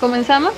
¿Comenzamos? 0.00 0.52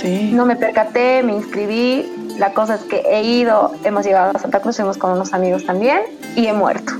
Sí. 0.00 0.30
No 0.32 0.46
me 0.46 0.56
percaté, 0.56 1.22
me 1.22 1.34
inscribí. 1.34 2.10
La 2.38 2.54
cosa 2.54 2.76
es 2.76 2.82
que 2.82 3.02
he 3.06 3.22
ido, 3.22 3.72
hemos 3.84 4.04
llegado 4.04 4.34
a 4.34 4.40
Santa 4.40 4.60
Cruz, 4.60 4.78
hemos 4.80 4.96
con 4.96 5.12
unos 5.12 5.34
amigos 5.34 5.64
también 5.66 6.00
y 6.36 6.46
he 6.46 6.52
muerto. 6.52 6.94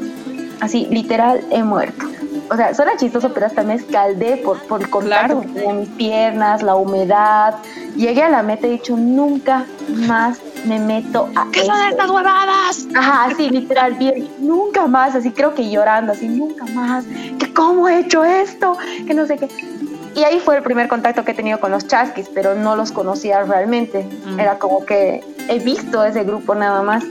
Así, 0.61 0.87
literal, 0.91 1.41
he 1.51 1.63
muerto. 1.63 2.05
O 2.51 2.57
sea, 2.57 2.75
suena 2.75 2.97
chistoso, 2.97 3.33
pero 3.33 3.47
hasta 3.47 3.63
me 3.63 3.75
escaldé 3.75 4.37
por, 4.37 4.61
por 4.65 4.83
el 4.83 4.91
contacto 4.91 5.41
de 5.41 5.73
mis 5.73 5.89
piernas, 5.91 6.63
la 6.63 6.75
humedad. 6.75 7.55
Llegué 7.97 8.23
a 8.23 8.29
la 8.29 8.43
meta 8.43 8.67
y 8.67 8.71
he 8.71 8.73
dicho, 8.75 8.97
nunca 8.97 9.65
más 9.89 10.39
me 10.67 10.79
meto 10.79 11.29
a. 11.35 11.51
¿Qué 11.51 11.65
son 11.65 11.81
estas 11.89 12.11
huevadas? 12.11 12.87
Ajá, 12.95 13.25
así, 13.25 13.51
literal, 13.51 13.95
bien, 13.95 14.29
nunca 14.39 14.87
más, 14.87 15.15
así 15.15 15.31
creo 15.33 15.55
que 15.55 15.71
llorando, 15.71 16.13
así, 16.13 16.29
nunca 16.29 16.65
más, 16.67 17.05
que 17.39 17.53
cómo 17.53 17.89
he 17.89 18.01
hecho 18.01 18.25
esto, 18.25 18.77
que 19.07 19.15
no 19.15 19.27
sé 19.27 19.37
qué. 19.37 19.49
Y 20.15 20.25
ahí 20.25 20.41
fue 20.41 20.57
el 20.57 20.63
primer 20.63 20.89
contacto 20.89 21.25
que 21.25 21.33
he 21.33 21.35
tenido 21.35 21.61
con 21.61 21.71
los 21.71 21.87
chasquis, 21.87 22.29
pero 22.35 22.55
no 22.55 22.75
los 22.75 22.91
conocía 22.91 23.43
realmente. 23.45 24.09
Mm. 24.27 24.41
Era 24.41 24.59
como 24.59 24.85
que 24.85 25.23
he 25.49 25.59
visto 25.61 26.05
ese 26.05 26.25
grupo 26.25 26.55
nada 26.55 26.83
más. 26.83 27.05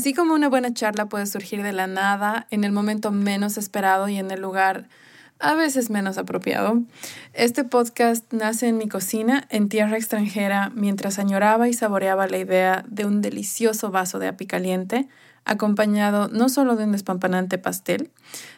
Así 0.00 0.14
como 0.14 0.32
una 0.32 0.48
buena 0.48 0.72
charla 0.72 1.10
puede 1.10 1.26
surgir 1.26 1.62
de 1.62 1.74
la 1.74 1.86
nada, 1.86 2.46
en 2.50 2.64
el 2.64 2.72
momento 2.72 3.10
menos 3.10 3.58
esperado 3.58 4.08
y 4.08 4.16
en 4.16 4.30
el 4.30 4.40
lugar 4.40 4.88
a 5.38 5.52
veces 5.52 5.90
menos 5.90 6.16
apropiado, 6.16 6.80
este 7.34 7.64
podcast 7.64 8.32
nace 8.32 8.68
en 8.68 8.78
mi 8.78 8.88
cocina 8.88 9.46
en 9.50 9.68
tierra 9.68 9.98
extranjera 9.98 10.72
mientras 10.74 11.18
añoraba 11.18 11.68
y 11.68 11.74
saboreaba 11.74 12.28
la 12.28 12.38
idea 12.38 12.82
de 12.88 13.04
un 13.04 13.20
delicioso 13.20 13.90
vaso 13.90 14.18
de 14.18 14.28
api 14.28 14.46
caliente, 14.46 15.06
acompañado 15.44 16.28
no 16.28 16.48
solo 16.48 16.76
de 16.76 16.84
un 16.84 16.92
despampanante 16.92 17.58
pastel, 17.58 18.10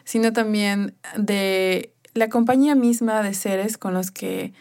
sino 0.05 0.31
también 0.31 0.95
de 1.17 1.91
la 2.13 2.29
compañía 2.29 2.73
misma 2.73 3.21
de 3.21 3.33
seres 3.33 3.77
con 3.77 3.93
los 3.93 4.11
que 4.11 4.53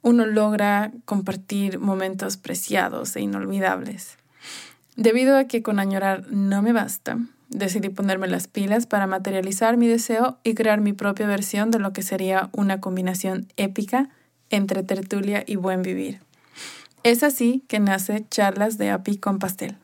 uno 0.00 0.24
logra 0.24 0.90
compartir 1.04 1.78
momentos 1.78 2.38
preciados 2.38 3.14
e 3.14 3.20
inolvidables. 3.20 4.16
Debido 4.98 5.36
a 5.36 5.44
que 5.44 5.62
con 5.62 5.78
añorar 5.78 6.26
no 6.32 6.60
me 6.60 6.72
basta, 6.72 7.18
decidí 7.50 7.88
ponerme 7.88 8.26
las 8.26 8.48
pilas 8.48 8.88
para 8.88 9.06
materializar 9.06 9.76
mi 9.76 9.86
deseo 9.86 10.38
y 10.42 10.54
crear 10.54 10.80
mi 10.80 10.92
propia 10.92 11.28
versión 11.28 11.70
de 11.70 11.78
lo 11.78 11.92
que 11.92 12.02
sería 12.02 12.50
una 12.50 12.80
combinación 12.80 13.46
épica 13.56 14.08
entre 14.50 14.82
tertulia 14.82 15.44
y 15.46 15.54
buen 15.54 15.82
vivir. 15.82 16.18
Es 17.04 17.22
así 17.22 17.62
que 17.68 17.78
nace 17.78 18.26
Charlas 18.28 18.76
de 18.76 18.90
API 18.90 19.18
con 19.18 19.38
Pastel. 19.38 19.76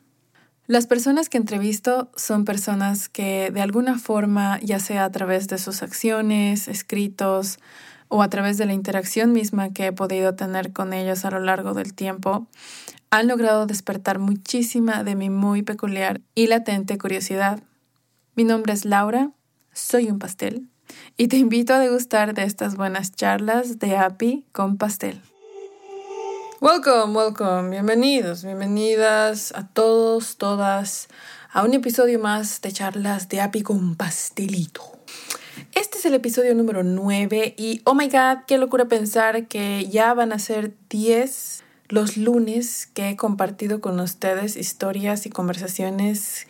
Las 0.67 0.89
personas 0.89 1.29
que 1.29 1.39
entrevisto 1.39 2.11
son 2.17 2.45
personas 2.45 3.09
que 3.09 3.53
de 3.53 3.61
alguna 3.61 4.01
forma, 4.01 4.59
ya 4.63 4.81
sea 4.81 5.05
a 5.05 5.13
través 5.13 5.47
de 5.47 5.59
sus 5.59 5.85
acciones, 5.85 6.67
escritos 6.67 7.61
o 8.09 8.21
a 8.21 8.31
través 8.31 8.59
de 8.59 8.67
la 8.67 8.73
interacción 8.73 9.33
misma 9.33 9.73
que 9.73 9.87
he 9.87 9.93
podido 9.93 10.35
tener 10.35 10.73
con 10.73 10.93
ellos 10.93 11.25
a 11.25 11.31
lo 11.31 11.39
largo 11.39 11.73
del 11.73 11.95
tiempo, 11.95 12.49
han 13.15 13.29
logrado 13.29 13.67
despertar 13.67 14.19
muchísima 14.19 15.05
de 15.05 15.15
mi 15.15 15.31
muy 15.31 15.63
peculiar 15.63 16.21
y 16.35 16.49
latente 16.49 16.99
curiosidad. 16.99 17.63
Mi 18.35 18.43
nombre 18.43 18.73
es 18.73 18.85
Laura, 18.85 19.31
soy 19.73 20.11
un 20.11 20.19
pastel 20.19 20.67
y 21.17 21.29
te 21.29 21.37
invito 21.37 21.75
a 21.75 21.79
degustar 21.79 22.35
de 22.35 22.43
estas 22.43 22.75
buenas 22.77 23.13
charlas 23.13 23.79
de 23.79 23.97
API 23.97 24.45
con 24.51 24.79
pastel. 24.79 25.21
Welcome, 26.61 27.17
welcome, 27.17 27.71
bienvenidos, 27.71 28.43
bienvenidas 28.43 29.53
a 29.55 29.69
todos, 29.69 30.37
todas 30.37 31.07
a 31.53 31.63
un 31.63 31.73
episodio 31.73 32.19
más 32.19 32.63
de 32.63 32.73
charlas 32.73 33.29
de 33.29 33.41
API 33.43 33.63
con 33.63 33.95
pastelito. 33.95 34.83
Este 35.73 35.99
es 35.99 36.05
el 36.05 36.15
episodio 36.15 36.53
número 36.57 36.83
9 36.83 37.55
y 37.57 37.81
oh 37.85 37.95
my 37.95 38.09
god, 38.09 38.45
qué 38.49 38.59
locura 38.59 38.87
pensar 38.87 39.47
que 39.47 39.89
ya 39.89 40.15
van 40.15 40.33
a 40.33 40.41
ser 40.41 40.75
10 40.89 41.54
los 41.89 42.17
lunes 42.17 42.89
que 42.93 43.11
he 43.11 43.17
compartido 43.17 43.81
con 43.81 44.01
ustedes 44.01 44.57
historias 44.57 45.27
y 45.27 45.31
conversaciones 45.31 46.47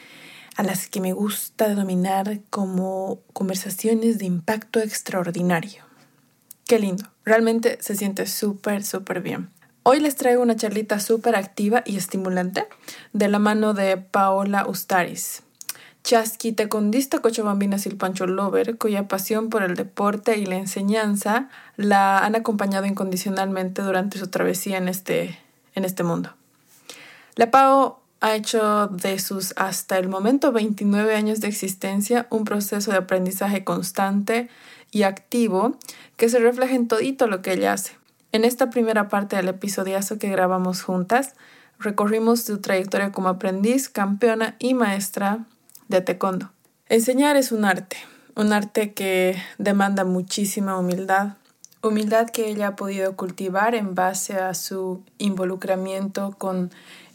a 0.56 0.62
las 0.62 0.88
que 0.88 1.00
me 1.00 1.12
gusta 1.12 1.68
denominar 1.68 2.40
como 2.50 3.20
conversaciones 3.32 4.18
de 4.18 4.26
impacto 4.26 4.80
extraordinario. 4.80 5.84
Qué 6.66 6.78
lindo, 6.78 7.10
realmente 7.24 7.78
se 7.80 7.96
siente 7.96 8.26
súper, 8.26 8.84
súper 8.84 9.20
bien. 9.20 9.50
Hoy 9.82 10.00
les 10.00 10.16
traigo 10.16 10.42
una 10.42 10.56
charlita 10.56 10.98
súper 10.98 11.36
activa 11.36 11.82
y 11.84 11.96
estimulante 11.96 12.66
de 13.12 13.28
la 13.28 13.38
mano 13.38 13.74
de 13.74 13.98
Paola 13.98 14.66
Ustaris, 14.66 15.42
chasquita 16.04 16.68
condista 16.68 17.20
cochabambina 17.20 17.78
silpancho 17.78 18.26
lover, 18.26 18.76
cuya 18.76 19.08
pasión 19.08 19.48
por 19.48 19.62
el 19.62 19.74
deporte 19.74 20.36
y 20.36 20.44
la 20.44 20.56
enseñanza 20.56 21.48
la 21.76 22.18
han 22.18 22.36
acompañado 22.36 22.84
incondicionalmente 22.84 23.82
durante 23.82 24.18
su 24.18 24.28
travesía 24.28 24.76
en 24.76 24.88
este, 24.88 25.38
en 25.74 25.84
este 25.84 26.04
mundo. 26.04 26.34
La 27.36 27.50
PAO 27.50 28.00
ha 28.20 28.34
hecho 28.34 28.88
de 28.88 29.18
sus 29.18 29.54
hasta 29.56 29.98
el 29.98 30.08
momento 30.08 30.52
29 30.52 31.16
años 31.16 31.40
de 31.40 31.48
existencia 31.48 32.26
un 32.30 32.44
proceso 32.44 32.90
de 32.90 32.98
aprendizaje 32.98 33.64
constante 33.64 34.50
y 34.90 35.02
activo 35.02 35.76
que 36.16 36.28
se 36.28 36.38
refleja 36.38 36.74
en 36.74 36.86
todito 36.86 37.26
lo 37.26 37.40
que 37.40 37.54
ella 37.54 37.72
hace. 37.72 37.92
En 38.30 38.44
esta 38.44 38.68
primera 38.68 39.08
parte 39.08 39.36
del 39.36 39.48
episodiazo 39.48 40.18
que 40.18 40.28
grabamos 40.28 40.82
juntas, 40.82 41.34
recorrimos 41.78 42.42
su 42.42 42.60
trayectoria 42.60 43.10
como 43.10 43.28
aprendiz, 43.28 43.88
campeona 43.88 44.54
y 44.58 44.74
maestra 44.74 45.46
de 45.88 46.00
taekwondo. 46.00 46.50
Enseñar 46.88 47.36
es 47.36 47.52
un 47.52 47.64
arte, 47.64 47.96
un 48.36 48.52
arte 48.52 48.92
que 48.92 49.36
demanda 49.58 50.04
muchísima 50.04 50.78
humildad, 50.78 51.34
humildad 51.82 52.28
que 52.30 52.48
ella 52.48 52.68
ha 52.68 52.76
podido 52.76 53.16
cultivar 53.16 53.74
en 53.74 53.94
base 53.94 54.34
a 54.34 54.54
su 54.54 55.02
involucramiento 55.18 56.34
con, 56.38 56.70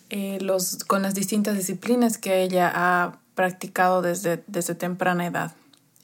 eh, 0.10 0.38
los, 0.42 0.84
con 0.86 1.02
las 1.02 1.16
distintas 1.16 1.56
disciplinas 1.56 2.18
que 2.18 2.42
ella 2.42 2.72
ha 2.74 3.18
practicado 3.36 4.02
desde, 4.02 4.44
desde 4.48 4.76
temprana 4.76 5.26
edad. 5.26 5.54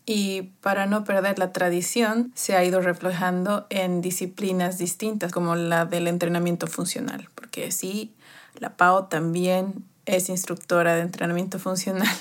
Y 0.05 0.43
para 0.61 0.85
no 0.85 1.03
perder 1.03 1.39
la 1.39 1.51
tradición, 1.51 2.31
se 2.35 2.55
ha 2.55 2.63
ido 2.63 2.79
reflejando 2.81 3.65
en 3.71 4.01
disciplinas 4.01 4.77
distintas, 4.77 5.31
como 5.31 5.55
la 5.55 5.85
del 5.85 6.07
entrenamiento 6.07 6.67
funcional, 6.67 7.27
porque 7.33 7.71
sí, 7.71 8.13
la 8.59 8.77
PAO 8.77 9.05
también 9.05 9.83
es 10.05 10.29
instructora 10.29 10.95
de 10.95 11.01
entrenamiento 11.01 11.57
funcional 11.57 12.15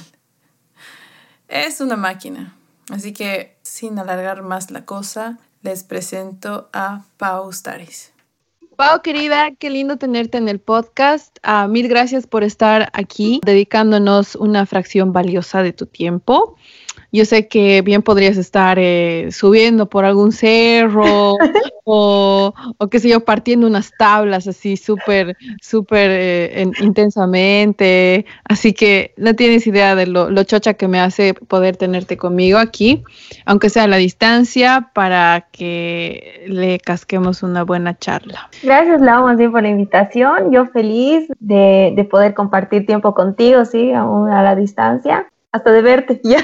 es 1.48 1.80
una 1.80 1.96
máquina. 1.96 2.56
Así 2.90 3.12
que 3.12 3.56
sin 3.62 3.98
alargar 3.98 4.42
más 4.42 4.70
la 4.70 4.84
cosa, 4.84 5.38
les 5.62 5.84
presento 5.84 6.68
a 6.72 7.04
Pau 7.16 7.50
Staris. 7.52 8.12
Pau, 8.76 9.02
querida, 9.02 9.52
qué 9.52 9.70
lindo 9.70 9.98
tenerte 9.98 10.36
en 10.36 10.48
el 10.48 10.58
podcast. 10.58 11.38
Ah, 11.44 11.68
mil 11.68 11.88
gracias 11.88 12.26
por 12.26 12.42
estar 12.42 12.90
aquí, 12.92 13.40
dedicándonos 13.44 14.34
una 14.34 14.66
fracción 14.66 15.12
valiosa 15.12 15.62
de 15.62 15.72
tu 15.72 15.86
tiempo. 15.86 16.56
Yo 17.14 17.24
sé 17.24 17.46
que 17.46 17.80
bien 17.82 18.02
podrías 18.02 18.36
estar 18.36 18.76
eh, 18.80 19.28
subiendo 19.30 19.88
por 19.88 20.04
algún 20.04 20.32
cerro 20.32 21.36
o, 21.84 22.52
o, 22.76 22.88
qué 22.88 22.98
sé 22.98 23.08
yo, 23.08 23.20
partiendo 23.20 23.68
unas 23.68 23.92
tablas 23.96 24.48
así 24.48 24.76
súper, 24.76 25.36
súper 25.62 26.10
eh, 26.12 26.66
intensamente. 26.80 28.26
Así 28.42 28.72
que 28.72 29.14
no 29.16 29.36
tienes 29.36 29.64
idea 29.68 29.94
de 29.94 30.08
lo, 30.08 30.28
lo, 30.28 30.42
chocha 30.42 30.74
que 30.74 30.88
me 30.88 30.98
hace 30.98 31.34
poder 31.34 31.76
tenerte 31.76 32.16
conmigo 32.16 32.58
aquí, 32.58 33.04
aunque 33.46 33.70
sea 33.70 33.84
a 33.84 33.86
la 33.86 33.98
distancia, 33.98 34.90
para 34.92 35.46
que 35.52 36.46
le 36.48 36.80
casquemos 36.80 37.44
una 37.44 37.62
buena 37.62 37.96
charla. 37.96 38.50
Gracias, 38.60 39.00
Lau, 39.00 39.22
más 39.22 39.36
bien 39.36 39.52
por 39.52 39.62
la 39.62 39.68
invitación. 39.68 40.50
Yo 40.50 40.66
feliz 40.66 41.28
de, 41.38 41.92
de 41.94 42.04
poder 42.04 42.34
compartir 42.34 42.86
tiempo 42.86 43.14
contigo, 43.14 43.64
sí, 43.66 43.92
aún 43.92 44.30
a 44.30 44.42
la 44.42 44.56
distancia 44.56 45.28
hasta 45.52 45.70
de 45.70 45.82
verte. 45.82 46.20
¿ya? 46.24 46.38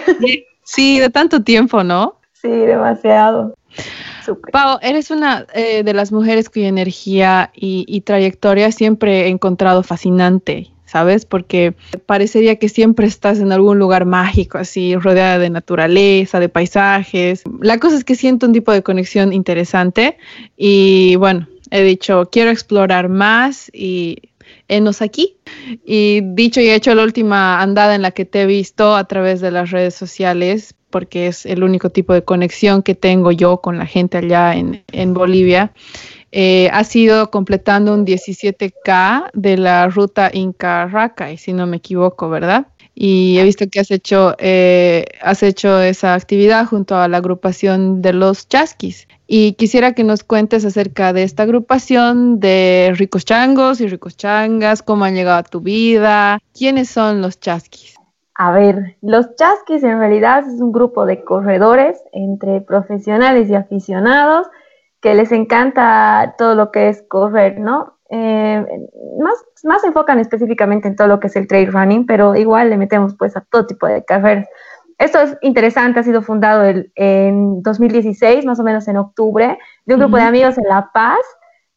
Sí, 0.72 1.00
de 1.00 1.10
tanto 1.10 1.42
tiempo, 1.42 1.82
¿no? 1.82 2.20
Sí, 2.32 2.48
demasiado. 2.48 3.56
Pau, 4.52 4.78
eres 4.82 5.10
una 5.10 5.44
eh, 5.52 5.82
de 5.82 5.94
las 5.94 6.12
mujeres 6.12 6.48
cuya 6.48 6.68
energía 6.68 7.50
y, 7.56 8.00
trayectoria 8.02 8.70
siempre 8.70 9.22
he 9.22 9.28
encontrado 9.28 9.82
fascinante. 9.82 10.70
¿sabes? 10.84 11.24
Porque 11.24 11.74
parecería 12.06 12.56
que 12.56 12.68
siempre 12.68 13.06
estás 13.06 13.38
en 13.38 13.52
algún 13.52 13.78
lugar 13.78 14.06
mágico, 14.06 14.58
así, 14.58 14.96
rodeada 14.96 15.38
de 15.38 15.48
naturaleza, 15.48 16.40
de 16.40 16.48
paisajes. 16.48 17.44
La 17.60 17.78
cosa 17.78 17.96
es 17.96 18.02
que 18.04 18.16
siento 18.16 18.46
un 18.46 18.52
tipo 18.52 18.72
de 18.72 18.82
conexión 18.82 19.32
interesante 19.32 20.18
y 20.56 21.14
bueno, 21.14 21.46
he 21.70 21.82
dicho, 21.82 22.28
quiero 22.30 22.50
explorar 22.50 23.08
más 23.08 23.70
y 23.72 24.29
enos 24.70 25.02
aquí. 25.02 25.36
Y 25.84 26.20
dicho 26.22 26.60
y 26.60 26.70
hecho, 26.70 26.94
la 26.94 27.02
última 27.02 27.60
andada 27.60 27.94
en 27.94 28.02
la 28.02 28.12
que 28.12 28.24
te 28.24 28.42
he 28.42 28.46
visto 28.46 28.96
a 28.96 29.04
través 29.04 29.40
de 29.40 29.50
las 29.50 29.70
redes 29.70 29.94
sociales, 29.94 30.74
porque 30.88 31.26
es 31.26 31.44
el 31.44 31.62
único 31.62 31.90
tipo 31.90 32.14
de 32.14 32.24
conexión 32.24 32.82
que 32.82 32.94
tengo 32.94 33.30
yo 33.32 33.58
con 33.58 33.78
la 33.78 33.86
gente 33.86 34.18
allá 34.18 34.54
en, 34.54 34.82
en 34.92 35.14
Bolivia, 35.14 35.72
eh, 36.32 36.70
ha 36.72 36.84
sido 36.84 37.30
completando 37.30 37.92
un 37.92 38.06
17K 38.06 39.30
de 39.34 39.56
la 39.56 39.88
ruta 39.88 40.30
Inca 40.32 40.86
Racay, 40.86 41.36
si 41.36 41.52
no 41.52 41.66
me 41.66 41.78
equivoco, 41.78 42.28
¿verdad? 42.28 42.68
Y 42.94 43.38
he 43.38 43.44
visto 43.44 43.66
que 43.68 43.80
has 43.80 43.90
hecho, 43.90 44.36
eh, 44.38 45.06
has 45.22 45.42
hecho 45.42 45.80
esa 45.80 46.14
actividad 46.14 46.66
junto 46.66 46.96
a 46.96 47.08
la 47.08 47.16
agrupación 47.16 48.02
de 48.02 48.12
los 48.12 48.48
Chasquis. 48.48 49.08
Y 49.32 49.52
quisiera 49.52 49.92
que 49.92 50.02
nos 50.02 50.24
cuentes 50.24 50.64
acerca 50.64 51.12
de 51.12 51.22
esta 51.22 51.44
agrupación 51.44 52.40
de 52.40 52.92
ricos 52.96 53.24
changos 53.24 53.80
y 53.80 53.86
ricos 53.86 54.16
changas, 54.16 54.82
cómo 54.82 55.04
han 55.04 55.14
llegado 55.14 55.38
a 55.38 55.42
tu 55.44 55.60
vida, 55.60 56.40
quiénes 56.52 56.90
son 56.90 57.22
los 57.22 57.38
Chasquis. 57.38 57.94
A 58.34 58.50
ver, 58.50 58.96
los 59.02 59.36
Chasquis 59.36 59.84
en 59.84 60.00
realidad 60.00 60.40
es 60.48 60.60
un 60.60 60.72
grupo 60.72 61.06
de 61.06 61.22
corredores 61.22 62.02
entre 62.10 62.60
profesionales 62.60 63.48
y 63.48 63.54
aficionados 63.54 64.48
que 65.00 65.14
les 65.14 65.30
encanta 65.30 66.34
todo 66.36 66.56
lo 66.56 66.72
que 66.72 66.88
es 66.88 67.04
correr, 67.06 67.60
¿no? 67.60 67.98
Eh, 68.08 68.66
más, 69.20 69.44
más 69.62 69.82
se 69.82 69.86
enfocan 69.86 70.18
específicamente 70.18 70.88
en 70.88 70.96
todo 70.96 71.06
lo 71.06 71.20
que 71.20 71.28
es 71.28 71.36
el 71.36 71.46
trail 71.46 71.72
running, 71.72 72.04
pero 72.04 72.34
igual 72.34 72.68
le 72.68 72.76
metemos 72.76 73.14
pues 73.14 73.36
a 73.36 73.42
todo 73.42 73.64
tipo 73.64 73.86
de 73.86 74.04
carreras. 74.04 74.48
Esto 75.00 75.18
es 75.18 75.38
interesante, 75.40 75.98
ha 75.98 76.02
sido 76.02 76.20
fundado 76.20 76.62
el, 76.62 76.92
en 76.94 77.62
2016, 77.62 78.44
más 78.44 78.60
o 78.60 78.62
menos 78.62 78.86
en 78.86 78.98
octubre, 78.98 79.58
de 79.86 79.94
un 79.94 80.00
grupo 80.00 80.18
de 80.18 80.24
amigos 80.24 80.58
en 80.58 80.64
La 80.68 80.90
Paz 80.92 81.18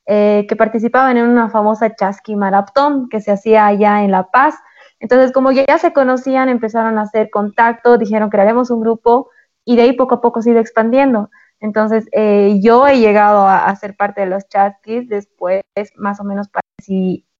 eh, 0.05 0.45
que 0.49 0.57
participaban 0.57 1.15
en 1.15 1.29
una 1.29 1.49
famosa 1.49 1.95
chasqui 1.95 2.35
maratón 2.35 3.07
que 3.07 3.21
se 3.21 3.31
hacía 3.31 3.65
allá 3.65 4.03
en 4.03 4.11
La 4.11 4.29
Paz. 4.29 4.55
Entonces, 4.99 5.31
como 5.31 5.53
ya 5.53 5.77
se 5.77 5.93
conocían, 5.93 6.49
empezaron 6.49 6.97
a 6.97 7.03
hacer 7.03 7.29
contacto, 7.29 7.97
dijeron 7.97 8.29
que 8.29 8.35
crearemos 8.35 8.69
un 8.69 8.81
grupo 8.81 9.29
y 9.63 9.77
de 9.77 9.83
ahí 9.83 9.93
poco 9.93 10.15
a 10.15 10.21
poco 10.21 10.41
se 10.41 10.49
ha 10.49 10.51
ido 10.51 10.61
expandiendo. 10.61 11.29
Entonces, 11.61 12.09
eh, 12.11 12.59
yo 12.61 12.85
he 12.89 12.99
llegado 12.99 13.47
a, 13.47 13.73
ser 13.77 13.95
parte 13.95 14.19
de 14.19 14.27
los 14.27 14.49
chasquis 14.49 15.07
después, 15.07 15.63
más 15.95 16.19
o 16.19 16.25
menos 16.25 16.49
para 16.49 16.63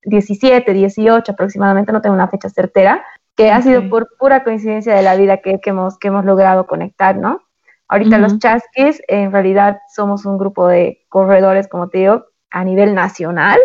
17, 0.06 0.74
18 0.74 1.30
aproximadamente, 1.30 1.92
no 1.92 2.02
tengo 2.02 2.16
una 2.16 2.30
fecha 2.30 2.50
certera, 2.50 3.04
que 3.36 3.52
ha 3.52 3.62
sido 3.62 3.90
por 3.90 4.10
pura 4.18 4.44
coincidencia 4.44 4.96
de 4.96 5.02
la 5.02 5.16
vida 5.16 5.38
que, 5.38 5.60
hemos, 5.66 5.98
que 5.98 6.10
hemos 6.10 6.26
logrado 6.26 6.68
conectar, 6.68 7.18
¿no? 7.18 7.42
Ahorita 7.88 8.18
los 8.18 8.40
chasquis, 8.40 9.02
en 9.08 9.32
realidad 9.32 9.80
somos 9.94 10.26
un 10.26 10.38
grupo 10.38 10.68
de 10.68 11.04
corredores, 11.10 11.68
como 11.68 11.90
te 11.90 12.00
digo, 12.00 12.26
a 12.50 12.64
nivel 12.64 12.96
nacional. 12.96 13.60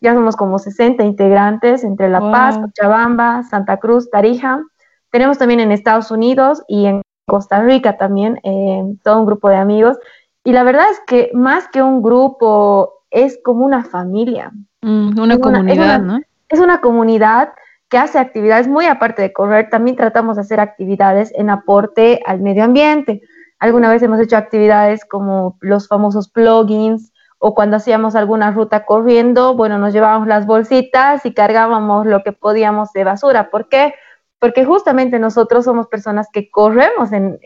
Ya 0.00 0.14
somos 0.14 0.36
como 0.36 0.58
60 0.58 1.04
integrantes 1.04 1.84
entre 1.84 2.08
La 2.08 2.20
Paz, 2.20 2.58
Cochabamba, 2.58 3.42
Santa 3.44 3.76
Cruz, 3.76 4.10
Tarija. 4.10 4.62
Tenemos 5.10 5.38
también 5.38 5.60
en 5.60 5.72
Estados 5.72 6.10
Unidos 6.10 6.62
y 6.66 6.86
en 6.86 7.02
Costa 7.26 7.62
Rica 7.62 7.96
también, 7.96 8.40
eh, 8.42 8.82
todo 9.04 9.20
un 9.20 9.26
grupo 9.26 9.48
de 9.48 9.56
amigos. 9.56 9.96
Y 10.44 10.52
la 10.52 10.62
verdad 10.62 10.86
es 10.90 11.00
que 11.06 11.30
más 11.34 11.68
que 11.68 11.82
un 11.82 12.02
grupo, 12.02 13.02
es 13.10 13.38
como 13.44 13.64
una 13.64 13.84
familia. 13.84 14.50
Mm, 14.82 15.18
una 15.18 15.38
comunidad, 15.38 16.00
¿no? 16.00 16.20
Es 16.48 16.60
una 16.60 16.80
comunidad 16.80 17.50
que 17.88 17.98
hace 17.98 18.18
actividades 18.18 18.68
muy 18.68 18.86
aparte 18.86 19.22
de 19.22 19.32
correr. 19.32 19.68
También 19.70 19.96
tratamos 19.96 20.36
de 20.36 20.42
hacer 20.42 20.60
actividades 20.60 21.32
en 21.34 21.50
aporte 21.50 22.20
al 22.26 22.40
medio 22.40 22.64
ambiente. 22.64 23.22
Alguna 23.58 23.90
vez 23.90 24.02
hemos 24.02 24.20
hecho 24.20 24.36
actividades 24.36 25.04
como 25.04 25.56
los 25.60 25.88
famosos 25.88 26.28
plugins 26.28 27.12
o 27.38 27.54
cuando 27.54 27.76
hacíamos 27.76 28.14
alguna 28.14 28.50
ruta 28.50 28.84
corriendo, 28.84 29.54
bueno, 29.54 29.78
nos 29.78 29.92
llevábamos 29.92 30.26
las 30.26 30.46
bolsitas 30.46 31.24
y 31.24 31.32
cargábamos 31.32 32.04
lo 32.06 32.22
que 32.22 32.32
podíamos 32.32 32.92
de 32.92 33.04
basura. 33.04 33.50
¿Por 33.50 33.68
qué? 33.68 33.94
porque 34.40 34.64
justamente 34.64 35.18
nosotros 35.18 35.64
somos 35.64 35.88
personas 35.88 36.28
que 36.32 36.50
corremos 36.50 37.10
en, 37.12 37.38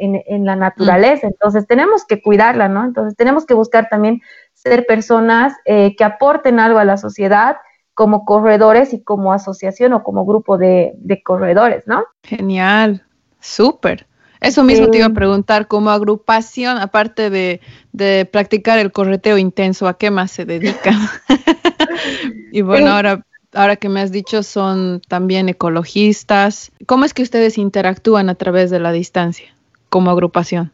la 0.44 0.56
naturaleza, 0.56 1.26
entonces 1.26 1.66
tenemos 1.66 2.04
que 2.04 2.20
cuidarla, 2.20 2.68
¿no? 2.68 2.84
Entonces 2.84 3.16
tenemos 3.16 3.46
que 3.46 3.54
buscar 3.54 3.88
también 3.88 4.20
ser 4.52 4.84
personas 4.86 5.54
eh, 5.64 5.96
que 5.96 6.04
aporten 6.04 6.60
algo 6.60 6.78
a 6.78 6.84
la 6.84 6.98
sociedad 6.98 7.56
como 7.94 8.24
corredores 8.24 8.92
y 8.92 9.02
como 9.02 9.32
asociación 9.32 9.92
o 9.92 10.02
como 10.02 10.24
grupo 10.24 10.58
de, 10.58 10.94
corredores, 11.24 11.86
¿no? 11.86 12.04
Genial, 12.22 13.04
súper. 13.40 14.06
Eso 14.40 14.64
mismo 14.64 14.88
te 14.88 14.98
iba 14.98 15.06
a 15.06 15.10
preguntar, 15.10 15.68
como 15.68 15.90
agrupación, 15.90 16.78
aparte 16.78 17.30
de, 17.30 17.60
de, 17.92 18.28
practicar 18.30 18.78
el 18.80 18.90
correteo 18.90 19.38
intenso, 19.38 19.86
¿a 19.86 19.96
qué 19.96 20.10
más 20.10 20.32
se 20.32 20.44
dedica? 20.44 20.90
y 22.52 22.62
bueno, 22.62 22.90
ahora 22.90 23.24
ahora 23.54 23.76
que 23.76 23.88
me 23.88 24.00
has 24.00 24.12
dicho, 24.12 24.42
son 24.42 25.00
también 25.08 25.48
ecologistas. 25.48 26.72
¿Cómo 26.86 27.04
es 27.04 27.14
que 27.14 27.22
ustedes 27.22 27.58
interactúan 27.58 28.28
a 28.28 28.34
través 28.34 28.70
de 28.70 28.80
la 28.80 28.92
distancia 28.92 29.54
como 29.88 30.10
agrupación? 30.10 30.72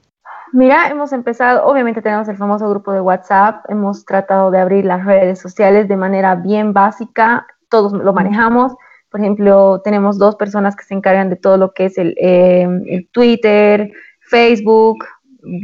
Mira, 0.52 0.88
hemos 0.88 1.12
empezado, 1.12 1.66
obviamente 1.66 2.02
tenemos 2.02 2.28
el 2.28 2.36
famoso 2.36 2.68
grupo 2.70 2.92
de 2.92 3.00
WhatsApp, 3.00 3.64
hemos 3.68 4.04
tratado 4.04 4.50
de 4.50 4.58
abrir 4.58 4.84
las 4.84 5.04
redes 5.04 5.38
sociales 5.40 5.88
de 5.88 5.96
manera 5.96 6.34
bien 6.34 6.72
básica, 6.72 7.46
todos 7.68 7.92
lo 7.92 8.12
manejamos. 8.12 8.74
Por 9.10 9.20
ejemplo, 9.20 9.80
tenemos 9.82 10.18
dos 10.18 10.36
personas 10.36 10.76
que 10.76 10.84
se 10.84 10.94
encargan 10.94 11.30
de 11.30 11.36
todo 11.36 11.56
lo 11.56 11.72
que 11.72 11.86
es 11.86 11.98
el, 11.98 12.14
em, 12.18 12.82
Twitter, 13.12 13.90
Facebook, 14.20 15.04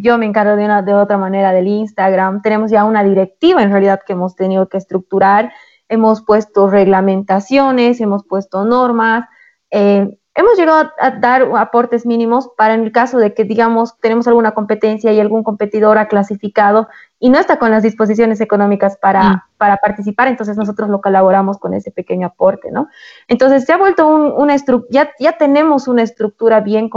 yo 0.03 0.17
me 0.19 0.27
encargo 0.27 0.57
de 0.57 0.65
una 0.65 0.83
de 0.83 0.95
otra 0.95 1.19
manera 1.19 1.53
del 1.53 1.67
Instagram. 1.67 2.41
Tenemos 2.43 2.71
ya 2.71 2.85
una 2.85 3.03
directiva 3.05 3.63
en 3.63 3.71
realidad 3.71 4.01
que 4.07 4.15
hemos 4.15 4.35
tenido 4.37 4.69
que 4.69 4.79
estructurar 4.79 5.53
hemos 5.89 6.23
puesto 6.23 6.69
reglamentaciones, 6.69 8.01
hemos 8.01 8.25
puesto 8.25 8.65
normas, 8.65 9.29
eh, 9.71 10.19
hemos 10.35 10.57
llegado 10.57 10.91
a, 10.99 11.11
dar 11.13 11.49
aportes 11.57 12.05
mínimos 12.05 12.51
para 12.57 12.75
en 12.75 12.83
el 12.83 12.93
caso 12.93 13.19
de 13.19 13.35
que, 13.35 13.45
digamos, 13.45 13.99
tenemos 14.01 14.27
alguna 14.27 14.53
competencia 14.53 15.13
y 15.13 15.21
algún 15.21 15.45
competidor 15.45 15.97
ha 15.99 16.09
clasificado 16.09 16.89
y 17.21 17.31
no 17.31 17.39
está 17.39 17.59
con 17.59 17.71
las 17.71 17.83
disposiciones 17.83 18.41
económicas 18.41 18.97
para, 18.97 19.23
mm. 19.23 19.43
para 19.57 19.77
participar, 19.77 20.29
entonces 20.29 20.57
nosotros 20.57 20.89
lo 20.89 21.01
colaboramos 21.01 21.59
con 21.59 21.73
ese 21.73 21.91
pequeño 21.91 22.27
aporte, 22.27 22.71
¿no? 22.71 22.89
Entonces 23.29 23.65
se 23.65 23.73
ha 23.73 23.77
vuelto 23.77 24.07
una 24.09 24.55
estructura, 24.55 25.11
ya, 25.19 25.33
tenemos 25.33 25.89
una 25.89 26.03
estructura 26.03 26.61
bien, 26.61 26.91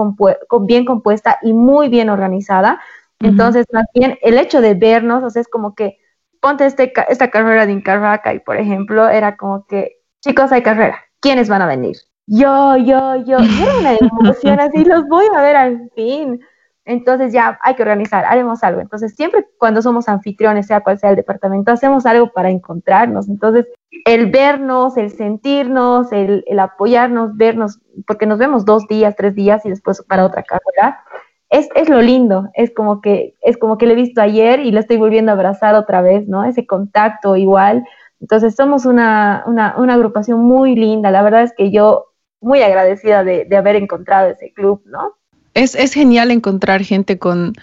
bien 0.61 0.85
compuesta 0.85 1.37
y 1.43 1.53
muy 1.53 1.89
bien 1.89 2.09
organizada, 2.09 2.81
entonces 3.19 3.65
más 3.71 3.85
bien 3.93 4.17
el 4.21 4.37
hecho 4.37 4.61
de 4.61 4.73
vernos, 4.73 5.23
o 5.23 5.29
sea, 5.29 5.41
es 5.41 5.47
como 5.47 5.75
que 5.75 5.97
ponte 6.39 6.65
este, 6.65 6.93
esta 7.09 7.29
carrera 7.29 7.65
de 7.65 7.71
Incarraca 7.73 8.33
y, 8.33 8.39
por 8.39 8.57
ejemplo, 8.57 9.07
era 9.09 9.37
como 9.37 9.65
que, 9.65 10.01
chicos, 10.21 10.51
hay 10.51 10.61
carrera, 10.61 10.99
¿quiénes 11.19 11.49
van 11.49 11.61
a 11.61 11.67
venir? 11.67 11.97
Yo, 12.27 12.75
yo, 12.77 13.15
yo, 13.23 13.37
era 13.37 13.77
una 13.79 13.95
emoción 13.95 14.59
así, 14.59 14.83
los 14.83 15.07
voy 15.07 15.25
a 15.33 15.41
ver 15.41 15.55
al 15.55 15.89
fin. 15.95 16.41
Entonces 16.83 17.33
ya 17.33 17.59
hay 17.61 17.75
que 17.75 17.81
organizar, 17.81 18.23
haremos 18.25 18.63
algo. 18.63 18.81
Entonces 18.81 19.15
siempre 19.15 19.45
cuando 19.57 19.81
somos 19.81 20.07
anfitriones, 20.07 20.67
sea 20.67 20.81
cual 20.81 20.99
sea 20.99 21.09
el 21.09 21.15
departamento, 21.17 21.71
hacemos 21.71 22.05
algo 22.05 22.31
para 22.31 22.49
encontrarnos. 22.49 23.27
Entonces 23.27 23.67
el 24.05 24.31
vernos, 24.31 24.97
el 24.97 25.09
sentirnos, 25.09 26.11
el, 26.11 26.43
el 26.47 26.59
apoyarnos, 26.59 27.35
vernos, 27.35 27.79
porque 28.05 28.25
nos 28.25 28.39
vemos 28.39 28.65
dos 28.65 28.87
días, 28.87 29.15
tres 29.17 29.35
días 29.35 29.65
y 29.65 29.69
después 29.69 30.01
para 30.03 30.25
otra 30.25 30.43
carrera, 30.43 31.03
es, 31.49 31.69
es, 31.75 31.89
lo 31.89 32.01
lindo, 32.01 32.49
es 32.53 32.73
como 32.73 33.01
que 33.01 33.35
es 33.41 33.57
como 33.57 33.77
que 33.77 33.85
lo 33.85 33.93
he 33.93 33.95
visto 33.95 34.21
ayer 34.21 34.59
y 34.59 34.71
lo 34.71 34.79
estoy 34.79 34.97
volviendo 34.97 35.31
a 35.31 35.35
abrazar 35.35 35.75
otra 35.75 36.01
vez, 36.01 36.27
¿no? 36.27 36.43
Ese 36.43 36.65
contacto 36.65 37.35
igual. 37.37 37.85
Entonces 38.19 38.55
somos 38.55 38.85
una, 38.85 39.43
una, 39.45 39.75
una 39.77 39.93
agrupación 39.93 40.41
muy 40.41 40.75
linda, 40.75 41.11
la 41.11 41.21
verdad 41.21 41.43
es 41.43 41.53
que 41.53 41.71
yo 41.71 42.07
muy 42.41 42.61
agradecida 42.61 43.23
de, 43.23 43.45
de 43.45 43.57
haber 43.57 43.75
encontrado 43.75 44.29
ese 44.29 44.51
club, 44.53 44.81
¿no? 44.85 45.13
Es, 45.53 45.75
es 45.75 45.93
genial 45.93 46.31
encontrar 46.31 46.83
gente 46.83 47.17
con, 47.17 47.53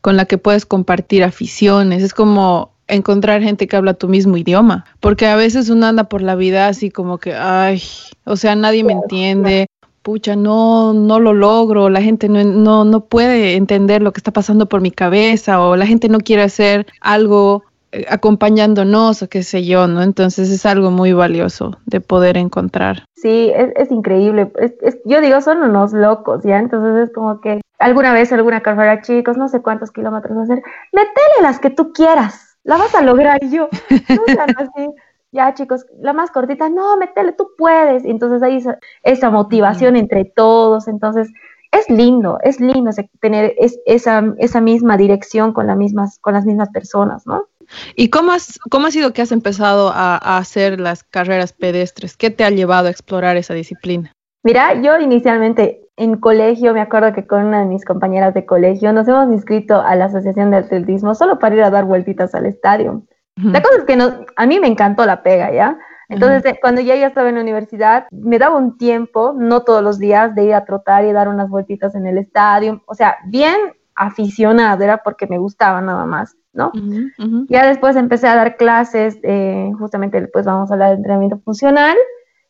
con 0.00 0.16
la 0.16 0.24
que 0.24 0.38
puedes 0.38 0.66
compartir 0.66 1.22
aficiones, 1.24 2.02
es 2.02 2.14
como 2.14 2.72
encontrar 2.88 3.42
gente 3.42 3.66
que 3.66 3.76
habla 3.76 3.94
tu 3.94 4.08
mismo 4.08 4.36
idioma, 4.36 4.84
porque 5.00 5.26
a 5.26 5.36
veces 5.36 5.70
uno 5.70 5.86
anda 5.86 6.04
por 6.04 6.22
la 6.22 6.34
vida 6.34 6.68
así 6.68 6.90
como 6.90 7.18
que, 7.18 7.34
ay, 7.34 7.82
o 8.24 8.36
sea, 8.36 8.54
nadie 8.54 8.84
me 8.84 8.92
entiende, 8.92 9.66
pucha, 10.02 10.36
no, 10.36 10.92
no 10.92 11.20
lo 11.20 11.32
logro, 11.32 11.88
la 11.88 12.02
gente 12.02 12.28
no, 12.28 12.42
no, 12.44 12.84
no 12.84 13.04
puede 13.04 13.54
entender 13.54 14.02
lo 14.02 14.12
que 14.12 14.18
está 14.18 14.32
pasando 14.32 14.66
por 14.66 14.80
mi 14.80 14.90
cabeza 14.90 15.60
o 15.60 15.76
la 15.76 15.86
gente 15.86 16.08
no 16.08 16.18
quiere 16.18 16.42
hacer 16.42 16.86
algo 17.00 17.64
acompañándonos 18.08 19.22
o 19.22 19.28
qué 19.28 19.42
sé 19.42 19.64
yo, 19.64 19.86
¿no? 19.86 20.02
Entonces 20.02 20.50
es 20.50 20.64
algo 20.66 20.90
muy 20.90 21.12
valioso 21.12 21.78
de 21.86 22.00
poder 22.00 22.36
encontrar. 22.36 23.04
Sí, 23.14 23.52
es, 23.54 23.72
es 23.76 23.90
increíble. 23.90 24.50
Es, 24.58 24.98
yo 25.04 25.20
digo, 25.20 25.40
son 25.40 25.58
unos 25.62 25.92
locos, 25.92 26.42
¿ya? 26.42 26.58
Entonces 26.58 27.08
es 27.08 27.14
como 27.14 27.40
que 27.40 27.60
alguna 27.78 28.12
vez 28.12 28.32
alguna 28.32 28.62
carrera, 28.62 29.02
chicos, 29.02 29.36
no 29.36 29.48
sé 29.48 29.60
cuántos 29.60 29.90
kilómetros 29.90 30.36
va 30.36 30.40
a 30.40 30.44
hacer, 30.44 30.62
metele 30.92 31.42
las 31.42 31.58
que 31.58 31.70
tú 31.70 31.92
quieras, 31.92 32.56
la 32.64 32.76
vas 32.76 32.94
a 32.94 33.02
lograr. 33.02 33.42
Y 33.42 33.50
yo, 33.50 33.68
así 34.56 34.88
ya 35.32 35.54
chicos, 35.54 35.86
la 35.98 36.12
más 36.12 36.30
cortita, 36.30 36.68
no, 36.68 36.96
métele, 36.98 37.32
tú 37.32 37.48
puedes. 37.56 38.04
entonces 38.04 38.42
hay 38.42 38.62
esa, 39.02 39.30
motivación 39.30 39.96
entre 39.96 40.26
todos, 40.26 40.88
entonces 40.88 41.32
es 41.72 41.88
lindo, 41.88 42.38
es 42.42 42.60
lindo 42.60 42.90
tener 43.20 43.54
esa, 43.86 44.22
esa 44.36 44.60
misma 44.60 44.98
dirección 44.98 45.54
con, 45.54 45.74
mismas, 45.78 46.18
con 46.18 46.34
las 46.34 46.44
mismas 46.44 46.68
personas, 46.68 47.26
¿no? 47.26 47.46
¿Y 47.96 48.10
cómo, 48.10 48.32
has, 48.32 48.58
cómo 48.70 48.86
ha 48.86 48.90
sido 48.90 49.12
que 49.12 49.22
has 49.22 49.32
empezado 49.32 49.88
a, 49.88 50.16
a, 50.16 50.38
hacer 50.38 50.80
las 50.80 51.04
carreras 51.04 51.52
pedestres? 51.52 52.16
¿Qué 52.16 52.30
te 52.30 52.44
ha 52.44 52.50
llevado 52.50 52.88
a 52.88 52.90
explorar 52.90 53.36
esa 53.36 53.54
disciplina? 53.54 54.12
Mira, 54.44 54.80
yo 54.80 54.98
inicialmente 54.98 55.82
en 55.96 56.16
colegio, 56.16 56.72
me 56.72 56.80
acuerdo 56.80 57.12
que 57.12 57.26
con 57.26 57.44
una 57.44 57.60
de 57.60 57.66
mis 57.66 57.84
compañeras 57.84 58.34
de 58.34 58.46
colegio 58.46 58.92
nos 58.92 59.06
hemos 59.06 59.30
inscrito 59.30 59.80
a 59.80 59.94
la 59.94 60.06
Asociación 60.06 60.50
de 60.50 60.58
Atletismo 60.58 61.14
solo 61.14 61.38
para 61.38 61.54
ir 61.54 61.62
a 61.62 61.70
dar 61.70 61.84
vueltitas 61.84 62.34
al 62.34 62.46
estadio. 62.46 63.02
La 63.36 63.62
cosa 63.62 63.78
es 63.78 63.84
que 63.84 63.96
no, 63.96 64.26
a 64.36 64.46
mí 64.46 64.60
me 64.60 64.66
encantó 64.66 65.06
la 65.06 65.22
pega, 65.22 65.52
¿ya? 65.52 65.78
Entonces, 66.08 66.44
eh, 66.44 66.58
cuando 66.60 66.82
ya, 66.82 66.94
ya 66.96 67.06
estaba 67.06 67.30
en 67.30 67.36
la 67.36 67.40
universidad, 67.40 68.06
me 68.10 68.38
daba 68.38 68.58
un 68.58 68.76
tiempo, 68.76 69.34
no 69.34 69.62
todos 69.62 69.82
los 69.82 69.98
días, 69.98 70.34
de 70.34 70.44
ir 70.44 70.54
a 70.54 70.66
trotar 70.66 71.06
y 71.06 71.12
dar 71.12 71.28
unas 71.28 71.48
vueltitas 71.48 71.94
en 71.94 72.06
el 72.06 72.18
estadio. 72.18 72.82
O 72.86 72.94
sea, 72.94 73.16
bien 73.26 73.56
aficionada, 73.94 74.84
era 74.84 74.98
porque 74.98 75.26
me 75.26 75.38
gustaba 75.38 75.80
nada 75.80 76.04
más, 76.04 76.36
¿no? 76.52 76.72
Ya 77.48 77.66
después 77.66 77.96
empecé 77.96 78.28
a 78.28 78.36
dar 78.36 78.56
clases, 78.56 79.18
eh, 79.22 79.70
justamente 79.78 80.20
después 80.20 80.44
vamos 80.46 80.70
a 80.70 80.74
hablar 80.74 80.90
de 80.90 80.96
entrenamiento 80.96 81.38
funcional, 81.38 81.96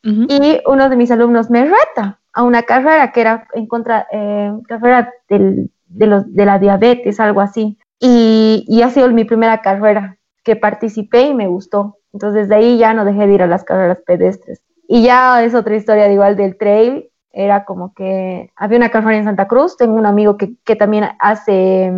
y 0.05 0.61
uno 0.67 0.89
de 0.89 0.97
mis 0.97 1.13
alumnos 1.13 1.49
me 1.49 1.65
reta 1.65 2.19
a 2.33 2.43
una 2.43 2.63
carrera 2.65 3.13
que 3.13 3.21
era 3.21 3.47
en 3.55 3.67
contra, 3.67 4.09
eh, 4.11 4.53
carrera 4.67 5.13
de, 5.29 5.69
los, 6.07 6.35
de 6.35 6.45
la 6.45 6.59
diabetes, 6.59 7.21
algo 7.21 7.41
así. 7.41 7.79
Y, 8.01 8.65
y 8.67 8.83
ha 8.83 8.91
sido 8.91 9.09
mi 9.11 9.25
primera 9.25 9.61
carrera 9.61 10.19
que 10.43 10.57
participé 10.57 11.23
y 11.23 11.35
me 11.35 11.47
gustó. 11.47 11.99
Entonces 12.13 12.49
de 12.49 12.57
ahí 12.57 12.79
ya 12.79 12.95
no 12.95 13.05
dejé 13.05 13.29
de 13.29 13.35
ir 13.35 13.43
a 13.43 13.47
las 13.47 13.63
carreras 13.63 13.99
pedestres. 14.05 14.63
Y 14.89 15.05
ya 15.05 15.45
es 15.45 15.55
otra 15.55 15.77
historia 15.77 16.09
de 16.09 16.15
igual 16.15 16.37
del 16.37 16.57
trail. 16.57 17.09
Era 17.31 17.65
como 17.65 17.95
que 17.95 18.51
había 18.57 18.79
una 18.79 18.91
carrera 18.91 19.19
en 19.19 19.25
Santa 19.25 19.47
Cruz. 19.47 19.77
Tengo 19.77 19.95
un 19.95 20.07
amigo 20.07 20.37
que, 20.37 20.57
que 20.65 20.75
también 20.75 21.05
hace 21.21 21.93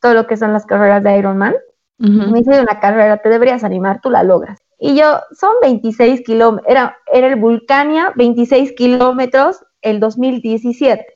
todo 0.00 0.14
lo 0.14 0.26
que 0.26 0.36
son 0.36 0.52
las 0.52 0.66
carreras 0.66 1.02
de 1.02 1.18
Ironman. 1.18 1.54
Me 1.98 2.38
dice 2.38 2.60
una 2.60 2.78
carrera, 2.78 3.16
te 3.18 3.30
deberías 3.30 3.64
animar, 3.64 4.00
tú 4.02 4.10
la 4.10 4.22
logras. 4.22 4.58
Y 4.78 4.94
yo, 4.96 5.20
son 5.32 5.52
26 5.62 6.20
kilómetros, 6.20 6.70
era, 6.70 6.98
era 7.10 7.28
el 7.28 7.36
Vulcania, 7.36 8.12
26 8.16 8.72
kilómetros 8.72 9.64
el 9.80 10.00
2017. 10.00 11.06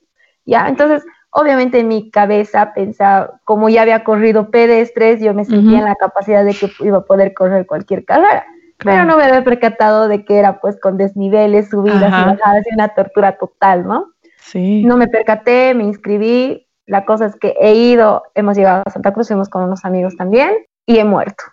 ¿Ya? 0.47 0.69
Entonces, 0.69 1.05
obviamente 1.31 1.81
en 1.81 1.89
mi 1.89 2.11
cabeza 2.11 2.73
pensaba, 2.75 3.41
como 3.45 3.69
ya 3.69 3.83
había 3.83 4.05
corrido 4.05 4.51
pedestres, 4.51 5.21
yo 5.21 5.35
me 5.35 5.45
sentía 5.45 5.79
en 5.79 5.85
la 5.85 5.95
capacidad 5.95 6.45
de 6.45 6.55
que 6.55 6.71
iba 6.81 6.99
a 6.99 7.05
poder 7.05 7.35
correr 7.35 7.67
cualquier 7.67 8.05
carrera. 8.05 8.47
Pero 8.83 9.05
no 9.05 9.19
me 9.19 9.25
había 9.25 9.45
percatado 9.45 10.09
de 10.09 10.25
que 10.25 10.39
era 10.39 10.61
pues 10.61 10.81
con 10.81 10.97
desniveles, 10.97 11.69
subidas 11.69 12.09
y 12.09 12.25
bajadas 12.25 12.65
y 12.71 12.75
una 12.75 12.89
tortura 12.89 13.37
total, 13.37 13.87
¿no? 13.87 14.07
Sí. 14.39 14.83
No 14.85 14.97
me 14.97 15.07
percaté, 15.07 15.75
me 15.75 15.85
inscribí. 15.85 16.67
La 16.91 17.05
cosa 17.05 17.27
es 17.27 17.37
que 17.37 17.55
he 17.61 17.75
ido, 17.75 18.25
hemos 18.35 18.57
llegado 18.57 18.83
a 18.85 18.91
Santa 18.91 19.13
Cruz, 19.13 19.29
fuimos 19.29 19.49
con 19.49 19.63
unos 19.63 19.85
amigos 19.85 20.17
también 20.17 20.51
y 20.87 20.99
he 20.99 21.05
muerto. 21.05 21.45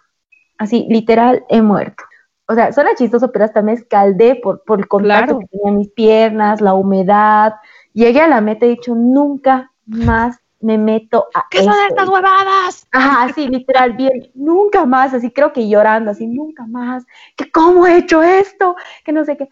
Así, 0.58 0.86
literal, 0.90 1.46
he 1.50 1.62
muerto 1.62 2.04
o 2.50 2.56
sea, 2.56 2.72
suena 2.72 2.96
chistoso, 2.96 3.32
pero 3.32 3.46
hasta 3.46 3.62
me 3.62 3.74
escaldé 3.74 4.36
por, 4.36 4.64
por 4.64 4.80
el 4.80 4.88
contacto 4.88 5.40
que 5.40 5.48
tenía 5.48 5.72
mis 5.72 5.92
piernas, 5.92 6.62
la 6.62 6.74
humedad. 6.74 7.56
Llegué 7.94 8.22
a 8.22 8.28
la 8.28 8.40
meta 8.40 8.66
y 8.66 8.70
he 8.70 8.76
dicho, 8.76 8.96
nunca 8.96 9.72
más 9.86 10.40
me 10.62 10.78
meto 10.78 11.28
a 11.34 11.46
¿Qué 11.52 11.62
son 11.62 11.74
estas 11.90 12.08
huevadas? 12.08 12.88
Ajá, 12.92 13.26
así, 13.26 13.48
literal, 13.48 13.94
bien, 13.94 14.32
nunca 14.34 14.86
más, 14.86 15.14
así 15.14 15.30
creo 15.30 15.52
que 15.52 15.68
llorando, 15.68 16.12
así, 16.12 16.26
nunca 16.26 16.66
más, 16.66 17.06
que 17.36 17.52
cómo 17.52 17.86
he 17.86 17.98
hecho 17.98 18.24
esto, 18.24 18.76
que 19.04 19.12
no 19.12 19.26
sé 19.26 19.38
qué. 19.38 19.50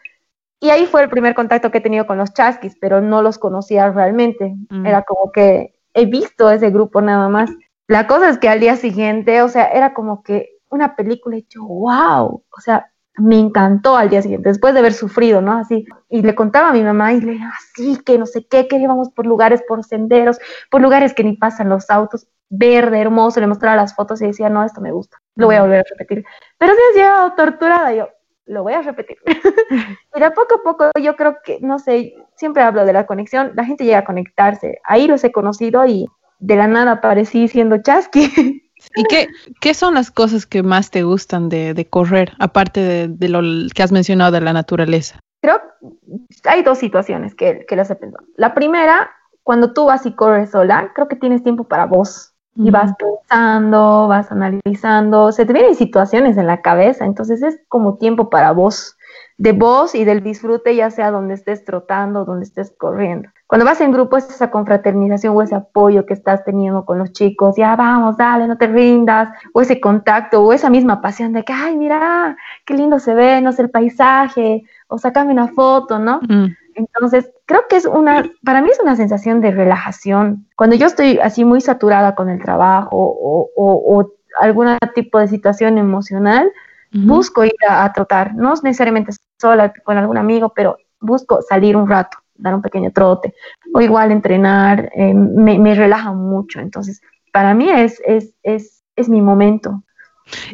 Y 0.62 0.70
ahí 0.70 0.86
fue 0.86 1.04
el 1.04 1.10
primer 1.10 1.36
contacto 1.36 1.70
que 1.70 1.80
he 1.80 1.82
tenido 1.82 2.08
con 2.08 2.18
los 2.18 2.34
chasquis, 2.34 2.78
pero 2.80 3.02
no 3.02 3.22
los 3.22 3.38
conocía 3.38 3.92
realmente. 3.92 4.56
Mm. 4.70 4.86
Era 4.86 5.04
como 5.04 5.32
que 5.34 5.75
he 5.96 6.06
visto 6.06 6.52
ese 6.52 6.70
grupo 6.70 7.02
nada 7.02 7.28
más. 7.30 7.50
La 7.88 8.06
cosa 8.06 8.30
es 8.30 8.38
que 8.38 8.50
al 8.50 8.60
día 8.60 8.76
siguiente, 8.76 9.42
o 9.42 9.50
sea, 9.50 9.66
era 9.66 9.94
como 9.94 10.22
que 10.22 10.58
una 10.70 10.96
película 10.96 11.38
hecho, 11.38 11.64
wow, 11.64 12.44
o 12.50 12.62
sea, 12.62 12.92
me 13.18 13.40
encantó 13.40 13.96
al 13.96 14.10
día 14.10 14.22
siguiente, 14.22 14.50
después 14.50 14.74
de 14.74 14.82
haber 14.82 14.94
sufrido, 14.94 15.42
¿no? 15.42 15.54
Así, 15.54 15.86
y 16.10 16.22
le 16.22 16.36
contaba 16.36 16.70
a 16.70 16.74
mi 16.74 16.84
mamá 16.84 17.14
y 17.14 17.22
le 17.22 17.32
decía, 17.34 17.52
así, 17.58 17.98
que 18.04 18.18
no 18.18 18.26
sé 18.26 18.46
qué, 18.46 18.68
que 18.68 18.78
íbamos 18.78 19.10
por 19.12 19.26
lugares, 19.26 19.64
por 19.68 19.86
senderos, 19.86 20.38
por 20.70 20.82
lugares 20.82 21.14
que 21.14 21.24
ni 21.24 21.38
pasan 21.38 21.70
los 21.70 21.90
autos, 21.90 22.28
verde, 22.50 23.00
hermoso, 23.00 23.40
le 23.40 23.48
mostraba 23.48 23.78
las 23.78 23.96
fotos 23.96 24.22
y 24.22 24.28
decía, 24.28 24.50
no, 24.50 24.66
esto 24.66 24.82
me 24.82 24.92
gusta, 24.92 25.18
lo 25.36 25.48
voy 25.48 25.56
a 25.56 25.62
volver 25.62 25.80
a 25.80 25.90
repetir. 25.90 26.26
Pero 26.58 26.74
si 26.74 26.80
has 26.80 26.96
llegado 26.96 27.34
torturada, 27.36 27.94
yo, 27.94 28.10
lo 28.46 28.64
voy 28.64 28.74
a 28.74 28.82
repetir. 28.82 29.18
de 29.26 30.32
poco 30.32 30.56
a 30.56 30.64
poco, 30.64 30.92
yo 31.02 31.16
creo 31.16 31.38
que, 31.44 31.60
no 31.62 31.80
sé, 31.80 32.16
siempre 32.36 32.64
hablo 32.64 32.86
de 32.86 32.94
la 32.94 33.06
conexión, 33.06 33.52
la 33.56 33.66
gente 33.66 33.86
llega 33.86 34.00
a 34.00 34.06
conectarse, 34.06 34.80
ahí 34.84 35.08
los 35.08 35.24
he 35.24 35.32
conocido 35.32 35.86
y 35.86 36.08
de 36.40 36.56
la 36.56 36.68
nada 36.68 36.94
aparecí 36.94 37.48
siendo 37.48 37.78
chasqui. 37.78 38.62
¿Y 38.96 39.04
qué, 39.06 39.28
qué 39.62 39.74
son 39.74 39.96
las 39.96 40.12
cosas 40.12 40.46
que 40.46 40.62
más 40.62 40.92
te 40.92 41.04
gustan 41.04 41.50
de, 41.50 41.88
correr, 41.90 42.34
aparte 42.40 43.08
de, 43.08 43.30
lo 43.30 43.42
que 43.74 43.84
has 43.84 43.92
mencionado 43.92 44.32
de 44.32 44.42
la 44.42 44.54
naturaleza? 44.54 45.20
Creo 45.42 45.62
que 46.44 46.50
hay 46.50 46.62
dos 46.62 46.78
situaciones 46.78 47.36
que, 47.36 47.66
que 47.68 47.76
las 47.76 47.90
he 47.90 47.96
pensado. 47.96 48.26
La 48.36 48.54
primera, 48.54 49.12
cuando 49.44 49.74
tú 49.74 49.86
vas 49.86 50.06
y 50.06 50.14
corres 50.14 50.52
sola, 50.52 50.92
creo 50.94 51.08
que 51.08 51.16
tienes 51.16 51.42
tiempo 51.42 51.64
para 51.68 51.86
vos. 51.86 52.35
Y 52.58 52.72
vas 52.72 52.94
pensando, 52.98 54.08
vas 54.08 54.32
analizando, 54.32 55.32
se 55.34 55.46
te 55.46 55.52
vienen 55.52 55.76
situaciones 55.76 56.38
en 56.38 56.48
la 56.48 56.62
cabeza, 56.62 57.06
entonces 57.06 57.44
es 57.44 57.60
como 57.68 57.98
tiempo 57.98 58.30
para 58.30 58.52
vos, 58.52 58.98
de 59.38 59.52
vos 59.52 59.94
y 59.94 60.06
del 60.06 60.24
disfrute, 60.24 60.74
ya 60.74 60.90
sea 60.90 61.12
donde 61.12 61.34
estés 61.34 61.66
trotando, 61.66 62.24
donde 62.24 62.46
estés 62.46 62.74
corriendo. 62.78 63.30
Cuando 63.48 63.66
vas 63.66 63.82
en 63.82 63.92
grupo 63.92 64.16
es 64.18 64.30
esa 64.30 64.50
confraternización 64.50 65.36
o 65.36 65.42
ese 65.42 65.56
apoyo 65.56 66.06
que 66.06 66.14
estás 66.14 66.46
teniendo 66.46 66.86
con 66.86 66.98
los 66.98 67.12
chicos, 67.12 67.56
ya 67.58 67.76
vamos, 67.76 68.18
dale, 68.18 68.48
no 68.48 68.58
te 68.58 68.68
rindas, 68.68 69.30
o 69.54 69.62
ese 69.62 69.82
contacto, 69.82 70.42
o 70.42 70.54
esa 70.54 70.70
misma 70.70 71.02
pasión 71.02 71.34
de 71.34 71.44
que, 71.44 71.54
ay, 71.54 71.76
mira, 71.76 72.38
qué 72.66 72.74
lindo 72.74 73.00
se 73.00 73.14
ve, 73.14 73.42
no 73.42 73.52
sé, 73.52 73.64
el 73.64 73.70
paisaje, 73.70 74.64
o 74.88 74.98
sacame 74.98 75.34
una 75.34 75.50
foto, 75.50 76.00
¿no? 76.00 76.22
Mm. 76.28 76.56
Entonces, 76.76 77.32
creo 77.46 77.62
que 77.70 77.78
es 77.78 77.86
una, 77.86 78.30
para 78.44 78.62
mí 78.62 78.70
es 78.70 78.80
una 78.80 78.96
sensación 78.96 79.42
de 79.42 79.52
relajación. 79.52 80.48
Cuando 80.56 80.76
yo 80.76 80.88
estoy 80.88 81.20
así 81.20 81.44
muy 81.44 81.62
saturada 81.62 82.16
con 82.16 82.30
el 82.30 82.42
trabajo 82.42 82.90
o, 82.92 83.50
o, 83.56 84.12
algún 84.42 84.78
tipo 84.94 85.18
de 85.18 85.30
situación 85.30 85.78
emocional, 85.78 86.52
busco 86.92 87.44
ir 87.44 87.54
a, 87.68 87.86
a, 87.86 87.94
trotar, 87.94 88.36
no 88.36 88.54
necesariamente 88.64 89.12
sola 89.40 89.74
con 89.84 89.98
algún 89.98 90.18
amigo, 90.18 90.54
pero 90.54 90.78
busco 91.00 91.42
salir 91.42 91.76
un 91.76 91.90
rato 91.90 92.18
dar 92.38 92.56
un 92.56 92.62
pequeño 92.62 92.92
trote, 92.92 93.34
o 93.74 93.82
igual 93.82 94.12
entrenar, 94.12 94.92
eh, 94.96 95.14
me, 95.14 95.76
relaja 95.76 96.12
mucho. 96.14 96.60
Entonces, 96.60 97.02
para 97.32 97.54
mí 97.54 97.70
es, 97.70 98.02
es, 98.06 98.34
es, 98.44 98.84
es 98.96 99.10
mi 99.10 99.22
momento. 99.22 99.84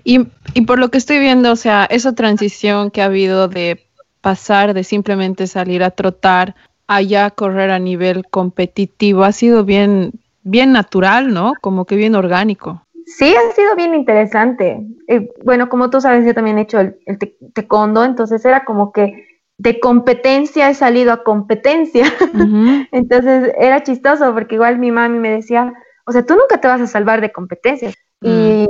Y, 0.03 0.27
y, 0.53 0.61
por 0.65 0.79
lo 0.79 0.89
que 0.89 0.97
estoy 0.97 1.19
viendo, 1.19 1.51
o 1.51 1.55
sea, 1.55 1.85
esa 1.85 2.13
transición 2.13 2.91
que 2.91 3.01
ha 3.01 3.05
habido 3.05 3.47
de 3.47 3.87
pasar 4.21 4.73
de 4.73 4.83
simplemente 4.83 5.47
salir 5.47 5.83
a 5.83 5.91
trotar 5.91 6.55
a 6.87 7.01
ya 7.01 7.29
correr 7.31 7.71
a 7.71 7.79
nivel 7.79 8.25
competitivo 8.29 9.23
ha 9.23 9.31
sido 9.31 9.65
bien, 9.65 10.11
bien 10.43 10.71
natural, 10.71 11.33
¿no? 11.33 11.53
Como 11.61 11.85
que 11.85 11.95
bien 11.95 12.15
orgánico. 12.15 12.85
Sí, 13.05 13.33
ha 13.33 13.53
sido 13.53 13.75
bien 13.75 13.95
interesante. 13.95 14.85
Eh, 15.07 15.29
bueno, 15.43 15.69
como 15.69 15.89
tú 15.89 16.01
sabes, 16.01 16.25
yo 16.25 16.33
también 16.33 16.57
he 16.57 16.61
hecho 16.61 16.79
el, 16.79 16.97
el 17.05 17.17
taekwondo, 17.53 18.03
entonces 18.03 18.43
era 18.45 18.63
como 18.63 18.91
que 18.91 19.25
de 19.57 19.79
competencia 19.79 20.69
he 20.69 20.73
salido 20.73 21.11
a 21.13 21.23
competencia. 21.23 22.05
Entonces 22.91 23.53
era 23.59 23.83
chistoso 23.83 24.33
porque 24.33 24.55
igual 24.55 24.79
mi 24.79 24.91
mami 24.91 25.19
me 25.19 25.29
decía, 25.29 25.71
o 26.05 26.11
sea, 26.11 26.25
tú 26.25 26.35
nunca 26.35 26.59
te 26.59 26.67
vas 26.67 26.81
a 26.81 26.87
salvar 26.87 27.21
de 27.21 27.31
competencias. 27.31 27.93
y, 28.21 28.29
mm. 28.29 28.67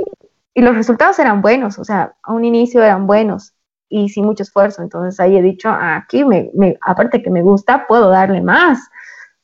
y, 0.54 0.60
los 0.60 0.74
resultados 0.74 1.18
eran 1.18 1.40
buenos, 1.40 1.78
o 1.78 1.84
sea, 1.84 2.14
a 2.22 2.32
un 2.32 2.44
inicio 2.44 2.82
eran 2.82 3.06
buenos 3.06 3.54
y 3.92 4.08
sin 4.08 4.24
mucho 4.24 4.42
esfuerzo. 4.42 4.82
Entonces 4.82 5.20
ahí 5.20 5.36
he 5.36 5.42
dicho, 5.42 5.68
aquí, 5.70 6.24
me, 6.24 6.50
me, 6.54 6.78
aparte 6.80 7.22
que 7.22 7.30
me 7.30 7.42
gusta, 7.42 7.86
puedo 7.86 8.08
darle 8.08 8.40
más. 8.40 8.80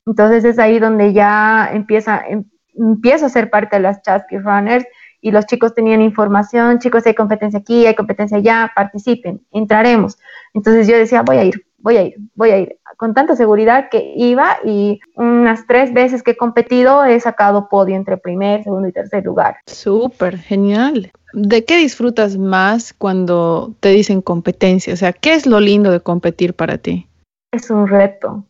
Entonces 0.06 0.44
es 0.44 0.58
ahí 0.58 0.78
donde 0.78 1.12
ya 1.12 1.68
empieza, 1.70 2.22
em, 2.26 2.44
empiezo 2.74 3.26
a 3.26 3.28
ser 3.28 3.50
parte 3.50 3.76
de 3.76 3.82
las 3.82 4.00
Chasky 4.02 4.38
Runners 4.38 4.86
y 5.20 5.32
los 5.32 5.44
chicos 5.44 5.74
tenían 5.74 6.00
información, 6.00 6.78
chicos, 6.78 7.06
hay 7.06 7.14
competencia 7.14 7.58
aquí, 7.58 7.86
hay 7.86 7.94
competencia 7.94 8.38
allá, 8.38 8.72
participen, 8.74 9.44
entraremos. 9.50 10.18
Entonces 10.54 10.88
yo 10.88 10.96
decía, 10.96 11.22
voy 11.22 11.36
a 11.36 11.44
ir, 11.44 11.66
voy 11.76 11.96
a 11.98 12.02
ir, 12.04 12.14
voy 12.34 12.50
a 12.50 12.58
ir, 12.58 12.78
con 12.96 13.12
tanta 13.12 13.36
seguridad 13.36 13.90
que 13.90 14.14
iba 14.16 14.56
y 14.64 15.00
unas 15.14 15.66
tres 15.66 15.92
veces 15.92 16.22
que 16.22 16.30
he 16.30 16.36
competido 16.36 17.04
he 17.04 17.20
sacado 17.20 17.68
podio 17.68 17.96
entre 17.96 18.16
primer, 18.16 18.64
segundo 18.64 18.88
y 18.88 18.92
tercer 18.92 19.24
lugar. 19.24 19.56
Súper, 19.66 20.38
genial. 20.38 21.10
¿De 21.32 21.64
qué 21.64 21.76
disfrutas 21.76 22.36
más 22.36 22.92
cuando 22.92 23.74
te 23.80 23.90
dicen 23.90 24.22
competencia? 24.22 24.94
O 24.94 24.96
sea, 24.96 25.12
¿qué 25.12 25.34
es 25.34 25.46
lo 25.46 25.60
lindo 25.60 25.90
de 25.90 26.00
competir 26.00 26.54
para 26.54 26.78
ti? 26.78 27.06
Es 27.52 27.70
un 27.70 27.86
reto. 27.86 28.44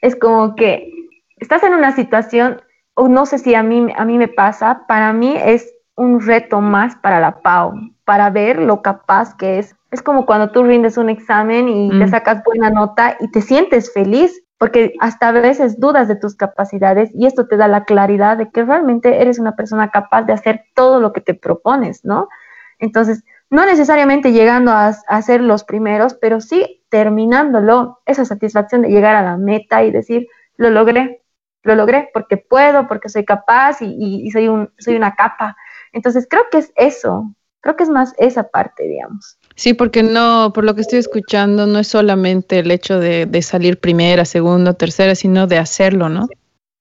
Es 0.00 0.16
como 0.16 0.54
que 0.56 0.90
estás 1.36 1.62
en 1.62 1.74
una 1.74 1.94
situación, 1.94 2.60
o 2.94 3.08
no 3.08 3.26
sé 3.26 3.38
si 3.38 3.54
a 3.54 3.62
mí, 3.62 3.86
a 3.96 4.04
mí 4.04 4.18
me 4.18 4.28
pasa, 4.28 4.86
para 4.86 5.12
mí 5.12 5.34
es 5.36 5.72
un 5.96 6.20
reto 6.20 6.60
más 6.60 6.96
para 6.96 7.20
la 7.20 7.40
PAO. 7.40 7.74
para 8.04 8.30
ver 8.30 8.58
lo 8.58 8.82
capaz 8.82 9.36
que 9.36 9.58
es. 9.58 9.76
Es 9.92 10.02
como 10.02 10.26
cuando 10.26 10.50
tú 10.50 10.64
rindes 10.64 10.96
un 10.96 11.08
examen 11.08 11.68
y 11.68 11.90
te 11.90 12.06
mm. 12.06 12.10
sacas 12.10 12.42
buena 12.44 12.68
nota 12.70 13.16
y 13.20 13.30
te 13.30 13.40
sientes 13.40 13.92
feliz, 13.92 14.41
porque 14.62 14.94
hasta 15.00 15.26
a 15.26 15.32
veces 15.32 15.80
dudas 15.80 16.06
de 16.06 16.14
tus 16.14 16.36
capacidades 16.36 17.10
y 17.14 17.26
esto 17.26 17.48
te 17.48 17.56
da 17.56 17.66
la 17.66 17.84
claridad 17.84 18.36
de 18.36 18.48
que 18.52 18.64
realmente 18.64 19.20
eres 19.20 19.40
una 19.40 19.56
persona 19.56 19.90
capaz 19.90 20.22
de 20.22 20.34
hacer 20.34 20.66
todo 20.76 21.00
lo 21.00 21.12
que 21.12 21.20
te 21.20 21.34
propones, 21.34 22.04
¿no? 22.04 22.28
Entonces, 22.78 23.24
no 23.50 23.66
necesariamente 23.66 24.30
llegando 24.30 24.70
a, 24.70 24.92
ser 25.22 25.40
los 25.40 25.64
primeros, 25.64 26.14
pero 26.14 26.40
sí 26.40 26.80
terminándolo, 26.90 28.02
esa 28.06 28.24
satisfacción 28.24 28.82
de 28.82 28.90
llegar 28.90 29.16
a 29.16 29.22
la 29.22 29.36
meta 29.36 29.82
y 29.82 29.90
decir, 29.90 30.28
lo 30.56 30.70
logré, 30.70 31.24
lo 31.64 31.74
logré 31.74 32.10
porque 32.14 32.36
puedo, 32.36 32.86
porque 32.86 33.08
soy 33.08 33.24
capaz 33.24 33.78
y, 33.82 34.30
soy, 34.30 34.46
un, 34.46 34.72
soy 34.78 34.94
una 34.94 35.16
capa. 35.16 35.56
Entonces 35.90 36.28
creo 36.30 36.44
que 36.52 36.58
es 36.58 36.72
eso, 36.76 37.34
creo 37.62 37.76
que 37.76 37.84
es 37.84 37.88
más 37.88 38.12
esa 38.18 38.48
parte, 38.48 38.86
digamos. 38.86 39.38
Sí, 39.54 39.72
porque 39.72 40.02
no, 40.02 40.52
por 40.52 40.64
lo 40.64 40.74
que 40.74 40.82
estoy 40.82 40.98
escuchando, 40.98 41.66
no 41.66 41.78
es 41.78 41.88
solamente 41.88 42.58
el 42.58 42.70
hecho 42.70 42.98
de, 42.98 43.42
salir 43.42 43.80
primera, 43.80 44.24
segunda, 44.24 44.74
tercera, 44.74 45.14
sino 45.14 45.46
de 45.46 45.58
hacerlo, 45.58 46.08
¿no? 46.08 46.28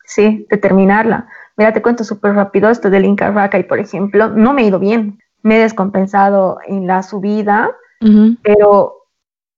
Sí, 0.05 0.45
de 0.49 0.57
terminarla. 0.57 1.27
Mira, 1.55 1.71
te 1.71 1.81
cuento 1.81 2.03
súper 2.03 2.33
rápido 2.33 2.69
esto 2.69 2.89
del 2.89 3.05
Inca 3.05 3.49
y 3.53 3.63
por 3.63 3.79
ejemplo, 3.79 4.29
no 4.29 4.53
me 4.53 4.63
he 4.63 4.65
ido 4.65 4.79
bien. 4.79 5.19
Me 5.43 5.57
he 5.57 5.61
descompensado 5.61 6.57
en 6.67 6.87
la 6.87 7.03
subida, 7.03 7.71
pero, 8.43 9.07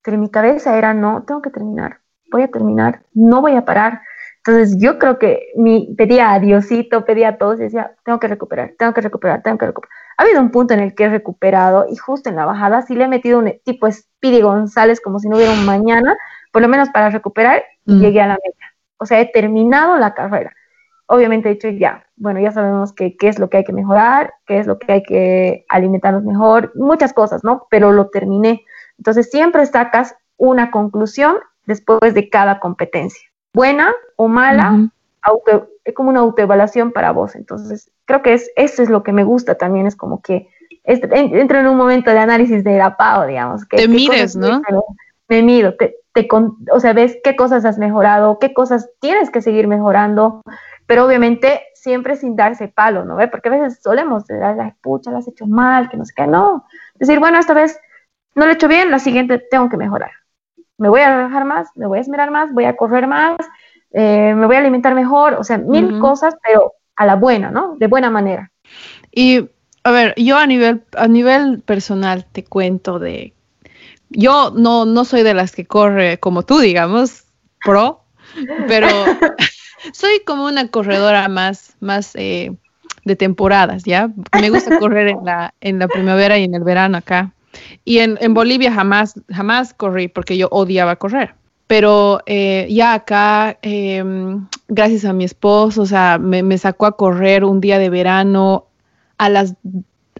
pero 0.04 0.18
mi 0.18 0.30
cabeza 0.30 0.78
era, 0.78 0.94
no, 0.94 1.24
tengo 1.24 1.42
que 1.42 1.50
terminar, 1.50 2.00
voy 2.32 2.44
a 2.44 2.50
terminar, 2.50 3.04
no 3.14 3.42
voy 3.42 3.56
a 3.56 3.66
parar. 3.66 4.02
Entonces 4.46 4.78
yo 4.80 5.00
creo 5.00 5.20
que 5.20 5.52
mi, 5.56 5.94
pedía 5.96 6.34
a 6.34 6.40
Diosito, 6.40 7.06
pedía 7.06 7.30
a 7.30 7.38
todos 7.38 7.60
y 7.60 7.64
decía, 7.64 7.96
tengo 8.04 8.20
que 8.20 8.28
recuperar, 8.28 8.74
tengo 8.78 8.94
que 8.94 9.02
recuperar, 9.02 9.42
tengo 9.42 9.58
que 9.58 9.68
recuperar. 9.68 10.03
Ha 10.18 10.24
habido 10.24 10.42
un 10.42 10.52
punto 10.52 10.74
en 10.74 10.80
el 10.80 10.96
que 10.96 11.06
he 11.06 11.10
recuperado 11.10 11.86
y 11.90 11.96
justo 11.96 12.30
en 12.30 12.36
la 12.36 12.46
bajada 12.46 12.82
sí 12.82 12.96
le 12.96 13.06
he 13.06 13.08
metido 13.08 13.40
un 13.40 13.54
tipo 13.64 13.92
Speedy 13.92 14.42
González 14.42 15.02
como 15.02 15.20
si 15.20 15.30
no 15.30 15.38
hubiera 15.38 15.54
un 15.54 15.66
mañana, 15.66 16.16
por 16.52 16.62
lo 16.62 16.68
menos 16.68 16.90
para 16.90 17.10
recuperar 17.10 17.64
y 17.86 17.96
mm. 17.96 18.00
llegué 18.00 18.22
a 18.22 18.28
la 18.28 18.34
meta. 18.44 18.66
O 18.98 19.06
sea, 19.06 19.20
he 19.20 19.32
terminado 19.32 19.98
la 19.98 20.14
carrera. 20.14 20.54
Obviamente 21.08 21.50
he 21.50 21.54
dicho 21.54 21.70
ya, 21.70 22.06
bueno, 22.16 22.40
ya 22.40 22.52
sabemos 22.52 22.94
qué 22.94 23.16
es 23.20 23.38
lo 23.38 23.50
que 23.50 23.58
hay 23.58 23.64
que 23.64 23.74
mejorar, 23.74 24.34
qué 24.46 24.60
es 24.60 24.68
lo 24.68 24.80
que 24.80 24.94
hay 24.94 25.04
que 25.04 25.66
alimentarnos 25.70 26.24
mejor, 26.24 26.72
muchas 26.76 27.14
cosas, 27.14 27.44
¿no? 27.44 27.68
Pero 27.70 27.92
lo 27.92 28.10
terminé. 28.10 28.64
Entonces 28.98 29.30
siempre 29.30 29.66
sacas 29.66 30.16
una 30.38 30.72
conclusión 30.72 31.38
después 31.66 32.14
de 32.14 32.30
cada 32.30 32.60
competencia 32.60 33.34
buena 33.54 33.94
o 34.16 34.28
mala, 34.28 34.90
es 35.84 35.94
como 35.94 36.10
una 36.10 36.22
autoevaluación 36.22 36.92
para 36.92 37.12
vos. 37.12 37.36
Entonces, 37.36 37.92
creo 38.06 38.22
que 38.22 38.34
es, 38.34 38.52
eso 38.56 38.84
es 38.84 38.90
lo 38.90 39.04
que 39.04 39.14
me 39.14 39.24
gusta 39.24 39.56
también, 39.56 39.88
es 39.88 39.96
como 39.96 40.22
que 40.22 40.50
entro 40.84 41.60
en 41.60 41.68
un 41.68 41.78
momento 41.78 42.12
de 42.12 42.20
análisis 42.20 42.64
de 42.64 42.78
la 42.78 42.98
PAO, 42.98 43.28
digamos. 43.28 43.66
Que, 43.66 43.78
te 43.78 43.88
mires, 43.88 44.36
¿no? 44.36 44.62
Me, 45.30 45.42
mido, 45.42 45.76
te, 45.76 45.98
o 46.72 46.80
sea, 46.80 46.94
ves 46.94 47.18
qué 47.24 47.36
cosas 47.36 47.66
has 47.66 47.78
mejorado, 47.78 48.38
qué 48.40 48.54
cosas 48.54 48.90
tienes 49.00 49.30
que 49.30 49.42
seguir 49.42 49.68
mejorando, 49.68 50.42
pero 50.86 51.06
obviamente 51.06 51.64
siempre 51.74 52.18
sin 52.18 52.36
darse 52.36 52.68
palo, 52.68 53.06
¿no? 53.06 53.18
Porque 53.32 53.50
a 53.50 53.52
veces 53.54 53.82
solemos 53.82 54.28
dar 54.28 54.56
la 54.56 54.76
pucha, 54.82 55.12
la 55.12 55.20
has 55.20 55.28
hecho 55.28 55.48
mal, 55.48 55.90
que 55.90 55.98
no 55.98 56.06
sé 56.06 56.14
qué, 56.16 56.28
no. 56.28 56.66
Decir, 56.96 57.20
bueno, 57.20 57.40
esta 57.40 57.54
vez 57.54 57.80
no 58.36 58.46
lo 58.46 58.52
he 58.52 58.56
hecho 58.56 58.68
bien, 58.68 58.92
la 58.92 59.00
siguiente 59.00 59.42
tengo 59.50 59.70
que 59.70 59.78
mejorar 59.78 60.12
me 60.78 60.90
voy 60.90 61.02
a 61.02 61.16
relajar 61.16 61.46
más, 61.46 61.70
me 61.76 61.88
voy 61.88 62.00
a 62.00 62.02
esmerar 62.02 62.32
más, 62.32 62.52
voy 62.52 62.66
a 62.66 62.76
correr 62.76 63.08
más, 63.08 63.38
eh, 63.94 64.34
me 64.36 64.48
voy 64.48 64.56
a 64.56 64.60
alimentar 64.60 64.96
mejor, 64.96 65.36
o 65.36 65.44
sea, 65.44 65.60
mil 65.60 66.00
cosas, 66.00 66.36
pero 66.44 66.74
a 66.96 67.06
la 67.06 67.16
buena, 67.16 67.52
¿no? 67.52 67.76
De 67.78 67.88
buena 67.88 68.10
manera. 68.10 68.52
Y, 69.12 69.50
a 69.84 69.92
ver, 69.92 70.14
yo 70.18 70.38
a 70.38 70.48
nivel, 70.48 70.84
a 70.98 71.08
nivel 71.08 71.62
personal 71.62 72.26
te 72.32 72.44
cuento 72.44 72.98
de, 72.98 73.34
yo 74.10 74.52
no, 74.56 74.86
no 74.86 75.06
soy 75.06 75.22
de 75.22 75.36
las 75.36 75.52
que 75.52 75.66
corre 75.66 76.20
como 76.20 76.44
tú, 76.44 76.60
digamos, 76.60 77.26
pro, 77.64 78.04
pero 78.68 78.88
soy 79.94 80.22
como 80.26 80.46
una 80.46 80.70
corredora 80.70 81.28
más, 81.30 81.76
más 81.80 82.16
eh, 82.16 82.52
de 83.06 83.16
temporadas, 83.16 83.84
¿ya? 83.84 84.10
Me 84.40 84.50
gusta 84.50 84.80
correr 84.80 85.10
en 85.10 85.24
la, 85.24 85.54
en 85.62 85.78
la 85.78 85.88
primavera 85.88 86.38
y 86.40 86.46
en 86.46 86.56
el 86.56 86.64
verano 86.64 86.98
acá. 86.98 87.32
Y 87.86 88.00
en, 88.00 88.18
en 88.22 88.34
Bolivia 88.34 88.74
jamás, 88.74 89.22
jamás 89.32 89.76
corrí 89.76 90.08
porque 90.08 90.36
yo 90.36 90.48
odiaba 90.50 90.96
correr. 90.96 91.36
Pero 91.68 92.20
eh, 92.26 92.68
ya 92.70 92.94
acá, 92.94 93.58
em, 93.62 94.48
gracias 94.68 95.06
a 95.06 95.14
mi 95.14 95.24
esposo, 95.24 95.84
o 95.84 95.86
sea, 95.86 96.18
me, 96.20 96.44
me, 96.44 96.58
sacó 96.58 96.86
a 96.86 96.98
correr 96.98 97.44
un 97.46 97.62
día 97.62 97.80
de 97.80 97.90
verano 97.90 98.68
a 99.18 99.30
las 99.30 99.56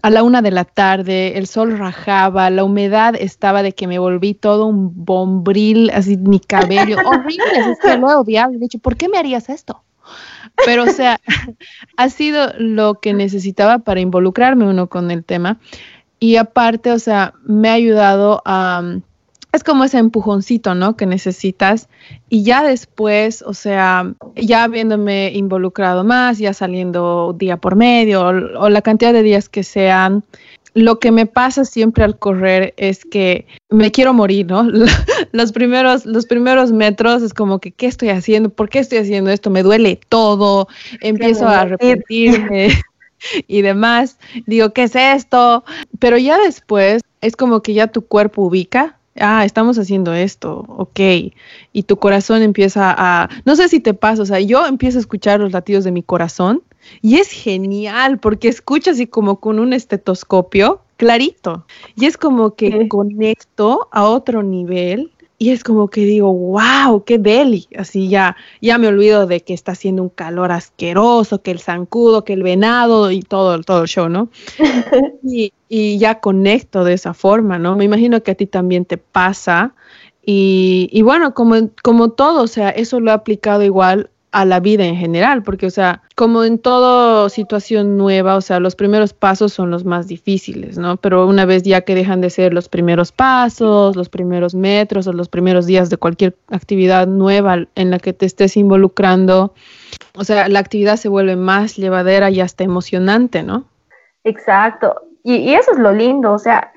a 0.04 0.10
la 0.10 0.22
una 0.22 0.42
de 0.42 0.50
la 0.50 0.66
tarde, 0.66 1.38
el 1.38 1.46
sol 1.46 1.78
rajaba, 1.78 2.50
la 2.50 2.62
humedad 2.62 3.14
estaba 3.18 3.62
de 3.62 3.72
que 3.72 3.86
me 3.86 3.98
volví 3.98 4.34
todo 4.34 4.66
un 4.66 5.06
bombril, 5.06 5.90
así 5.94 6.18
mi 6.18 6.40
cabello, 6.40 6.98
horrible, 7.06 7.70
es 7.70 7.78
que 7.80 7.96
lo 7.96 8.10
he 8.10 8.14
odiado. 8.14 8.52
De 8.52 8.66
hecho, 8.66 8.78
¿por 8.80 8.96
qué 8.96 9.08
me 9.08 9.16
harías 9.16 9.48
esto? 9.48 9.82
Pero, 10.66 10.84
o 10.84 10.88
sea, 10.88 11.20
ha 11.96 12.08
sido 12.10 12.52
lo 12.58 13.00
que 13.00 13.14
necesitaba 13.14 13.78
para 13.78 14.00
involucrarme 14.00 14.68
uno 14.68 14.88
con 14.88 15.10
el 15.10 15.24
tema. 15.24 15.58
Y 16.20 16.36
aparte, 16.36 16.92
o 16.92 16.98
sea, 16.98 17.32
me 17.42 17.70
ha 17.70 17.72
ayudado 17.72 18.42
a... 18.44 18.82
Es 19.54 19.62
como 19.62 19.84
ese 19.84 19.98
empujoncito, 19.98 20.74
¿no? 20.74 20.96
Que 20.96 21.06
necesitas. 21.06 21.88
Y 22.28 22.42
ya 22.42 22.64
después, 22.64 23.40
o 23.42 23.54
sea, 23.54 24.12
ya 24.34 24.64
habiéndome 24.64 25.30
involucrado 25.32 26.02
más, 26.02 26.38
ya 26.38 26.52
saliendo 26.52 27.36
día 27.38 27.56
por 27.58 27.76
medio 27.76 28.22
o, 28.26 28.68
la 28.68 28.82
cantidad 28.82 29.12
de 29.12 29.22
días 29.22 29.48
que 29.48 29.62
sean, 29.62 30.24
lo 30.74 30.98
que 30.98 31.12
me 31.12 31.26
pasa 31.26 31.64
siempre 31.64 32.02
al 32.02 32.18
correr 32.18 32.74
es 32.76 33.04
que 33.04 33.46
me 33.70 33.92
quiero 33.92 34.12
morir, 34.12 34.46
¿no? 34.46 34.64
Los 35.32 35.52
primeros, 35.52 36.04
los 36.04 36.26
primeros 36.26 36.72
metros 36.72 37.22
es 37.22 37.32
como 37.32 37.60
que, 37.60 37.70
¿qué 37.70 37.86
estoy 37.86 38.10
haciendo? 38.10 38.50
¿Por 38.50 38.68
qué 38.68 38.80
estoy 38.80 38.98
haciendo 38.98 39.30
esto? 39.30 39.50
Me 39.50 39.62
duele 39.62 40.00
todo, 40.08 40.66
empiezo 41.00 41.46
a 41.46 41.64
repetirme. 41.64 42.70
y 43.46 43.62
demás. 43.62 44.18
Digo, 44.46 44.72
¿qué 44.72 44.84
es 44.84 44.96
esto? 44.96 45.64
Pero 45.98 46.18
ya 46.18 46.38
después 46.38 47.02
es 47.20 47.36
como 47.36 47.62
que 47.62 47.74
ya 47.74 47.86
tu 47.86 48.02
cuerpo 48.02 48.42
ubica. 48.42 48.93
Ah, 49.20 49.44
estamos 49.44 49.78
haciendo 49.78 50.12
esto, 50.12 50.64
ok. 50.68 51.00
Y 51.72 51.82
tu 51.84 51.98
corazón 51.98 52.42
empieza 52.42 52.94
a, 52.96 53.28
no 53.44 53.54
sé 53.54 53.68
si 53.68 53.80
te 53.80 53.94
pasa, 53.94 54.22
o 54.22 54.26
sea, 54.26 54.40
yo 54.40 54.66
empiezo 54.66 54.98
a 54.98 55.00
escuchar 55.00 55.40
los 55.40 55.52
latidos 55.52 55.84
de 55.84 55.92
mi 55.92 56.02
corazón 56.02 56.62
y 57.00 57.16
es 57.16 57.30
genial 57.30 58.18
porque 58.18 58.48
escuchas 58.48 58.94
así 58.94 59.06
como 59.06 59.40
con 59.40 59.58
un 59.60 59.72
estetoscopio 59.72 60.80
clarito. 60.96 61.64
Y 61.96 62.06
es 62.06 62.16
como 62.16 62.54
que 62.54 62.88
conecto 62.88 63.88
a 63.92 64.04
otro 64.04 64.42
nivel 64.42 65.12
y 65.38 65.50
es 65.50 65.64
como 65.64 65.88
que 65.88 66.02
digo, 66.04 66.32
wow, 66.32 67.04
qué 67.04 67.18
deli. 67.18 67.68
Así 67.76 68.08
ya, 68.08 68.36
ya 68.60 68.78
me 68.78 68.86
olvido 68.88 69.26
de 69.26 69.40
que 69.40 69.52
está 69.52 69.72
haciendo 69.72 70.02
un 70.02 70.08
calor 70.08 70.52
asqueroso, 70.52 71.42
que 71.42 71.50
el 71.50 71.58
zancudo, 71.58 72.24
que 72.24 72.32
el 72.32 72.42
venado 72.42 73.10
y 73.10 73.22
todo, 73.22 73.60
todo 73.62 73.82
el 73.82 73.88
show, 73.88 74.08
¿no? 74.08 74.28
y, 75.22 75.52
y, 75.68 75.98
ya 75.98 76.20
conecto 76.20 76.84
de 76.84 76.94
esa 76.94 77.14
forma, 77.14 77.58
¿no? 77.58 77.76
Me 77.76 77.84
imagino 77.84 78.22
que 78.22 78.30
a 78.30 78.34
ti 78.36 78.46
también 78.46 78.84
te 78.84 78.96
pasa. 78.96 79.74
Y, 80.24 80.88
y 80.92 81.02
bueno, 81.02 81.34
como, 81.34 81.70
como 81.82 82.12
todo, 82.12 82.42
o 82.42 82.46
sea, 82.46 82.70
eso 82.70 83.00
lo 83.00 83.10
he 83.10 83.14
aplicado 83.14 83.62
igual 83.64 84.10
a 84.34 84.44
la 84.44 84.58
vida 84.58 84.84
en 84.84 84.96
general, 84.96 85.44
porque, 85.44 85.66
o 85.66 85.70
sea, 85.70 86.02
como 86.16 86.42
en 86.42 86.58
toda 86.58 87.28
situación 87.28 87.96
nueva, 87.96 88.34
o 88.34 88.40
sea, 88.40 88.58
los 88.58 88.74
primeros 88.74 89.12
pasos 89.12 89.52
son 89.52 89.70
los 89.70 89.84
más 89.84 90.08
difíciles, 90.08 90.76
¿no? 90.76 90.96
Pero 90.96 91.28
una 91.28 91.44
vez 91.44 91.62
ya 91.62 91.82
que 91.82 91.94
dejan 91.94 92.20
de 92.20 92.30
ser 92.30 92.52
los 92.52 92.68
primeros 92.68 93.12
pasos, 93.12 93.94
los 93.94 94.08
primeros 94.08 94.56
metros 94.56 95.06
o 95.06 95.12
los 95.12 95.28
primeros 95.28 95.66
días 95.66 95.88
de 95.88 95.98
cualquier 95.98 96.34
actividad 96.50 97.06
nueva 97.06 97.58
en 97.76 97.90
la 97.92 98.00
que 98.00 98.12
te 98.12 98.26
estés 98.26 98.56
involucrando, 98.56 99.54
o 100.16 100.24
sea, 100.24 100.48
la 100.48 100.58
actividad 100.58 100.96
se 100.96 101.08
vuelve 101.08 101.36
más 101.36 101.76
llevadera 101.76 102.28
y 102.28 102.40
hasta 102.40 102.64
emocionante, 102.64 103.44
¿no? 103.44 103.66
Exacto. 104.24 104.96
Y, 105.22 105.54
eso 105.54 105.70
es 105.70 105.78
lo 105.78 105.92
lindo, 105.92 106.32
o 106.32 106.40
sea, 106.40 106.72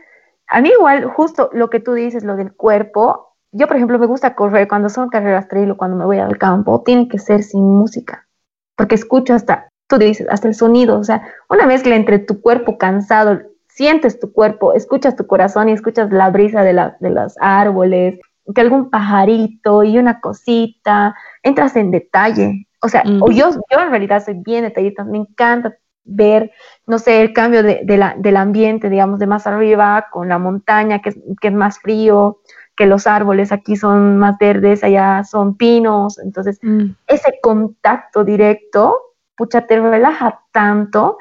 a 0.48 0.62
mí 0.62 0.70
igual, 0.70 1.06
justo 1.06 1.50
lo 1.54 1.72
que 1.72 1.80
tú 1.80 1.94
dices, 1.94 2.24
lo 2.24 2.36
del 2.36 2.54
cuerpo, 2.54 3.27
yo, 3.52 3.68
por 3.68 3.76
ejemplo, 3.76 4.00
me 4.00 4.06
gusta 4.06 4.36
correr 4.36 4.68
cuando 4.68 4.90
son 4.90 5.10
carreras 5.10 5.48
trail 5.48 5.72
o 5.72 5.78
cuando 5.78 5.98
me 5.98 6.06
voy 6.06 6.20
al 6.20 6.38
campo, 6.38 6.84
tiene 6.84 7.08
que 7.08 7.20
ser 7.20 7.44
sin 7.44 7.64
música, 7.64 8.28
porque 8.76 8.96
escucho 8.96 9.34
hasta, 9.34 9.70
tú 9.88 9.98
dices, 9.98 10.28
hasta 10.30 10.48
el 10.48 10.56
sonido, 10.56 11.00
o 11.00 11.04
sea, 11.04 11.22
una 11.50 11.66
mezcla 11.66 11.96
entre 11.96 12.20
tu 12.20 12.42
cuerpo 12.42 12.78
cansado, 12.78 13.42
sientes 13.68 14.20
tu 14.20 14.32
cuerpo, 14.34 14.74
escuchas 14.74 15.16
tu 15.16 15.28
corazón 15.28 15.70
y 15.70 15.74
escuchas 15.74 16.12
la 16.12 16.30
brisa 16.30 16.64
de, 16.64 16.74
la, 16.74 16.98
de 17.00 17.10
los 17.10 17.36
árboles, 17.40 18.20
que 18.54 18.62
algún 18.62 18.90
pajarito 18.90 19.84
y 19.84 19.98
una 19.98 20.20
cosita, 20.20 21.16
entras 21.44 21.76
en 21.76 21.92
detalle. 21.92 22.68
O 22.82 22.90
sea, 22.90 23.04
o 23.22 23.32
yo, 23.32 23.50
yo 23.52 23.80
en 23.80 23.90
realidad 23.90 24.24
soy 24.24 24.36
bien 24.36 24.64
detallista, 24.64 25.04
me 25.04 25.18
encanta 25.18 25.76
ver, 26.04 26.52
no 26.86 27.00
sé, 27.00 27.22
el 27.22 27.34
cambio 27.34 27.64
de, 27.64 27.82
de 27.84 27.98
la, 27.98 28.16
del 28.18 28.38
ambiente, 28.38 28.90
digamos, 28.90 29.20
de 29.20 29.28
más 29.28 29.46
arriba 29.46 30.08
con 30.12 30.30
la 30.30 30.40
montaña, 30.40 31.02
que 31.02 31.10
es, 31.10 31.18
que 31.42 31.50
es 31.50 31.54
más 31.54 31.80
frío, 31.80 32.40
que 32.78 32.86
los 32.86 33.08
árboles 33.08 33.52
aquí 33.52 33.76
son 33.76 34.18
más 34.18 34.38
verdes, 34.38 34.84
allá 34.84 35.24
son 35.24 35.58
pinos, 35.58 36.20
entonces 36.20 36.60
mm. 36.62 36.92
ese 37.08 37.40
contacto 37.42 38.24
directo, 38.24 38.96
pucha, 39.36 39.66
te 39.66 39.82
relaja 39.82 40.42
tanto 40.54 41.18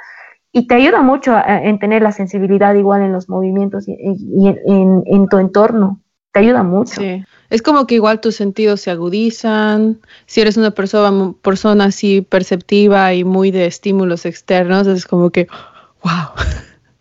y 0.52 0.66
te 0.66 0.74
ayuda 0.74 1.02
mucho 1.02 1.34
en 1.46 1.78
tener 1.78 2.02
la 2.02 2.12
sensibilidad 2.12 2.74
igual 2.74 3.02
en 3.02 3.12
los 3.12 3.28
movimientos 3.28 3.88
y, 3.88 3.94
en, 3.98 5.02
en, 5.06 5.28
tu 5.28 5.38
entorno. 5.38 6.00
Te 6.32 6.40
ayuda 6.40 6.62
mucho. 6.62 7.00
Sí. 7.00 7.24
Es 7.50 7.62
como 7.62 7.86
que 7.86 7.96
igual 7.96 8.20
tus 8.20 8.36
sentidos 8.36 8.80
se 8.80 8.90
agudizan. 8.90 10.00
Si 10.24 10.40
eres 10.40 10.56
una 10.56 10.70
persona, 10.70 11.34
persona 11.42 11.84
así 11.84 12.22
perceptiva 12.22 13.12
y 13.12 13.24
muy 13.24 13.50
de 13.50 13.66
estímulos 13.66 14.24
externos, 14.24 14.86
es 14.86 15.04
como 15.06 15.30
que, 15.30 15.46
wow. 16.02 16.46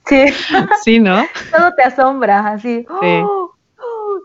Sí. 0.07 0.25
sí, 0.83 0.99
¿no? 0.99 1.23
Todo 1.55 1.73
te 1.75 1.83
asombra, 1.83 2.51
así. 2.51 2.85
Sí. 3.01 3.21
¡Oh! 3.23 3.54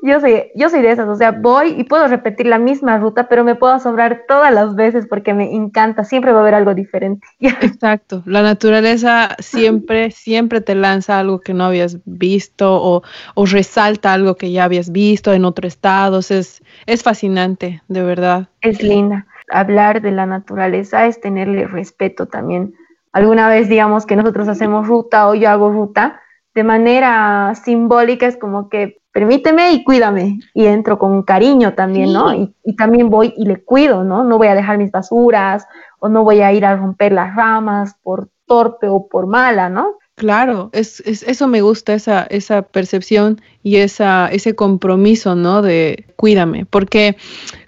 Yo 0.03 0.21
soy, 0.21 0.51
yo 0.55 0.71
soy 0.71 0.83
de 0.83 0.93
esas, 0.93 1.09
o 1.09 1.17
sea, 1.17 1.33
voy 1.33 1.75
y 1.79 1.85
puedo 1.85 2.09
repetir 2.09 2.47
la 2.47 2.59
misma 2.59 2.99
ruta, 2.99 3.29
pero 3.29 3.45
me 3.45 3.55
puedo 3.55 3.75
asombrar 3.75 4.23
todas 4.27 4.53
las 4.53 4.75
veces 4.75 5.07
porque 5.07 5.35
me 5.35 5.55
encanta, 5.55 6.05
siempre 6.05 6.33
va 6.33 6.39
a 6.39 6.43
haber 6.43 6.55
algo 6.55 6.75
diferente. 6.75 7.27
Exacto, 7.41 8.23
la 8.25 8.43
naturaleza 8.43 9.37
siempre, 9.39 10.11
siempre 10.11 10.61
te 10.61 10.75
lanza 10.75 11.19
algo 11.19 11.41
que 11.41 11.55
no 11.55 11.65
habías 11.65 11.99
visto 12.05 12.83
o, 12.83 13.03
o 13.35 13.47
resalta 13.47 14.13
algo 14.13 14.37
que 14.37 14.53
ya 14.53 14.65
habías 14.65 14.91
visto 14.91 15.33
en 15.33 15.45
otro 15.45 15.69
estado, 15.69 16.21
es, 16.21 16.63
es 16.87 17.03
fascinante, 17.03 17.83
de 17.89 18.03
verdad. 18.03 18.49
Es 18.63 18.83
linda. 18.83 19.27
Hablar 19.53 20.01
de 20.01 20.13
la 20.13 20.27
naturaleza 20.27 21.07
es 21.07 21.21
tenerle 21.21 21.67
respeto 21.67 22.27
también. 22.27 22.75
Alguna 23.13 23.49
vez 23.49 23.69
digamos 23.69 24.07
que 24.07 24.17
nosotros 24.17 24.49
hacemos 24.49 24.87
ruta 24.87 25.29
o 25.29 25.35
yo 25.35 25.51
hago 25.51 25.71
ruta, 25.71 26.21
de 26.55 26.65
manera 26.65 27.53
simbólica 27.55 28.27
es 28.27 28.37
como 28.37 28.69
que 28.69 29.00
permíteme 29.13 29.73
y 29.73 29.85
cuídame. 29.85 30.41
Y 30.55 30.67
entro 30.67 30.99
con 30.99 31.23
cariño 31.23 31.75
también, 31.75 32.13
¿no? 32.13 32.33
Y, 32.35 32.55
también 32.77 33.11
voy 33.11 33.35
y 33.37 33.47
le 33.47 33.63
cuido, 33.63 34.05
¿no? 34.05 34.25
No 34.25 34.39
voy 34.39 34.49
a 34.49 34.55
dejar 34.55 34.79
mis 34.79 34.91
basuras 34.91 35.67
o 35.99 36.09
no 36.09 36.23
voy 36.25 36.41
a 36.41 36.53
ir 36.53 36.65
a 36.65 36.77
romper 36.77 37.13
las 37.13 37.35
ramas 37.35 37.97
por 38.03 38.29
torpe 38.47 38.89
o 38.89 39.07
por 39.07 39.27
mala, 39.27 39.69
¿no? 39.69 39.99
Claro, 40.15 40.71
es, 40.73 41.01
eso 41.01 41.49
me 41.49 41.63
gusta, 41.63 41.95
esa, 41.95 42.25
esa 42.25 42.63
percepción 42.63 43.41
y 43.63 43.77
esa, 43.77 44.29
ese 44.29 44.55
compromiso, 44.55 45.35
¿no? 45.35 45.63
De 45.63 46.07
cuídame, 46.17 46.67
porque 46.67 47.17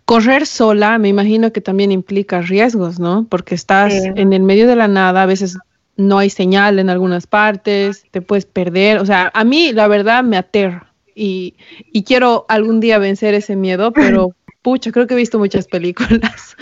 correr 0.04 0.46
sola 0.46 0.98
me 0.98 1.08
imagino 1.08 1.52
que 1.52 1.60
también 1.60 1.92
implica 1.92 2.42
riesgos, 2.42 2.98
¿no? 2.98 3.26
Porque 3.28 3.54
estás 3.54 3.92
en 3.94 4.32
el 4.32 4.42
medio 4.42 4.66
de 4.66 4.76
la 4.76 4.88
nada, 4.88 5.22
a 5.22 5.26
veces 5.26 5.56
no 5.96 6.18
hay 6.18 6.30
señal 6.30 6.78
en 6.78 6.90
algunas 6.90 7.26
partes, 7.26 8.04
te 8.10 8.20
puedes 8.20 8.44
perder, 8.44 8.98
o 8.98 9.06
sea, 9.06 9.30
a 9.32 9.44
mí 9.44 9.72
la 9.72 9.88
verdad 9.88 10.22
me 10.22 10.36
aterra 10.36 10.91
y, 11.14 11.56
y 11.92 12.04
quiero 12.04 12.46
algún 12.48 12.80
día 12.80 12.98
vencer 12.98 13.34
ese 13.34 13.56
miedo, 13.56 13.92
pero 13.92 14.34
pucha, 14.62 14.92
creo 14.92 15.06
que 15.06 15.14
he 15.14 15.16
visto 15.16 15.38
muchas 15.38 15.66
películas. 15.66 16.56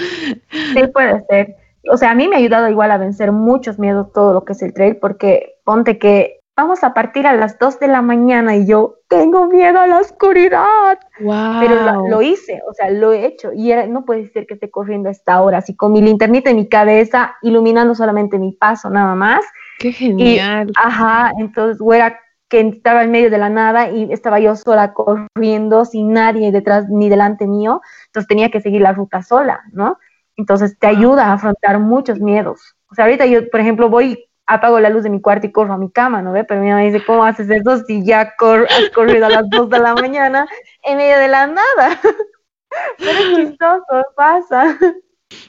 Sí, 0.75 0.87
puede 0.93 1.25
ser. 1.29 1.57
O 1.91 1.97
sea, 1.97 2.11
a 2.11 2.15
mí 2.15 2.29
me 2.29 2.37
ha 2.37 2.39
ayudado 2.39 2.69
igual 2.69 2.91
a 2.91 2.99
vencer 2.99 3.33
muchos 3.33 3.79
miedos 3.79 4.13
todo 4.13 4.33
lo 4.33 4.45
que 4.45 4.53
es 4.53 4.63
el 4.63 4.75
trail, 4.75 4.97
porque 4.97 5.55
ponte 5.65 5.99
que 5.99 6.41
vamos 6.57 6.85
a 6.85 6.93
partir 6.93 7.27
a 7.27 7.35
las 7.35 7.59
2 7.59 7.81
de 7.81 7.89
la 7.89 8.03
mañana 8.03 8.55
y 8.55 8.67
yo 8.67 8.99
tengo 9.09 9.47
miedo 9.47 9.79
a 9.79 9.87
la 9.87 9.99
oscuridad. 9.99 10.99
Pero 11.19 12.07
lo, 12.09 12.21
hice, 12.21 12.61
o 12.69 12.75
sea, 12.75 12.91
lo 12.91 13.13
he 13.13 13.25
hecho. 13.25 13.53
Y 13.55 13.73
era, 13.73 13.87
no 13.87 14.05
puede 14.05 14.29
ser 14.29 14.47
que 14.47 14.55
esté 14.55 14.71
corriendo 14.71 15.09
a 15.09 15.13
esta 15.13 15.41
hora, 15.41 15.59
así 15.59 15.75
con 15.75 15.93
mi 15.93 16.03
linternita 16.03 16.51
en 16.51 16.57
mi 16.57 16.69
cabeza, 16.69 17.37
iluminando 17.43 17.95
solamente 17.95 18.39
mi 18.39 18.53
paso, 18.53 18.91
nada 18.91 19.15
más. 19.15 19.41
Qué 19.79 19.93
genial. 19.93 20.71
ajá, 20.77 21.33
entonces, 21.39 21.81
era 21.95 22.19
que 22.51 22.61
estaba 22.61 23.05
en 23.05 23.13
medio 23.13 23.31
de 23.31 23.39
la 23.39 23.49
nada 23.49 23.91
y 23.91 24.13
estaba 24.13 24.41
yo 24.41 24.57
sola 24.57 24.93
corriendo 24.93 25.85
sin 25.85 26.13
nadie 26.13 26.53
detrás 26.53 26.89
ni 26.89 27.09
delante 27.09 27.47
mío, 27.47 27.81
entonces 28.07 28.29
tenía 28.29 28.51
que 28.51 28.61
seguir 28.61 28.83
la 28.83 28.93
ruta 28.93 29.23
sola, 29.23 29.63
¿no? 29.73 29.99
Entonces 30.37 30.79
te 30.79 30.89
ayuda 30.89 31.27
a 31.27 31.35
afrontar 31.35 31.79
muchos 31.79 32.19
miedos. 32.19 32.75
O 32.91 32.95
sea, 32.95 33.05
ahorita 33.05 33.27
yo, 33.27 33.49
por 33.51 33.61
ejemplo, 33.61 33.89
voy, 33.89 34.29
apago 34.47 34.81
la 34.81 34.91
luz 34.91 35.05
de 35.05 35.11
mi 35.11 35.21
cuarto 35.21 35.47
y 35.47 35.53
corro 35.53 35.75
a 35.75 35.79
mi 35.79 35.91
cama, 35.91 36.23
¿no 36.23 36.33
ve? 36.33 36.45
Pero 36.45 36.61
mi 36.61 36.69
mamá 36.69 36.81
dice, 36.81 37.05
¿cómo 37.07 37.25
haces 37.25 37.49
eso 37.49 37.79
si 37.87 38.05
ya 38.05 38.23
has 38.23 38.91
corrido 38.95 39.27
a 39.27 39.31
las 39.31 39.49
2 39.49 39.71
de 39.71 39.79
la 39.79 39.95
mañana 39.95 40.49
en 40.83 40.97
medio 40.97 41.19
de 41.19 41.29
la 41.29 41.47
nada? 41.47 42.01
Pero 42.99 43.11
es 43.11 43.37
chistoso, 43.37 44.05
pasa. 44.17 44.77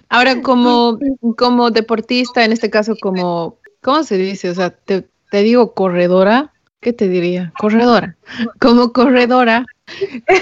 Ahora, 0.09 0.39
como, 0.43 0.99
como 1.35 1.71
deportista, 1.71 2.45
en 2.45 2.51
este 2.51 2.69
caso 2.69 2.93
como, 3.01 3.57
¿cómo 3.81 4.03
se 4.03 4.17
dice? 4.17 4.51
O 4.51 4.53
sea, 4.53 4.69
te, 4.69 5.07
te 5.31 5.41
digo 5.41 5.73
corredora, 5.73 6.53
¿qué 6.81 6.91
te 6.91 7.07
diría? 7.07 7.53
Corredora. 7.57 8.17
Como 8.59 8.91
corredora, 8.91 9.65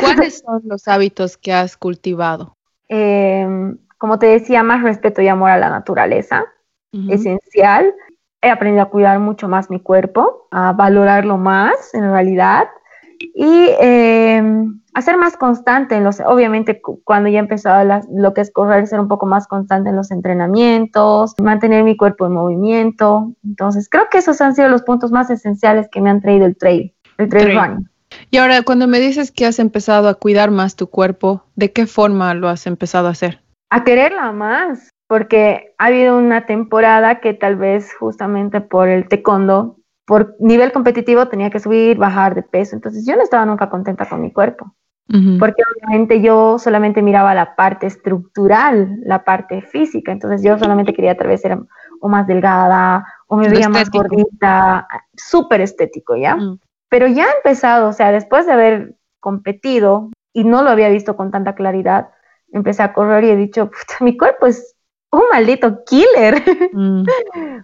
¿cuáles 0.01 0.39
son 0.45 0.61
los 0.65 0.87
hábitos 0.87 1.37
que 1.37 1.53
has 1.53 1.77
cultivado? 1.77 2.55
Em, 2.87 3.77
como 3.99 4.17
te 4.17 4.27
decía, 4.27 4.63
más 4.63 4.81
respeto 4.81 5.21
y 5.21 5.27
amor 5.27 5.51
a 5.51 5.57
la 5.57 5.69
naturaleza, 5.69 6.45
esencial. 7.09 7.93
He 8.41 8.49
aprendido 8.49 8.83
a 8.83 8.89
cuidar 8.89 9.19
mucho 9.19 9.47
más 9.47 9.69
mi 9.69 9.79
cuerpo, 9.79 10.47
a 10.49 10.71
valorarlo 10.71 11.37
más 11.37 11.93
en 11.93 12.09
realidad 12.09 12.69
y 13.19 13.67
eh, 13.79 14.41
a 14.93 15.01
ser 15.01 15.17
más 15.17 15.37
constante 15.37 15.95
en 15.95 16.03
los, 16.03 16.19
obviamente 16.19 16.81
cuando 17.03 17.29
ya 17.29 17.37
he 17.37 17.41
empezado 17.41 18.03
lo 18.11 18.33
que 18.33 18.41
es 18.41 18.51
correr, 18.51 18.87
ser 18.87 18.99
un 18.99 19.07
poco 19.07 19.25
más 19.25 19.47
constante 19.47 19.89
en 19.89 19.95
los 19.95 20.11
entrenamientos, 20.11 21.35
mantener 21.41 21.83
mi 21.83 21.95
cuerpo 21.95 22.25
en 22.25 22.33
movimiento. 22.33 23.33
Entonces, 23.43 23.87
creo 23.89 24.07
que 24.09 24.19
esos 24.19 24.41
han 24.41 24.55
sido 24.55 24.69
los 24.69 24.83
puntos 24.83 25.11
más 25.11 25.29
esenciales 25.29 25.87
que 25.91 26.01
me 26.01 26.09
han 26.09 26.21
traído 26.21 26.45
el 26.45 26.57
trail, 26.57 26.93
el 27.17 27.29
trail, 27.29 27.55
running. 27.55 27.89
Y 28.31 28.37
ahora, 28.37 28.63
cuando 28.63 28.87
me 28.87 28.99
dices 28.99 29.31
que 29.31 29.45
has 29.45 29.59
empezado 29.59 30.09
a 30.09 30.15
cuidar 30.15 30.51
más 30.51 30.75
tu 30.75 30.87
cuerpo, 30.87 31.43
¿de 31.55 31.71
qué 31.71 31.85
forma 31.85 32.33
lo 32.33 32.49
has 32.49 32.65
empezado 32.65 33.07
a 33.07 33.11
hacer? 33.11 33.41
A 33.69 33.83
quererla 33.83 34.31
más, 34.31 34.89
porque 35.07 35.73
ha 35.77 35.87
habido 35.87 36.17
una 36.17 36.45
temporada 36.45 37.19
que 37.19 37.33
tal 37.33 37.55
vez 37.55 37.93
justamente 37.99 38.61
por 38.61 38.89
el 38.89 39.07
taekwondo 39.07 39.78
por 40.09 40.35
nivel 40.39 40.71
competitivo 40.71 41.27
tenía 41.27 41.51
que 41.51 41.59
subir, 41.59 41.95
bajar 41.95 42.33
de 42.33 42.41
peso. 42.41 42.75
Entonces 42.75 43.05
yo 43.05 43.15
no 43.15 43.21
estaba 43.21 43.45
nunca 43.45 43.69
contenta 43.69 44.09
con 44.09 44.19
mi 44.23 44.33
cuerpo. 44.33 44.73
Porque 45.39 45.61
obviamente 45.71 46.19
yo 46.19 46.57
solamente 46.57 47.03
miraba 47.03 47.35
la 47.35 47.55
parte 47.55 47.85
estructural, 47.85 48.97
la 49.03 49.23
parte 49.23 49.61
física. 49.61 50.11
Entonces 50.11 50.41
yo 50.41 50.57
solamente 50.57 50.93
quería 50.93 51.15
tal 51.15 51.27
vez 51.27 51.41
ser 51.41 51.59
o 52.01 52.09
más 52.09 52.25
delgada 52.25 53.05
o 53.27 53.37
me 53.37 53.49
veía 53.49 53.69
más 53.69 53.91
gordita, 53.91 54.87
súper 55.15 55.61
estético, 55.61 56.15
¿ya? 56.15 56.39
Pero 56.89 57.05
ya 57.05 57.25
he 57.25 57.37
empezado, 57.37 57.89
o 57.89 57.93
sea, 57.93 58.11
después 58.11 58.47
de 58.47 58.53
haber 58.53 58.95
competido 59.19 60.09
y 60.33 60.43
no 60.43 60.63
lo 60.63 60.71
había 60.71 60.89
visto 60.89 61.15
con 61.15 61.29
tanta 61.29 61.53
claridad, 61.53 62.09
empecé 62.51 62.81
a 62.81 62.93
correr 62.93 63.25
y 63.25 63.29
he 63.29 63.35
dicho, 63.35 63.69
mi 63.99 64.17
cuerpo 64.17 64.47
es 64.47 64.75
un 65.11 65.23
maldito 65.31 65.83
killer. 65.85 66.43
Mm. 66.71 67.03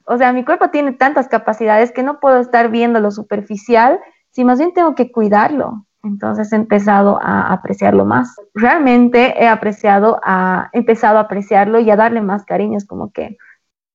o 0.05 0.17
sea, 0.17 0.33
mi 0.33 0.43
cuerpo 0.43 0.69
tiene 0.69 0.91
tantas 0.91 1.27
capacidades 1.27 1.91
que 1.91 2.03
no 2.03 2.19
puedo 2.19 2.39
estar 2.39 2.69
viendo 2.69 2.99
lo 2.99 3.11
superficial, 3.11 3.99
si 4.31 4.43
más 4.43 4.57
bien 4.57 4.73
tengo 4.73 4.95
que 4.95 5.11
cuidarlo. 5.11 5.85
Entonces 6.03 6.51
he 6.51 6.55
empezado 6.55 7.19
a 7.21 7.53
apreciarlo 7.53 8.03
más. 8.03 8.35
Realmente 8.53 9.41
he 9.41 9.47
apreciado, 9.47 10.19
a, 10.23 10.69
he 10.73 10.79
empezado 10.79 11.17
a 11.17 11.21
apreciarlo 11.21 11.79
y 11.79 11.89
a 11.89 11.95
darle 11.95 12.21
más 12.21 12.45
cariños, 12.45 12.85
como 12.85 13.11
que, 13.11 13.37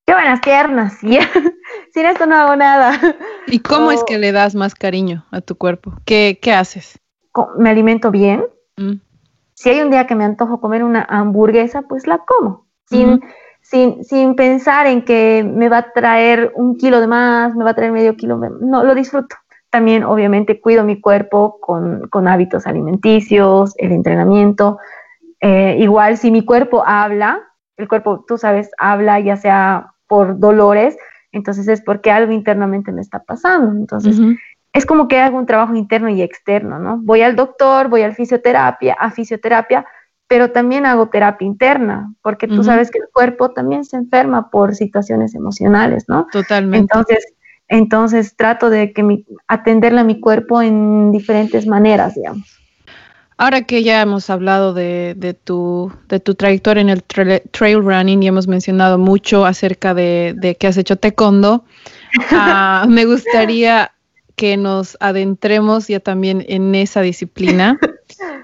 qué 0.07 0.15
buenas 0.15 0.41
piernas, 0.41 0.99
sin 1.01 2.07
esto 2.07 2.27
no 2.27 2.37
hago 2.37 2.57
nada. 2.57 2.99
¿Y 3.47 3.59
cómo 3.59 3.91
es 3.91 4.03
que 4.05 4.19
le 4.19 4.33
das 4.33 4.55
más 4.55 4.75
cariño 4.75 5.27
a 5.31 5.41
tu 5.41 5.57
cuerpo? 5.57 5.95
¿Qué, 6.05 6.39
qué 6.41 6.53
haces? 6.53 6.99
Me 7.59 7.71
alimento 7.71 8.11
bien. 8.11 8.45
Mm. 8.77 9.01
Si 9.55 9.69
hay 9.69 9.81
un 9.81 9.91
día 9.91 10.07
que 10.07 10.15
me 10.15 10.25
antojo 10.25 10.61
comer 10.61 10.85
una 10.85 11.03
hamburguesa, 11.03 11.83
pues 11.83 12.07
la 12.07 12.19
como 12.19 12.70
sin, 12.91 13.21
sin, 13.63 14.05
sin, 14.05 14.35
pensar 14.35 14.87
en 14.87 15.05
que 15.05 15.45
me 15.45 15.69
va 15.69 15.79
a 15.79 15.93
traer 15.93 16.53
un 16.57 16.77
kilo 16.77 17.01
de 17.01 17.07
más, 17.07 17.55
me 17.55 17.65
va 17.65 17.71
a 17.71 17.75
traer 17.75 17.93
medio 17.93 18.17
kilo, 18.17 18.37
no, 18.39 18.85
lo 18.85 18.95
disfruto. 18.95 19.37
También 19.71 20.03
obviamente 20.03 20.61
cuido 20.61 20.83
mi 20.83 21.01
cuerpo 21.01 21.61
con, 21.61 22.09
con 22.09 22.27
hábitos 22.27 22.67
alimenticios, 22.67 23.75
el 23.79 23.93
entrenamiento. 23.93 24.79
Eh, 25.41 25.77
igual 25.79 26.19
si 26.19 26.33
mi 26.33 26.45
cuerpo 26.45 26.83
habla, 26.85 27.41
el 27.77 27.87
cuerpo, 27.87 28.25
tú 28.27 28.37
sabes, 28.37 28.71
habla 28.79 29.21
ya 29.21 29.37
sea 29.37 29.95
por 30.09 30.41
dolores, 30.41 30.97
entonces 31.31 31.69
es 31.69 31.81
porque 31.81 32.11
algo 32.11 32.33
internamente 32.33 32.91
me 32.91 33.01
está 33.01 33.23
pasando. 33.23 33.71
Entonces, 33.71 34.19
es 34.73 34.87
como 34.87 35.09
que 35.09 35.21
hago 35.21 35.39
un 35.39 35.47
trabajo 35.47 35.75
interno 35.75 36.09
y 36.09 36.23
externo, 36.23 36.79
¿no? 36.79 36.99
Voy 36.99 37.23
al 37.23 37.37
doctor, 37.37 37.89
voy 37.89 38.03
al 38.03 38.15
fisioterapia, 38.15 38.95
a 38.95 39.11
fisioterapia, 39.11 39.87
pero 40.31 40.53
también 40.53 40.87
hago 40.87 41.09
terapia 41.09 41.45
interna, 41.45 42.15
porque 42.23 42.47
tú 42.47 42.63
sabes 42.63 42.93
que 42.93 43.01
el 43.01 43.09
cuerpo 43.13 43.51
también 43.51 43.85
se 43.85 43.97
enferma 43.97 44.49
por 44.49 44.77
situaciones 44.77 45.35
emocionales, 45.35 46.05
¿no? 46.07 46.29
Totalmente. 46.31 46.79
Entonces, 46.79 47.35
entonces 47.67 48.37
trato 48.37 48.71
de 48.71 48.93
que 48.93 49.03
mi, 49.03 49.27
atenderle 49.49 50.03
a 50.03 50.05
mi 50.05 50.21
cuerpo 50.21 50.63
en 50.63 51.11
diferentes 51.11 51.67
maneras, 51.67 52.15
digamos. 52.15 52.47
Ahora 53.39 53.63
que 53.63 53.83
ya 53.83 54.03
hemos 54.03 54.31
hablado 54.31 54.73
de, 54.73 55.15
de, 55.17 55.35
tu, 55.35 55.93
de 56.09 56.21
tu 56.21 56.37
trayectoria 56.37 56.83
en 56.83 56.91
el 56.91 57.03
trail 57.03 57.83
running 57.83 58.23
y 58.23 58.29
hemos 58.29 58.47
mencionado 58.47 58.99
mucho 58.99 59.45
acerca 59.45 59.95
de, 59.95 60.37
de 60.37 60.55
que 60.55 60.69
has 60.69 60.77
hecho 60.77 60.95
taekwondo, 60.95 61.65
uh, 62.31 62.87
me 62.89 63.05
gustaría 63.05 63.91
que 64.37 64.57
nos 64.57 64.97
adentremos 65.01 65.89
ya 65.89 65.99
también 65.99 66.45
en 66.49 66.75
esa 66.77 67.01
disciplina, 67.01 67.81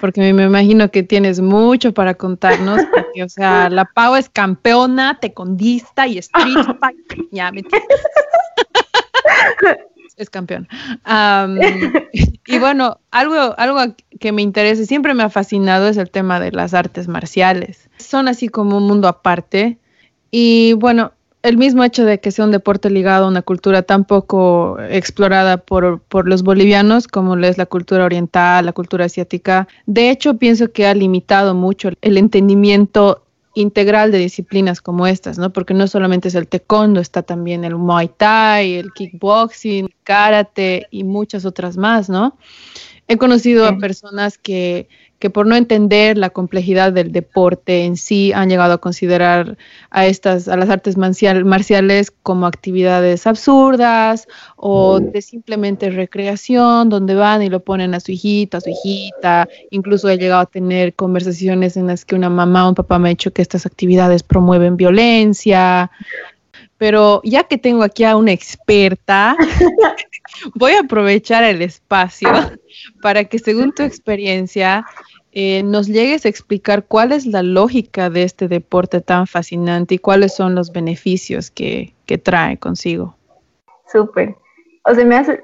porque 0.01 0.33
me 0.33 0.45
imagino 0.45 0.91
que 0.91 1.03
tienes 1.03 1.41
mucho 1.41 1.93
para 1.93 2.15
contarnos, 2.15 2.83
porque, 2.93 3.23
o 3.23 3.29
sea, 3.29 3.71
la 3.71 3.85
Pau 3.85 4.17
es 4.17 4.29
campeona, 4.29 5.19
tecondista 5.21 6.07
y 6.07 6.19
street 6.19 6.65
fighter. 6.81 7.19
Ya, 7.31 7.51
me 7.53 7.63
es 10.17 10.31
campeón. 10.31 10.69
y 12.47 12.59
bueno, 12.59 13.01
algo, 13.11 13.55
algo 13.59 13.95
que 14.19 14.33
me 14.33 14.43
interesa, 14.43 14.85
siempre 14.85 15.15
me 15.15 15.23
ha 15.23 15.31
fascinado 15.31 15.89
es 15.89 15.97
el 15.97 16.11
tema 16.11 16.41
de 16.41 16.53
las 16.53 16.75
artes 16.75 17.09
marciales. 17.09 17.91
Son 17.99 18.29
así 18.29 18.49
como 18.49 18.79
un 18.79 18.87
mundo 18.87 19.09
aparte. 19.09 19.79
Y 20.31 20.73
bueno, 20.75 21.13
el 21.47 21.57
mismo 21.57 21.85
hecho 21.85 22.05
de 22.05 22.19
que 22.19 22.31
sea 22.31 22.45
un 22.45 22.51
deporte 22.51 22.91
ligado 22.91 23.25
a 23.25 23.29
una 23.29 23.43
cultura 23.43 23.83
tan 23.83 24.05
poco 24.05 24.79
explorada 24.91 25.59
por, 25.59 26.01
por 26.01 26.29
los 26.29 26.43
bolivianos 26.43 27.07
como 27.07 27.37
lo 27.37 27.47
es 27.47 27.57
la 27.57 27.67
cultura 27.67 28.05
oriental, 28.05 28.67
la 28.67 28.73
cultura 28.73 29.05
asiática, 29.05 29.69
de 29.87 30.11
hecho 30.11 30.39
pienso 30.39 30.73
que 30.73 30.87
ha 30.87 30.95
limitado 30.95 31.55
mucho 31.55 31.91
el 32.01 32.19
entendimiento 32.19 33.23
integral 33.55 34.13
de 34.13 34.19
disciplinas 34.19 34.83
como 34.83 35.07
estas, 35.07 35.39
¿no? 35.39 35.51
Porque 35.51 35.73
no 35.73 35.87
solamente 35.87 36.29
es 36.29 36.35
el 36.35 36.47
taekwondo, 36.47 37.01
está 37.01 37.23
también 37.23 37.65
el 37.65 37.77
muay 37.77 38.09
thai, 38.09 38.75
el 38.75 38.93
kickboxing, 38.93 39.89
karate 40.05 40.87
y 40.91 41.05
muchas 41.05 41.47
otras 41.47 41.77
más, 41.79 42.11
¿no? 42.11 42.37
He 43.09 43.17
conocido 43.17 43.67
a 43.67 43.79
personas 43.79 44.37
que 44.37 44.89
que 45.19 45.31
por 45.31 45.47
no 45.47 45.57
entender 45.57 46.19
la 46.19 46.31
complejidad 46.31 46.93
del 46.93 47.11
deporte 47.11 47.85
en 47.85 47.97
sí 47.97 48.33
han 48.35 48.51
llegado 48.51 48.75
a 48.75 48.79
considerar 48.79 49.57
a 49.91 50.07
estas 50.07 50.49
a 50.49 50.57
las 50.57 50.69
artes 50.69 50.97
marciales 50.97 52.11
como 52.11 52.47
actividades 52.47 53.27
absurdas 53.27 54.29
o 54.57 55.01
de 55.01 55.23
simplemente 55.23 55.91
recreación 55.91 56.91
donde 56.91 57.15
van 57.15 57.43
y 57.43 57.49
lo 57.49 57.61
ponen 57.61 57.95
a 57.95 58.01
su 58.01 58.13
hijita, 58.13 58.59
a 58.59 58.61
su 58.61 58.71
hijita, 58.71 59.49
incluso 59.71 60.09
he 60.09 60.19
llegado 60.19 60.43
a 60.43 60.47
tener 60.47 60.95
conversaciones 60.95 61.77
en 61.77 61.87
las 61.87 62.05
que 62.05 62.15
una 62.15 62.29
mamá 62.29 62.67
o 62.67 62.71
un 62.71 62.75
papá 62.75 62.99
me 62.99 63.09
ha 63.09 63.11
dicho 63.11 63.33
que 63.33 63.43
estas 63.43 63.67
actividades 63.67 64.23
promueven 64.23 64.77
violencia. 64.77 65.91
Pero 66.79 67.23
ya 67.25 67.45
que 67.45 67.57
tengo 67.57 67.83
aquí 67.83 68.05
a 68.05 68.17
una 68.17 68.33
experta, 68.33 69.35
voy 70.55 70.73
a 70.73 70.81
aprovechar 70.81 71.45
el 71.45 71.63
espacio 71.63 72.29
para 73.03 73.25
que 73.25 73.39
según 73.39 73.73
tu 73.73 73.83
experiencia 73.83 74.85
eh, 75.39 75.63
nos 75.63 75.87
llegues 75.87 76.25
a 76.25 76.31
explicar 76.31 76.87
cuál 76.87 77.13
es 77.13 77.27
la 77.27 77.43
lógica 77.43 78.09
de 78.09 78.23
este 78.23 78.49
deporte 78.49 79.03
tan 79.03 79.27
fascinante 79.27 79.97
y 79.97 79.99
cuáles 79.99 80.35
son 80.35 80.55
los 80.55 80.73
beneficios 80.73 81.51
que, 81.51 81.93
trae 82.23 82.57
consigo. 82.57 83.15
Súper. 83.93 84.35
O 84.85 84.95
sea, 84.95 85.05
me 85.05 85.17
hace 85.17 85.43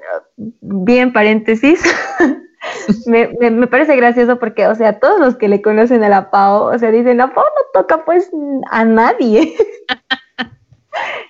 bien 0.61 1.13
paréntesis. 1.13 1.83
me, 3.05 3.67
parece 3.67 3.95
gracioso 3.95 4.39
porque, 4.39 4.65
o 4.65 4.73
sea, 4.73 4.99
todos 4.99 5.19
los 5.19 5.35
que 5.35 5.47
le 5.47 5.61
conocen 5.61 6.03
a 6.03 6.09
la 6.09 6.31
Pau, 6.31 6.73
o 6.73 6.79
sea, 6.79 6.89
dicen, 6.89 7.17
la 7.17 7.31
Pau 7.31 7.43
no 7.43 7.81
toca 7.81 8.03
pues 8.03 8.31
a 8.71 8.85
nadie. 8.85 9.53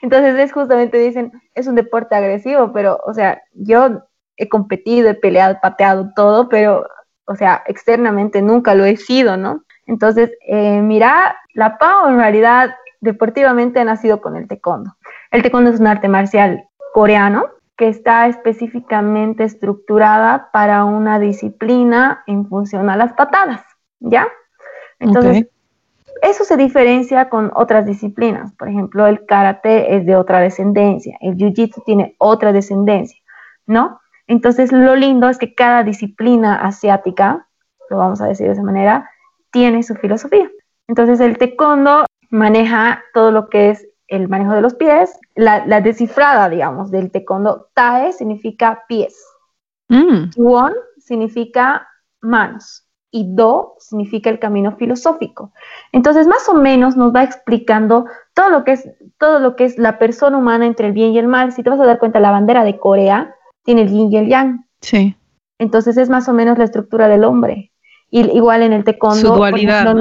Entonces 0.01 0.37
es 0.39 0.51
justamente, 0.51 0.97
dicen, 0.97 1.31
es 1.55 1.67
un 1.67 1.75
deporte 1.75 2.15
agresivo, 2.15 2.71
pero, 2.73 2.99
o 3.05 3.13
sea, 3.13 3.41
yo 3.53 4.03
he 4.37 4.49
competido, 4.49 5.09
he 5.09 5.13
peleado, 5.13 5.59
pateado 5.61 6.11
todo, 6.15 6.49
pero 6.49 6.85
o 7.25 7.35
sea, 7.35 7.63
externamente 7.67 8.41
nunca 8.41 8.75
lo 8.75 8.85
he 8.85 8.97
sido, 8.97 9.37
¿no? 9.37 9.63
Entonces, 9.85 10.31
eh, 10.47 10.81
mira, 10.81 11.37
la 11.53 11.77
PAO 11.77 12.09
en 12.09 12.17
realidad 12.17 12.75
deportivamente 13.01 13.79
ha 13.79 13.85
nacido 13.85 14.21
con 14.21 14.35
el 14.35 14.47
taekwondo. 14.47 14.95
El 15.31 15.41
taekwondo 15.41 15.71
es 15.71 15.79
un 15.79 15.87
arte 15.87 16.07
marcial 16.07 16.65
coreano 16.93 17.47
que 17.75 17.89
está 17.89 18.27
específicamente 18.27 19.43
estructurada 19.43 20.49
para 20.51 20.85
una 20.85 21.19
disciplina 21.19 22.23
en 22.27 22.47
función 22.47 22.89
a 22.89 22.95
las 22.95 23.13
patadas, 23.13 23.61
¿ya? 23.99 24.27
Entonces, 24.99 25.47
eso 26.23 26.45
se 26.45 26.57
diferencia 26.57 27.29
con 27.29 27.51
otras 27.53 27.85
disciplinas. 27.85 28.53
Por 28.53 28.69
ejemplo, 28.69 29.05
el 29.07 29.25
karate 29.25 29.95
es 29.95 30.05
de 30.05 30.15
otra 30.15 30.39
descendencia, 30.39 31.17
el 31.21 31.35
jiu-jitsu 31.35 31.83
tiene 31.85 32.15
otra 32.17 32.53
descendencia, 32.53 33.19
¿no? 33.65 33.99
Entonces, 34.27 34.71
lo 34.71 34.95
lindo 34.95 35.29
es 35.29 35.37
que 35.37 35.53
cada 35.53 35.83
disciplina 35.83 36.55
asiática, 36.55 37.47
lo 37.89 37.97
vamos 37.97 38.21
a 38.21 38.27
decir 38.27 38.47
de 38.47 38.53
esa 38.53 38.63
manera, 38.63 39.09
tiene 39.51 39.83
su 39.83 39.95
filosofía. 39.95 40.49
Entonces, 40.87 41.19
el 41.19 41.37
taekwondo 41.37 42.05
maneja 42.29 43.03
todo 43.13 43.31
lo 43.31 43.49
que 43.49 43.71
es 43.71 43.87
el 44.07 44.29
manejo 44.29 44.53
de 44.53 44.61
los 44.61 44.75
pies, 44.75 45.17
la, 45.35 45.81
descifrada, 45.81 46.49
digamos, 46.49 46.89
del 46.89 47.11
taekwondo. 47.11 47.69
Tae 47.73 48.13
significa 48.13 48.83
pies. 48.87 49.15
Mm. 49.89 50.31
Won 50.37 50.73
significa 50.99 51.87
manos. 52.21 52.82
Y 53.15 53.27
Do 53.35 53.75
significa 53.77 54.31
el 54.31 54.39
camino 54.39 54.75
filosófico. 54.75 55.51
Entonces, 55.91 56.25
más 56.25 56.49
o 56.49 56.55
menos 56.55 56.97
nos 56.97 57.13
va 57.13 57.23
explicando 57.23 58.07
todo 58.33 58.49
lo 58.49 58.63
que 58.63 58.71
es, 58.71 58.89
todo 59.19 59.37
lo 59.37 59.55
que 59.55 59.65
es 59.65 59.77
la 59.77 59.99
persona 59.99 60.35
humana 60.35 60.65
entre 60.65 60.87
el 60.87 60.93
bien 60.93 61.11
y 61.11 61.19
el 61.19 61.27
mal. 61.27 61.51
Si 61.51 61.61
te 61.61 61.69
vas 61.69 61.79
a 61.79 61.85
dar 61.85 61.99
cuenta, 61.99 62.19
la 62.19 62.31
bandera 62.31 62.63
de 62.63 62.79
Corea 62.79 63.35
tiene 63.63 63.83
el 63.83 63.89
yin 63.89 64.11
y 64.11 64.17
el 64.17 64.27
yang. 64.29 64.65
Sí. 64.81 65.15
Entonces 65.59 65.95
es 65.97 66.09
más 66.09 66.27
o 66.27 66.33
menos 66.33 66.57
la 66.57 66.63
estructura 66.63 67.07
del 67.07 67.23
hombre. 67.23 67.71
Y, 68.09 68.21
igual 68.35 68.63
en 68.63 68.73
el 68.73 68.83
taekwondo, 68.83 69.29
Su 69.29 69.35
dualidad, 69.35 69.95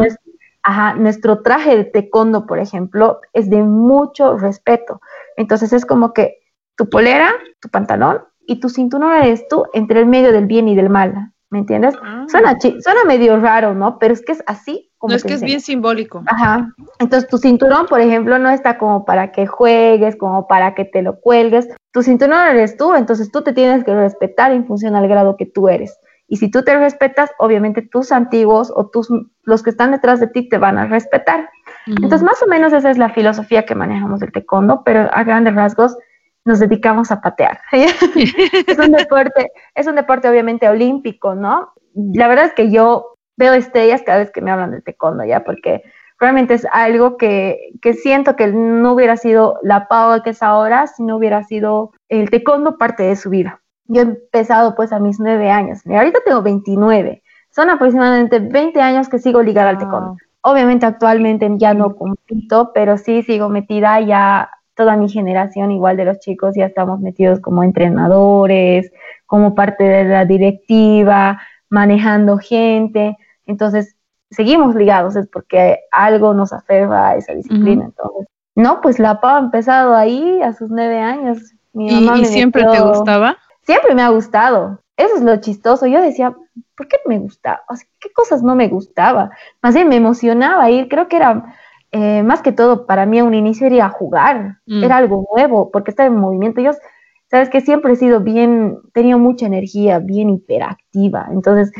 ajá, 0.62 0.94
nuestro 0.94 1.42
traje 1.42 1.77
de 1.77 1.85
taekwondo, 1.85 2.46
por 2.46 2.61
ejemplo, 2.61 3.20
es 3.35 3.51
de 3.51 3.62
mucho 3.62 4.38
respeto. 4.38 5.03
Entonces 5.37 5.75
es 5.75 5.85
como 5.85 6.14
que 6.14 6.38
tu 6.77 6.88
polera, 6.88 7.31
tu 7.61 7.68
pantalón 7.68 8.22
y 8.46 8.59
tu 8.61 8.70
cinturón 8.70 9.12
eres 9.12 9.46
tú 9.48 9.66
entre 9.72 10.01
el 10.01 10.07
medio 10.07 10.33
del 10.33 10.46
bien 10.46 10.68
y 10.68 10.75
del 10.75 10.88
mal. 10.88 11.33
¿Me 11.52 11.60
entiendes? 11.60 11.94
Ah. 12.02 12.24
Suena, 12.28 12.56
suena 12.58 13.04
medio 13.06 13.38
raro, 13.38 13.74
¿no? 13.74 13.98
Pero 13.98 14.14
es 14.14 14.22
que 14.24 14.32
es 14.32 14.42
así 14.46 14.92
no 15.08 15.14
es 15.14 15.24
que 15.24 15.34
es 15.34 15.42
bien 15.42 15.60
simbólico. 15.60 16.22
Ajá. 16.26 16.72
Entonces 16.98 17.28
tu 17.28 17.38
cinturón, 17.38 17.86
por 17.86 18.00
ejemplo, 18.00 18.38
no 18.38 18.50
está 18.50 18.78
como 18.78 19.04
para 19.04 19.32
que 19.32 19.46
juegues, 19.46 20.16
como 20.16 20.46
para 20.46 20.74
que 20.74 20.84
te 20.84 21.02
lo 21.02 21.20
cuelgues. 21.20 21.68
Tu 21.92 22.02
cinturón 22.02 22.38
eres 22.48 22.76
tú, 22.76 22.94
entonces 22.94 23.30
tú 23.30 23.42
te 23.42 23.52
tienes 23.52 23.84
que 23.84 23.94
respetar 23.94 24.52
en 24.52 24.66
función 24.66 24.94
al 24.94 25.08
grado 25.08 25.36
que 25.36 25.46
tú 25.46 25.68
eres. 25.68 25.98
Y 26.28 26.36
si 26.36 26.50
tú 26.50 26.62
te 26.62 26.76
respetas, 26.78 27.30
obviamente 27.38 27.82
tus 27.82 28.12
antiguos 28.12 28.72
o 28.74 28.88
tus, 28.88 29.08
los 29.42 29.62
que 29.62 29.70
están 29.70 29.90
detrás 29.90 30.20
de 30.20 30.28
ti 30.28 30.48
te 30.48 30.56
van 30.56 30.78
a 30.78 30.86
respetar. 30.86 31.50
Entonces, 31.86 32.22
más 32.22 32.42
o 32.42 32.46
menos 32.46 32.72
esa 32.72 32.90
es 32.90 32.96
la 32.96 33.10
filosofía 33.10 33.66
que 33.66 33.74
manejamos 33.74 34.20
del 34.20 34.32
taekwondo, 34.32 34.82
pero 34.84 35.10
a 35.12 35.24
grandes 35.24 35.54
rasgos 35.54 35.96
nos 36.44 36.59
dedicamos 36.59 37.11
a 37.11 37.20
patear. 37.20 37.61
es 37.72 38.78
un 38.78 38.92
deporte, 38.92 39.52
es 39.74 39.87
un 39.87 39.96
deporte 39.96 40.28
obviamente 40.28 40.68
olímpico, 40.68 41.35
¿no? 41.35 41.72
La 41.94 42.28
verdad 42.28 42.46
es 42.46 42.55
que 42.55 42.70
yo 42.70 43.16
veo 43.37 43.55
estrellas 43.55 44.02
cada 44.05 44.18
vez 44.18 44.31
que 44.31 44.40
me 44.40 44.50
hablan 44.50 44.72
de 44.72 44.83
taekwondo, 44.83 45.24
¿ya? 45.24 45.44
Porque 45.44 45.83
realmente 46.18 46.55
es 46.55 46.66
algo 46.72 47.16
que, 47.16 47.72
que 47.81 47.94
siento 47.94 48.37
que 48.37 48.48
no 48.48 48.92
hubiera 48.92 49.16
sido 49.16 49.59
la 49.62 49.88
Pau 49.88 50.22
que 50.22 50.31
es 50.31 50.42
ahora 50.42 50.87
si 50.87 51.02
no 51.02 51.16
hubiera 51.16 51.42
sido 51.44 51.92
el 52.09 52.31
taekwondo 52.31 52.78
parte 52.78 53.02
de 53.05 53.16
su 53.16 53.31
vida. 53.31 53.61
Yo 53.87 54.02
he 54.02 54.05
empezado 54.05 54.74
pues 54.74 54.92
a 54.92 55.00
mis 55.00 55.18
nueve 55.18 55.50
años, 55.50 55.85
y 55.85 55.94
ahorita 55.94 56.20
tengo 56.24 56.42
29, 56.42 57.22
son 57.50 57.70
aproximadamente 57.70 58.38
20 58.38 58.81
años 58.81 59.09
que 59.09 59.18
sigo 59.18 59.42
ligada 59.42 59.70
al 59.70 59.78
taekwondo. 59.78 60.16
Obviamente 60.42 60.87
actualmente 60.87 61.48
ya 61.57 61.74
no 61.74 61.94
compito, 61.94 62.72
pero 62.74 62.96
sí 62.96 63.22
sigo 63.22 63.48
metida 63.48 64.00
ya 64.00 64.50
toda 64.74 64.96
mi 64.96 65.08
generación, 65.08 65.70
igual 65.70 65.96
de 65.96 66.04
los 66.04 66.18
chicos, 66.18 66.54
ya 66.56 66.66
estamos 66.66 67.00
metidos 67.00 67.40
como 67.40 67.62
entrenadores, 67.62 68.92
como 69.26 69.54
parte 69.54 69.85
de 69.85 70.04
la 70.04 70.24
directiva, 70.24 71.40
manejando 71.68 72.38
gente. 72.38 73.16
Entonces, 73.46 73.96
seguimos 74.30 74.74
ligados, 74.74 75.16
es 75.16 75.28
porque 75.28 75.80
algo 75.90 76.35
nos 76.35 76.52
aferra 76.52 77.11
a 77.11 77.16
esa 77.16 77.35
disciplina. 77.35 77.85
Entonces, 77.85 78.26
no, 78.54 78.80
pues 78.80 78.98
la 78.98 79.20
PAO 79.20 79.37
ha 79.37 79.40
empezado 79.40 79.94
ahí 79.94 80.42
a 80.42 80.52
sus 80.52 80.70
nueve 80.70 80.98
años. 80.98 81.38
¿Y, 81.74 82.24
siempre 82.26 82.64
te 82.64 82.80
gustaba? 82.80 83.38
Siempre 83.62 83.94
me 83.94 84.02
ha 84.02 84.08
gustado. 84.08 84.80
Eso 84.96 85.16
es 85.16 85.22
lo 85.22 85.37
chistoso. 85.37 85.87
Yo 85.87 86.02
decía, 86.02 86.35
¿por 86.76 86.88
qué 86.88 86.98
me 87.06 87.18
gustaba? 87.18 87.62
O 87.68 87.76
sea, 87.76 87.87
¿qué 87.98 88.11
cosas 88.12 88.42
no 88.42 88.54
me 88.54 88.68
gustaba? 88.68 89.30
Más 89.62 89.74
bien 89.74 89.88
me 89.88 89.96
emocionaba 89.96 90.70
ir. 90.70 90.88
Creo 90.88 91.08
que 91.08 91.16
era, 91.16 91.56
eh, 91.92 92.22
más 92.22 92.40
que 92.40 92.52
todo, 92.52 92.87
para 92.87 93.07
mí 93.07 93.20
un 93.20 93.35
inicio 93.35 93.66
era 93.66 93.88
jugar. 93.90 94.59
Mm. 94.66 94.83
Era 94.83 94.96
algo 94.96 95.26
nuevo, 95.35 95.70
porque 95.70 95.90
estaba 95.90 96.09
en 96.09 96.16
movimiento. 96.16 96.61
Yo, 96.61 96.72
sabes 97.31 97.50
que 97.50 97.61
siempre 97.61 97.92
he 97.92 97.96
sido 97.96 98.20
bien, 98.20 98.78
tenía 98.92 99.16
mucha 99.16 99.46
energía, 99.46 99.98
bien 99.98 100.31
hiperactiva. 100.31 101.28
Entonces, 101.31 101.70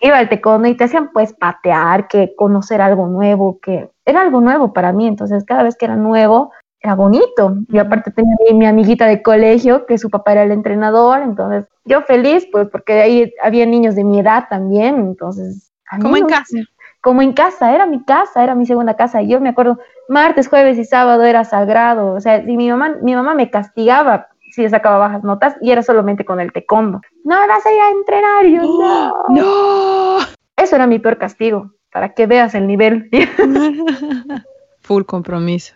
iba 0.00 0.18
al 0.18 0.28
taekwondo 0.28 0.68
y 0.68 0.76
te 0.76 0.84
hacían 0.84 1.10
pues 1.12 1.32
patear, 1.32 2.08
que 2.08 2.34
conocer 2.36 2.80
algo 2.80 3.06
nuevo, 3.06 3.58
que 3.60 3.90
era 4.04 4.22
algo 4.22 4.40
nuevo 4.40 4.72
para 4.72 4.92
mí, 4.92 5.06
entonces 5.06 5.44
cada 5.44 5.62
vez 5.62 5.76
que 5.76 5.84
era 5.84 5.96
nuevo 5.96 6.52
era 6.80 6.94
bonito. 6.94 7.56
Y 7.68 7.78
aparte 7.78 8.10
tenía 8.10 8.34
mi 8.52 8.66
amiguita 8.66 9.06
de 9.06 9.22
colegio, 9.22 9.84
que 9.86 9.98
su 9.98 10.10
papá 10.10 10.32
era 10.32 10.44
el 10.44 10.52
entrenador, 10.52 11.20
entonces 11.22 11.66
yo 11.84 12.02
feliz, 12.02 12.48
pues 12.50 12.68
porque 12.68 12.94
ahí 12.94 13.32
había 13.42 13.66
niños 13.66 13.94
de 13.94 14.04
mi 14.04 14.20
edad 14.20 14.46
también, 14.48 14.96
entonces... 14.96 15.70
Como 16.00 16.16
en 16.16 16.26
casa. 16.26 16.56
Como 17.00 17.22
en 17.22 17.32
casa, 17.32 17.74
era 17.74 17.86
mi 17.86 18.02
casa, 18.04 18.42
era 18.42 18.54
mi 18.54 18.66
segunda 18.66 18.94
casa. 18.94 19.22
Y 19.22 19.28
yo 19.28 19.40
me 19.40 19.50
acuerdo, 19.50 19.78
martes, 20.08 20.48
jueves 20.48 20.78
y 20.78 20.84
sábado 20.84 21.24
era 21.24 21.44
sagrado. 21.44 22.12
O 22.12 22.20
sea, 22.20 22.44
si 22.44 22.56
mi 22.56 22.68
mamá, 22.68 22.96
mi 23.02 23.14
mamá 23.14 23.34
me 23.34 23.50
castigaba 23.50 24.28
si 24.52 24.68
sacaba 24.68 24.98
bajas 24.98 25.24
notas 25.24 25.54
y 25.60 25.70
era 25.70 25.82
solamente 25.82 26.24
con 26.24 26.40
el 26.40 26.52
taekwondo. 26.52 27.00
No 27.24 27.36
vas 27.46 27.64
a 27.64 27.72
ir 27.72 27.80
a 27.80 27.90
entrenar, 27.90 28.46
yo 28.46 28.62
no. 29.28 29.28
No. 29.28 30.26
Eso 30.56 30.76
era 30.76 30.86
mi 30.86 30.98
peor 30.98 31.18
castigo, 31.18 31.72
para 31.92 32.14
que 32.14 32.26
veas 32.26 32.54
el 32.54 32.66
nivel. 32.66 33.08
Full 34.82 35.04
compromiso. 35.04 35.74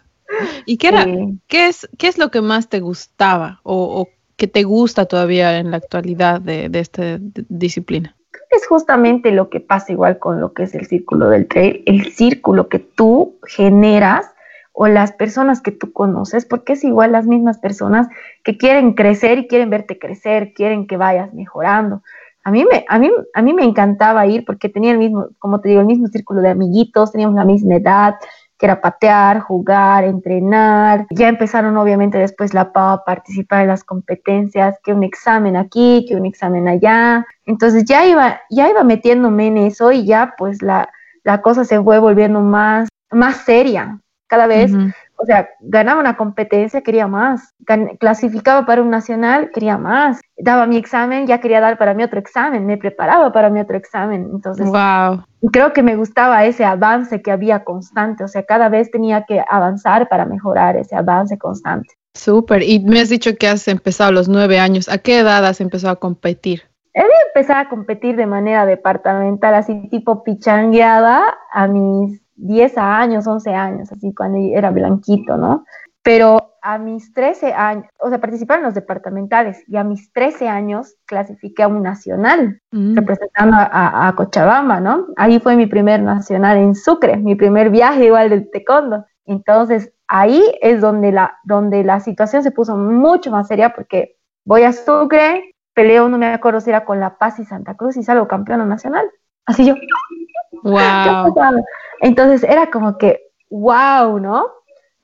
¿Y 0.67 0.77
qué 0.79 0.89
era? 0.89 1.07
¿qué, 1.47 1.69
es, 1.69 1.89
¿Qué 1.99 2.09
es 2.09 2.19
lo 2.19 2.31
que 2.31 2.41
más 2.41 2.69
te 2.69 2.81
gustaba? 2.81 3.61
O, 3.63 4.09
que 4.37 4.49
te 4.49 4.65
gusta 4.65 5.07
todavía 5.07 5.59
en 5.59 5.71
la 5.71 5.77
actualidad 5.77 6.41
de, 6.41 6.69
de 6.69 6.81
esta 6.81 7.19
disciplina? 7.21 8.17
Es 8.57 8.67
justamente 8.67 9.33
lo 9.33 9.51
que 9.51 9.61
pasa 9.61 9.93
igual 9.93 10.19
con 10.19 10.41
lo 10.41 10.53
que 10.53 10.65
es 10.65 10.75
el 10.75 10.87
círculo 10.87 11.29
del 11.29 11.49
trail, 11.49 11.83
el 11.87 12.13
círculo 12.13 12.69
que 12.69 12.79
tú 12.79 13.37
generas 13.47 14.31
o 14.73 14.89
las 14.89 15.13
personas 15.13 15.61
que 15.61 15.71
tú 15.71 15.93
conoces, 15.93 16.45
porque 16.45 16.75
es 16.75 16.85
igual 16.85 17.13
las 17.13 17.27
mismas 17.27 17.59
personas 17.59 18.09
que 18.43 18.57
quieren 18.57 18.95
crecer 18.95 19.39
y 19.39 19.47
quieren 19.47 19.71
verte 19.71 19.99
crecer, 19.99 20.53
quieren 20.53 20.87
que 20.87 20.97
vayas 20.97 21.33
mejorando. 21.33 22.03
A 22.43 22.51
mí 22.51 22.65
me, 22.71 22.85
a 22.89 22.99
mí, 22.99 23.11
a 23.33 23.43
mí 23.43 23.55
me 23.55 23.65
encantaba 23.65 24.27
ir 24.27 24.45
porque 24.45 24.69
tenía 24.69 24.93
el 24.93 24.99
mismo, 24.99 25.29
como 25.39 25.61
te 25.61 25.69
digo, 25.71 25.81
el 25.81 25.87
mismo 25.87 26.09
círculo 26.09 26.41
de 26.43 26.51
amiguitos, 26.51 27.13
teníamos 27.13 27.37
la 27.37 27.45
misma 27.45 27.77
edad, 27.77 28.17
era 28.65 28.81
patear, 28.81 29.41
jugar, 29.41 30.05
entrenar. 30.05 31.07
Ya 31.11 31.29
empezaron 31.29 31.77
obviamente 31.77 32.19
después 32.19 32.55
la 32.55 32.73
PAO 32.73 32.95
a 32.95 33.05
participar 33.05 33.63
en 33.63 33.69
las 33.69 33.85
competencias, 33.85 34.77
que 34.83 34.93
un 34.93 35.05
examen 35.05 35.57
aquí, 35.57 36.07
que 36.09 36.17
un 36.17 36.27
examen 36.27 36.69
allá. 36.69 37.27
Entonces 37.47 37.85
ya 37.85 38.07
iba, 38.07 38.41
ya 38.51 38.69
iba 38.71 38.83
metiéndome 38.85 39.49
en 39.49 39.59
eso 39.59 39.93
y 39.93 40.07
ya 40.07 40.35
pues 40.37 40.63
la, 40.63 40.89
la 41.23 41.41
cosa 41.41 41.65
se 41.65 41.83
fue 41.83 41.99
volviendo 41.99 42.41
más, 42.41 42.89
más 43.11 43.37
seria, 43.39 44.01
cada 44.27 44.47
vez, 44.47 44.73
o 45.25 45.27
sea, 45.27 45.49
ganaba 45.61 45.99
una 46.01 46.19
competencia, 46.19 46.83
quería 46.83 47.07
más. 47.07 47.55
clasificaba 47.99 48.67
para 48.67 48.83
un 48.83 48.91
nacional, 48.91 49.51
quería 49.55 49.79
más. 49.79 50.21
Daba 50.37 50.67
mi 50.67 50.77
examen, 50.77 51.27
ya 51.27 51.41
quería 51.41 51.63
dar 51.63 51.79
para 51.79 51.95
mi 51.95 52.03
otro 52.03 52.21
examen. 52.21 52.67
Me 52.67 52.77
preparaba 52.77 53.33
para 53.33 53.49
mi 53.49 53.59
otro 53.59 53.79
examen. 53.79 54.29
Entonces, 54.31 54.67
wow. 54.67 55.25
creo 55.51 55.73
que 55.73 55.83
me 55.83 55.97
gustaba 55.97 56.45
ese 56.45 56.67
avance 56.67 57.23
que 57.23 57.31
había 57.31 57.65
constante. 57.65 58.23
O 58.23 58.29
sea, 58.29 58.43
cada 58.43 58.69
vez 58.69 58.91
tenía 58.91 59.25
que 59.25 59.43
avanzar 59.49 60.11
para 60.11 60.27
mejorar 60.27 60.77
ese 60.77 60.95
avance 60.95 61.39
constante. 61.39 61.89
Súper. 62.13 62.63
Y 62.63 62.81
me 62.81 63.01
has 63.01 63.09
dicho 63.09 63.35
que 63.39 63.49
has 63.49 63.67
empezado 63.67 64.11
a 64.11 64.13
los 64.13 64.29
nueve 64.29 64.59
años. 64.59 64.91
¿A 64.91 64.99
qué 64.99 65.21
edad 65.21 65.47
has 65.47 65.63
empezado 65.63 65.95
a 65.95 65.97
competir? 65.97 66.65
He 66.93 67.03
empezado 67.29 67.61
a 67.61 67.69
competir 67.71 68.15
de 68.17 68.27
manera 68.27 68.67
departamental, 68.67 69.55
así 69.55 69.89
tipo 69.89 70.23
pichangueada 70.23 71.35
a 71.51 71.67
mis 71.67 72.24
10 72.37 72.79
años, 72.79 73.27
11 73.27 73.51
años, 73.55 73.93
así 73.93 74.13
cuando 74.15 74.39
era 74.39 74.71
blanquito, 74.71 75.37
¿no? 75.37 75.65
Pero 76.03 76.55
a 76.61 76.77
mis 76.79 77.13
13 77.13 77.53
años, 77.53 77.87
o 77.99 78.09
sea, 78.09 78.21
participé 78.21 78.55
en 78.55 78.63
los 78.63 78.75
departamentales 78.75 79.63
y 79.69 79.77
a 79.77 79.85
mis 79.85 80.13
13 80.13 80.49
años 80.49 80.97
clasifiqué 81.07 81.63
a 81.63 81.69
un 81.69 81.83
nacional, 81.83 82.61
mm. 82.73 82.95
representando 82.95 83.57
a, 83.59 84.13
Cochabamba, 84.17 84.81
¿no? 84.81 85.07
Ahí 85.17 85.41
fue 85.41 85.57
mi 85.57 85.67
primer 85.67 86.03
nacional 86.03 86.59
en 86.59 86.75
Sucre, 86.75 87.17
mi 87.17 87.35
primer 87.35 87.71
viaje 87.71 88.07
igual 88.07 88.31
del 88.31 88.51
taekwondo. 88.51 89.07
Entonces, 89.25 89.93
ahí 90.09 90.43
es 90.61 90.81
donde 90.81 91.13
la, 91.13 91.39
donde 91.45 91.85
la 91.85 92.01
situación 92.01 92.43
se 92.43 92.51
puso 92.51 92.77
mucho 92.77 93.31
más 93.31 93.49
seria 93.49 93.75
porque 93.75 94.17
voy 94.45 94.65
a 94.65 94.73
Sucre, 94.73 95.55
peleo, 95.73 96.09
no 96.09 96.19
me 96.19 96.27
acuerdo 96.27 96.61
si 96.61 96.71
era 96.71 96.85
con 96.85 97.01
La 97.01 97.17
Paz 97.17 97.39
y 97.39 97.45
Santa 97.45 97.77
Cruz 97.77 97.97
y 97.97 98.03
salgo 98.03 98.29
campeona 98.29 98.65
nacional. 98.67 99.07
Así 99.47 99.67
yo. 99.67 99.75
Wow. 100.63 101.35
Entonces 102.05 102.43
era 102.45 102.71
como 102.71 102.99
que, 102.99 103.31
wow, 103.49 104.21
¿no? 104.21 104.49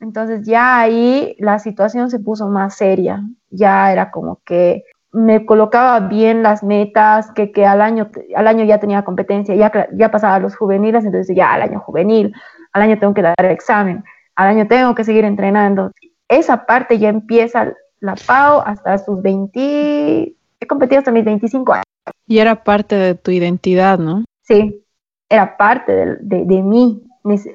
Entonces 0.01 0.47
ya 0.47 0.81
ahí 0.81 1.35
la 1.39 1.59
situación 1.59 2.11
se 2.11 2.19
puso 2.19 2.49
más 2.49 2.77
seria. 2.77 3.23
Ya 3.49 3.91
era 3.91 4.11
como 4.11 4.41
que 4.45 4.85
me 5.11 5.47
colocaba 5.47 6.01
bien 6.01 6.43
las 6.43 6.63
metas, 6.63 7.33
que, 7.33 7.53
que 7.53 7.65
al, 7.65 7.81
año, 7.81 8.11
al 8.37 8.47
año 8.47 8.67
ya 8.67 8.79
tenía 8.79 9.03
competencia, 9.03 9.55
ya, 9.55 9.89
ya 9.95 10.11
pasaba 10.11 10.35
a 10.35 10.41
los 10.41 10.55
juveniles, 10.55 11.07
entonces 11.07 11.35
ya 11.35 11.55
al 11.55 11.63
año 11.63 11.81
juvenil, 11.81 12.35
al 12.75 12.83
año 12.83 12.99
tengo 12.99 13.15
que 13.15 13.23
dar 13.23 13.35
el 13.39 13.51
examen, 13.51 14.05
al 14.37 14.49
año 14.49 14.69
tengo 14.69 14.95
que 14.95 15.05
seguir 15.05 15.25
entrenando. 15.25 15.93
Esa 16.29 16.67
parte 16.67 16.99
ya 16.99 17.09
empieza 17.09 17.73
la 18.01 18.15
PAO 18.27 18.61
hasta 18.61 18.99
sus 18.99 19.23
20, 19.23 20.35
he 20.61 20.67
competido 20.67 20.99
hasta 20.99 21.13
mis 21.13 21.25
25 21.25 21.73
años. 21.73 21.85
Y 22.27 22.41
era 22.41 22.63
parte 22.63 22.95
de 22.95 23.15
tu 23.15 23.31
identidad, 23.31 23.99
¿no? 23.99 24.27
Sí, 24.43 24.85
era 25.31 25.57
parte 25.57 26.19
de, 26.21 26.45
de, 26.45 26.63
mí. 26.63 27.03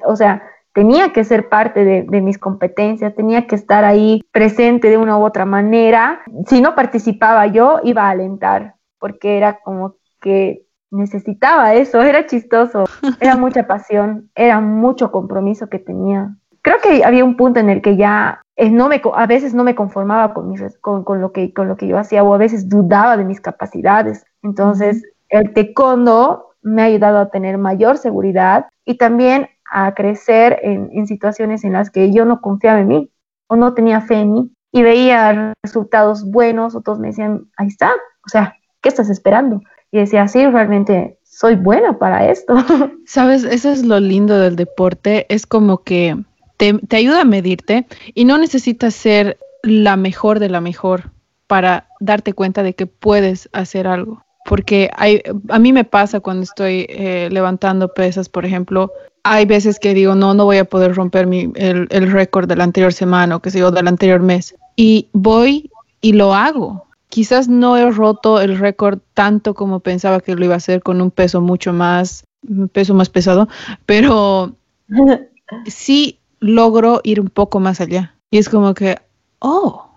O 0.04 0.16
sea, 0.16 0.42
tenía 0.72 1.12
que 1.12 1.22
ser 1.22 1.48
parte 1.48 1.84
de, 1.84 2.02
de, 2.08 2.20
mis 2.20 2.38
competencias, 2.38 3.14
tenía 3.14 3.46
que 3.46 3.54
estar 3.54 3.84
ahí 3.84 4.24
presente 4.32 4.88
de 4.88 4.96
una 4.96 5.16
u 5.18 5.24
otra 5.24 5.44
manera. 5.44 6.22
Si 6.46 6.60
no 6.60 6.74
participaba 6.74 7.46
yo, 7.46 7.80
iba 7.84 8.04
a 8.04 8.10
alentar, 8.10 8.74
porque 8.98 9.36
era 9.36 9.60
como 9.60 9.94
que 10.20 10.66
necesitaba 10.90 11.74
eso, 11.74 12.02
era 12.02 12.26
chistoso, 12.26 12.84
era 13.20 13.36
mucha 13.36 13.66
pasión, 13.66 14.30
era 14.34 14.60
mucho 14.60 15.12
compromiso 15.12 15.68
que 15.68 15.78
tenía. 15.78 16.34
Creo 16.62 16.78
que 16.82 17.04
había 17.04 17.24
un 17.24 17.36
punto 17.36 17.60
en 17.60 17.70
el 17.70 17.80
que 17.80 17.96
ya 17.96 18.40
eh, 18.56 18.70
no 18.70 18.88
me, 18.88 19.00
a 19.14 19.26
veces 19.26 19.54
no 19.54 19.62
me 19.62 19.74
conformaba 19.74 20.34
con, 20.34 20.48
mis, 20.48 20.62
con, 20.80 21.04
con, 21.04 21.20
lo 21.20 21.30
que, 21.30 21.52
con 21.52 21.68
lo 21.68 21.76
que 21.76 21.86
yo 21.86 21.98
hacía 21.98 22.24
o 22.24 22.34
a 22.34 22.38
veces 22.38 22.68
dudaba 22.68 23.16
de 23.16 23.24
mis 23.24 23.40
capacidades. 23.40 24.24
Entonces, 24.42 25.04
el 25.28 25.52
taekwondo 25.52 26.45
me 26.66 26.82
ha 26.82 26.86
ayudado 26.86 27.18
a 27.18 27.30
tener 27.30 27.58
mayor 27.58 27.96
seguridad 27.96 28.66
y 28.84 28.96
también 28.96 29.48
a 29.70 29.94
crecer 29.94 30.58
en, 30.62 31.06
situaciones 31.06 31.62
en 31.62 31.74
las 31.74 31.90
que 31.90 32.12
yo 32.12 32.24
no 32.24 32.40
confiaba 32.40 32.80
en 32.80 32.88
mí 32.88 33.10
o 33.46 33.54
no 33.54 33.72
tenía 33.72 34.00
fe 34.00 34.16
en 34.16 34.32
mí 34.32 34.50
y 34.72 34.82
veía 34.82 35.54
resultados 35.62 36.28
buenos, 36.28 36.74
otros 36.74 36.98
me 36.98 37.08
decían, 37.08 37.46
ahí 37.56 37.68
está, 37.68 37.92
o 38.26 38.28
sea, 38.28 38.56
¿qué 38.80 38.88
estás 38.88 39.10
esperando? 39.10 39.62
Y 39.92 39.98
decía, 39.98 40.26
sí, 40.26 40.44
realmente 40.44 41.20
soy 41.22 41.54
buena 41.54 41.98
para 41.98 42.28
esto. 42.28 42.56
Sabes, 43.06 43.44
eso 43.44 43.70
es 43.70 43.84
lo 43.84 44.00
lindo 44.00 44.36
del 44.36 44.56
deporte, 44.56 45.26
es 45.32 45.46
como 45.46 45.84
que 45.84 46.16
te, 46.56 46.74
te 46.74 46.96
ayuda 46.96 47.20
a 47.20 47.24
medirte 47.24 47.86
y 48.12 48.24
no 48.24 48.38
necesitas 48.38 48.92
ser 48.92 49.38
la 49.62 49.96
mejor 49.96 50.40
de 50.40 50.48
la 50.48 50.60
mejor 50.60 51.12
para 51.46 51.86
darte 52.00 52.32
cuenta 52.32 52.64
de 52.64 52.74
que 52.74 52.86
puedes 52.86 53.48
hacer 53.52 53.86
algo 53.86 54.25
porque 54.46 54.90
hay, 54.96 55.22
a 55.48 55.58
mí 55.58 55.72
me 55.72 55.84
pasa 55.84 56.20
cuando 56.20 56.44
estoy 56.44 56.86
eh, 56.88 57.28
levantando 57.30 57.92
pesas, 57.92 58.28
por 58.28 58.46
ejemplo, 58.46 58.92
hay 59.24 59.44
veces 59.44 59.80
que 59.80 59.92
digo, 59.92 60.14
no, 60.14 60.34
no 60.34 60.44
voy 60.44 60.58
a 60.58 60.64
poder 60.64 60.94
romper 60.94 61.26
mi, 61.26 61.50
el, 61.56 61.88
el 61.90 62.12
récord 62.12 62.48
de 62.48 62.54
la 62.54 62.64
anterior 62.64 62.92
semana 62.92 63.36
o 63.36 63.40
que 63.40 63.50
sé 63.50 63.58
yo, 63.58 63.72
del 63.72 63.88
anterior 63.88 64.20
mes. 64.20 64.54
Y 64.76 65.08
voy 65.12 65.70
y 66.00 66.12
lo 66.12 66.32
hago. 66.32 66.86
Quizás 67.08 67.48
no 67.48 67.76
he 67.76 67.90
roto 67.90 68.40
el 68.40 68.56
récord 68.56 69.00
tanto 69.14 69.54
como 69.54 69.80
pensaba 69.80 70.20
que 70.20 70.36
lo 70.36 70.44
iba 70.44 70.54
a 70.54 70.58
hacer 70.58 70.82
con 70.82 71.00
un 71.00 71.10
peso 71.10 71.40
mucho 71.40 71.72
más, 71.72 72.24
un 72.48 72.68
peso 72.68 72.94
más 72.94 73.08
pesado, 73.08 73.48
pero 73.84 74.54
sí 75.66 76.20
logro 76.38 77.00
ir 77.02 77.20
un 77.20 77.30
poco 77.30 77.58
más 77.58 77.80
allá. 77.80 78.14
Y 78.30 78.38
es 78.38 78.48
como 78.48 78.74
que, 78.74 78.98
oh, 79.40 79.88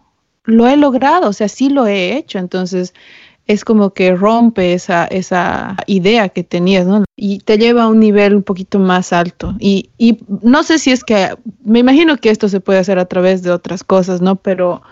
lo 0.43 0.67
he 0.67 0.75
logrado, 0.75 1.29
o 1.29 1.33
sea, 1.33 1.49
sí 1.49 1.69
lo 1.69 1.85
he 1.85 2.17
hecho. 2.17 2.39
Entonces, 2.39 2.95
es 3.49 3.65
como 3.65 3.95
que 3.95 4.15
rompe 4.15 4.73
esa, 4.73 5.05
esa 5.05 5.75
idea 5.88 6.29
que 6.29 6.43
tenías, 6.43 6.85
¿no? 6.85 7.03
Y 7.15 7.39
te 7.39 7.57
lleva 7.57 7.83
a 7.83 7.88
un 7.88 7.99
nivel 7.99 8.35
un 8.35 8.43
poquito 8.43 8.77
más 8.77 9.12
alto. 9.12 9.55
Y, 9.57 9.89
y 9.97 10.19
no 10.43 10.62
sé 10.62 10.77
si 10.77 10.91
es 10.91 11.03
que, 11.03 11.35
me 11.63 11.79
imagino 11.79 12.17
que 12.17 12.29
esto 12.29 12.47
se 12.47 12.59
puede 12.59 12.77
hacer 12.77 12.99
a 12.99 13.05
través 13.05 13.41
de 13.41 13.49
otras 13.49 13.83
cosas, 13.83 14.21
¿no? 14.21 14.35
Pero 14.35 14.83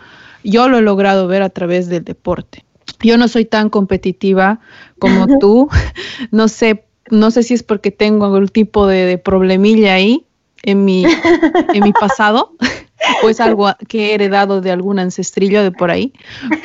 yo 0.43 0.69
lo 0.69 0.79
he 0.79 0.81
logrado 0.81 1.27
ver 1.27 1.43
a 1.43 1.49
través 1.49 1.87
del 1.87 2.03
deporte. 2.03 2.65
Yo 3.01 3.15
no 3.19 3.27
soy 3.27 3.45
tan 3.45 3.69
competitiva 3.69 4.59
como 4.97 5.27
tú. 5.39 5.69
No 6.31 6.47
sé, 6.47 6.85
no 7.11 7.29
sé 7.29 7.43
si 7.43 7.53
es 7.53 7.61
porque 7.61 7.91
tengo 7.91 8.25
algún 8.25 8.47
tipo 8.47 8.87
de, 8.87 9.05
de 9.05 9.19
problemilla 9.19 9.93
ahí 9.93 10.25
en 10.63 10.83
mi, 10.83 11.05
en 11.05 11.83
mi 11.83 11.93
pasado 11.93 12.55
o 13.23 13.29
es 13.29 13.39
algo 13.39 13.69
que 13.87 14.07
he 14.07 14.13
heredado 14.15 14.61
de 14.61 14.71
algún 14.71 14.97
ancestrillo 14.97 15.61
de 15.61 15.71
por 15.71 15.91
ahí, 15.91 16.11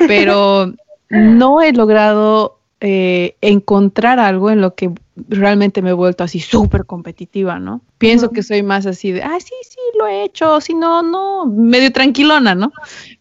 pero 0.07 0.73
no 1.13 1.61
he 1.61 1.71
logrado 1.71 2.59
eh, 2.81 3.37
encontrar 3.41 4.19
algo 4.19 4.49
en 4.51 4.59
lo 4.59 4.75
que 4.75 4.91
realmente 5.29 5.81
me 5.81 5.91
he 5.91 5.93
vuelto 5.93 6.23
así 6.23 6.39
súper 6.39 6.85
competitiva, 6.85 7.59
¿no? 7.59 7.81
Pienso 7.97 8.31
que 8.31 8.43
soy 8.43 8.63
más 8.63 8.85
así 8.85 9.11
de, 9.11 9.21
ah, 9.21 9.37
sí, 9.39 9.53
sí, 9.61 9.79
lo 9.97 10.07
he 10.07 10.23
hecho, 10.23 10.59
si 10.59 10.73
no, 10.73 11.01
no, 11.01 11.45
medio 11.45 11.93
tranquilona, 11.93 12.55
¿no? 12.55 12.73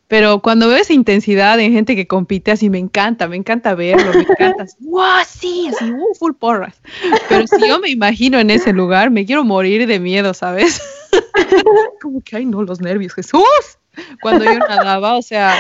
Pero 0.09 0.41
cuando 0.43 0.69
veo 0.69 0.79
esa 0.79 0.93
intensidad 0.93 1.61
en 1.61 1.73
gente 1.73 1.95
que 1.95 2.07
compite 2.07 2.51
así, 2.51 2.71
me 2.71 2.79
encanta, 2.79 3.29
me 3.29 3.37
encanta 3.37 3.75
verlo, 3.75 4.13
me 4.13 4.23
encanta, 4.23 4.67
¡wow! 4.81 5.03
Sí, 5.27 5.69
así, 5.69 5.91
uh, 5.91 6.15
full 6.19 6.33
porras. 6.33 6.81
Pero 7.29 7.47
si 7.47 7.69
yo 7.69 7.79
me 7.79 7.91
imagino 7.91 8.39
en 8.39 8.51
ese 8.51 8.73
lugar, 8.73 9.11
me 9.11 9.25
quiero 9.25 9.45
morir 9.45 9.87
de 9.87 10.01
miedo, 10.01 10.35
¿sabes? 10.35 10.83
Como 12.03 12.21
que, 12.23 12.37
ay, 12.37 12.47
no, 12.47 12.63
los 12.63 12.81
nervios, 12.81 13.15
Jesús. 13.15 13.79
Cuando 14.21 14.45
yo 14.45 14.59
nadaba, 14.59 15.17
o 15.17 15.23
sea, 15.23 15.55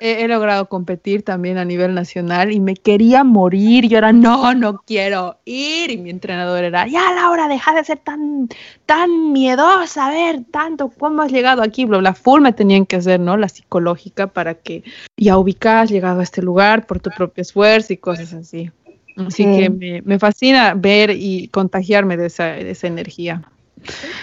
he, 0.00 0.28
logrado 0.28 0.68
competir 0.68 1.22
también 1.22 1.58
a 1.58 1.64
nivel 1.64 1.94
nacional 1.94 2.52
y 2.52 2.60
me 2.60 2.74
quería 2.74 3.24
morir. 3.24 3.88
Yo 3.88 3.98
era, 3.98 4.12
no, 4.12 4.54
no 4.54 4.78
quiero 4.78 5.38
ir. 5.44 5.90
Y 5.90 5.96
mi 5.96 6.10
entrenador 6.10 6.64
era, 6.64 6.86
ya 6.86 7.12
Laura, 7.14 7.48
deja 7.48 7.74
de 7.74 7.84
ser 7.84 7.98
tan, 7.98 8.48
tan 8.86 9.32
miedosa, 9.32 10.08
a 10.08 10.10
ver, 10.10 10.44
tanto, 10.50 10.90
¿cómo 10.90 11.22
has 11.22 11.32
llegado 11.32 11.62
aquí? 11.62 11.86
La 11.86 12.14
full 12.14 12.40
me 12.40 12.52
tenían 12.52 12.86
que 12.86 12.96
hacer, 12.96 13.20
¿no? 13.20 13.36
La 13.36 13.48
psicológica 13.48 14.26
para 14.26 14.54
que 14.54 14.84
ya 15.16 15.38
ubicas, 15.38 15.90
llegado 15.90 16.20
a 16.20 16.24
este 16.24 16.42
lugar 16.42 16.86
por 16.86 17.00
tu 17.00 17.10
propio 17.10 17.42
esfuerzo 17.42 17.92
y 17.92 17.96
cosas 17.96 18.32
así. 18.32 18.70
Así 19.16 19.44
que 19.44 19.70
me, 19.70 20.02
me, 20.02 20.18
fascina 20.18 20.74
ver 20.74 21.10
y 21.10 21.46
contagiarme 21.48 22.16
de 22.16 22.26
esa, 22.26 22.46
de 22.46 22.70
esa 22.70 22.88
energía. 22.88 23.42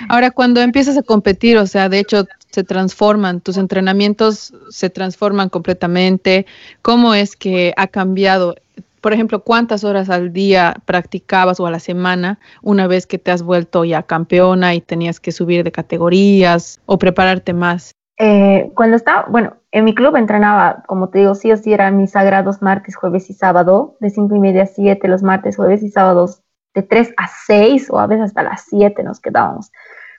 Ahora, 0.10 0.32
cuando 0.32 0.62
empiezas 0.62 0.98
a 0.98 1.04
competir, 1.04 1.58
o 1.58 1.68
sea, 1.68 1.90
de 1.90 2.00
hecho, 2.00 2.26
se 2.52 2.64
transforman, 2.64 3.42
tus 3.42 3.58
entrenamientos 3.58 4.54
se 4.70 4.90
transforman 4.90 5.50
completamente. 5.50 6.46
¿Cómo 6.82 7.14
es 7.14 7.36
que 7.36 7.74
ha 7.78 7.88
cambiado? 7.88 8.56
Por 9.00 9.14
ejemplo, 9.14 9.44
¿cuántas 9.44 9.84
horas 9.84 10.10
al 10.10 10.32
día 10.32 10.76
practicabas 10.86 11.60
o 11.60 11.66
a 11.66 11.72
la 11.72 11.80
semana 11.80 12.40
una 12.62 12.88
vez 12.88 13.08
que 13.08 13.18
te 13.18 13.32
has 13.32 13.42
vuelto 13.42 13.84
ya 13.84 14.04
campeona 14.04 14.76
y 14.76 14.82
tenías 14.82 15.20
que 15.20 15.32
subir 15.32 15.64
de 15.64 15.72
categorías 15.72 16.80
o 16.86 17.00
prepararte 17.00 17.54
más? 17.54 17.92
Eh, 18.20 18.72
cuando 18.76 18.98
estaba, 18.98 19.26
bueno, 19.30 19.56
en 19.72 19.86
mi 19.86 19.96
club 19.96 20.16
entrenaba, 20.16 20.84
como 20.86 21.10
te 21.10 21.20
digo, 21.20 21.34
sí 21.34 21.52
o 21.52 21.58
sí 21.58 21.74
eran 21.74 21.98
mis 21.98 22.12
sagrados 22.12 22.62
martes, 22.62 22.96
jueves 22.96 23.30
y 23.32 23.34
sábado, 23.34 23.96
de 24.00 24.12
cinco 24.12 24.36
y 24.36 24.40
media 24.40 24.64
a 24.64 24.68
siete 24.68 25.08
los 25.08 25.24
martes, 25.24 25.56
jueves 25.56 25.82
y 25.82 25.90
sábados, 25.90 26.44
de 26.74 26.84
3 26.84 27.14
a 27.18 27.28
6 27.28 27.90
o 27.92 28.00
a 28.00 28.08
veces 28.08 28.26
hasta 28.26 28.44
las 28.44 28.66
7 28.70 29.04
nos 29.04 29.20
quedábamos. 29.20 29.72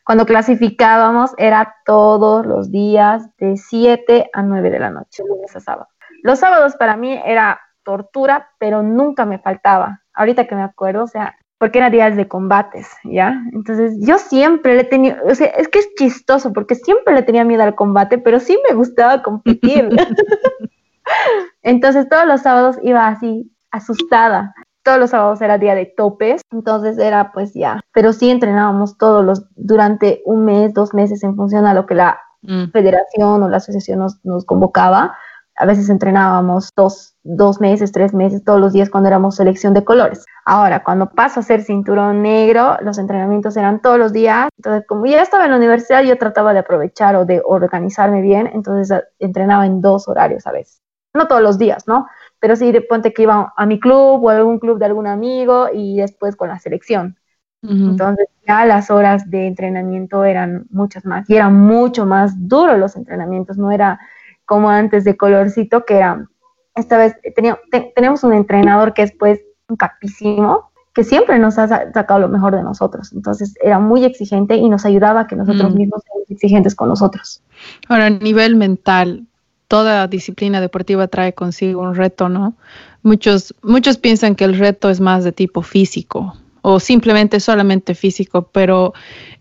Cuando 0.04 0.26
clasificábamos 0.26 1.32
era 1.38 1.76
todos 1.84 2.44
los 2.44 2.70
días 2.70 3.28
de 3.36 3.56
7 3.56 4.30
a 4.32 4.42
9 4.42 4.70
de 4.70 4.78
la 4.78 4.90
noche, 4.90 5.22
lunes 5.26 5.54
a 5.54 5.60
sábado. 5.60 5.88
Los 6.22 6.40
sábados 6.40 6.76
para 6.76 6.96
mí 6.96 7.20
era 7.24 7.60
tortura, 7.84 8.50
pero 8.58 8.82
nunca 8.82 9.26
me 9.26 9.38
faltaba. 9.38 10.02
Ahorita 10.14 10.46
que 10.46 10.54
me 10.54 10.62
acuerdo, 10.62 11.04
o 11.04 11.06
sea, 11.06 11.36
porque 11.58 11.78
eran 11.78 11.92
días 11.92 12.16
de 12.16 12.26
combates, 12.26 12.88
¿ya? 13.04 13.40
Entonces 13.52 13.94
yo 14.00 14.18
siempre 14.18 14.74
le 14.74 14.84
tenía, 14.84 15.20
o 15.24 15.34
sea, 15.34 15.46
es 15.46 15.68
que 15.68 15.78
es 15.78 15.94
chistoso 15.94 16.52
porque 16.52 16.74
siempre 16.74 17.14
le 17.14 17.22
tenía 17.22 17.44
miedo 17.44 17.62
al 17.62 17.76
combate, 17.76 18.18
pero 18.18 18.40
sí 18.40 18.58
me 18.68 18.74
gustaba 18.74 19.22
competir. 19.22 19.88
Entonces 21.62 22.08
todos 22.08 22.26
los 22.26 22.42
sábados 22.42 22.78
iba 22.82 23.06
así, 23.06 23.52
asustada 23.70 24.54
todos 24.82 24.98
los 24.98 25.10
sábados 25.10 25.40
era 25.40 25.58
día 25.58 25.74
de 25.74 25.86
topes, 25.86 26.42
entonces 26.50 26.98
era 26.98 27.32
pues 27.32 27.54
ya, 27.54 27.80
pero 27.92 28.12
sí 28.12 28.30
entrenábamos 28.30 28.98
todos 28.98 29.24
los, 29.24 29.44
durante 29.54 30.22
un 30.24 30.44
mes, 30.44 30.74
dos 30.74 30.94
meses 30.94 31.22
en 31.22 31.36
función 31.36 31.66
a 31.66 31.74
lo 31.74 31.86
que 31.86 31.94
la 31.94 32.20
mm. 32.42 32.70
federación 32.72 33.42
o 33.42 33.48
la 33.48 33.58
asociación 33.58 34.06
nos, 34.24 34.44
convocaba. 34.44 35.16
A 35.56 35.66
veces 35.66 35.90
entrenábamos 35.90 36.70
dos, 36.74 37.14
dos 37.22 37.60
meses, 37.60 37.92
tres 37.92 38.14
meses, 38.14 38.42
todos 38.42 38.58
los 38.58 38.72
días 38.72 38.88
cuando 38.88 39.08
éramos 39.08 39.36
selección 39.36 39.74
de 39.74 39.84
colores. 39.84 40.24
Ahora, 40.46 40.82
cuando 40.82 41.10
paso 41.10 41.40
a 41.40 41.42
ser 41.42 41.62
cinturón 41.62 42.22
negro, 42.22 42.78
los 42.80 42.96
entrenamientos 42.96 43.56
eran 43.58 43.82
todos 43.82 43.98
los 43.98 44.14
días. 44.14 44.48
Entonces, 44.56 44.86
como 44.88 45.04
ya 45.04 45.20
estaba 45.20 45.44
en 45.44 45.50
la 45.50 45.58
universidad, 45.58 46.02
yo 46.04 46.16
trataba 46.16 46.54
de 46.54 46.60
aprovechar 46.60 47.16
o 47.16 47.26
de 47.26 47.42
organizarme 47.44 48.22
bien, 48.22 48.50
entonces 48.54 49.04
entrenaba 49.18 49.66
en 49.66 49.82
dos 49.82 50.08
horarios 50.08 50.46
a 50.46 50.52
veces. 50.52 50.80
No 51.14 51.28
todos 51.28 51.42
los 51.42 51.58
días, 51.58 51.86
¿no? 51.86 52.06
Pero 52.42 52.56
sí, 52.56 52.72
de 52.72 52.80
ponte 52.80 53.12
que 53.12 53.22
iba 53.22 53.54
a 53.56 53.66
mi 53.66 53.78
club 53.78 54.24
o 54.24 54.28
a 54.28 54.36
algún 54.36 54.58
club 54.58 54.76
de 54.76 54.86
algún 54.86 55.06
amigo 55.06 55.68
y 55.72 55.98
después 55.98 56.34
con 56.34 56.48
la 56.48 56.58
selección. 56.58 57.16
Entonces 57.62 58.26
ya 58.44 58.64
las 58.64 58.90
horas 58.90 59.30
de 59.30 59.46
entrenamiento 59.46 60.24
eran 60.24 60.66
muchas 60.70 61.04
más 61.04 61.30
y 61.30 61.36
eran 61.36 61.54
mucho 61.54 62.04
más 62.04 62.32
duros 62.48 62.76
los 62.80 62.96
entrenamientos, 62.96 63.58
no 63.58 63.70
era 63.70 64.00
como 64.44 64.68
antes 64.70 65.04
de 65.04 65.16
colorcito 65.16 65.84
que 65.84 65.98
era, 65.98 66.26
esta 66.74 66.98
vez 66.98 67.14
tenía, 67.36 67.60
tenemos 67.94 68.24
un 68.24 68.32
entrenador 68.32 68.92
que 68.92 69.02
es 69.02 69.12
pues 69.16 69.40
un 69.68 69.76
capísimo, 69.76 70.72
que 70.92 71.04
siempre 71.04 71.38
nos 71.38 71.60
ha 71.60 71.68
sacado 71.92 72.18
lo 72.18 72.28
mejor 72.28 72.56
de 72.56 72.64
nosotros. 72.64 73.12
Entonces 73.12 73.54
era 73.62 73.78
muy 73.78 74.04
exigente 74.04 74.56
y 74.56 74.68
nos 74.68 74.84
ayudaba 74.84 75.20
a 75.20 75.26
que 75.28 75.36
nosotros 75.36 75.72
mismos 75.76 76.02
seamos 76.02 76.28
exigentes 76.28 76.74
con 76.74 76.88
nosotros. 76.88 77.40
Ahora, 77.88 78.06
a 78.06 78.10
nivel 78.10 78.56
mental, 78.56 79.28
toda 79.72 80.06
disciplina 80.06 80.60
deportiva 80.60 81.08
trae 81.08 81.32
consigo 81.32 81.80
un 81.80 81.94
reto, 81.94 82.28
¿no? 82.28 82.58
Muchos, 83.02 83.54
muchos 83.62 83.96
piensan 83.96 84.34
que 84.34 84.44
el 84.44 84.58
reto 84.58 84.90
es 84.90 85.00
más 85.00 85.24
de 85.24 85.32
tipo 85.32 85.62
físico 85.62 86.36
o 86.60 86.78
simplemente 86.78 87.40
solamente 87.40 87.94
físico, 87.94 88.50
pero 88.52 88.92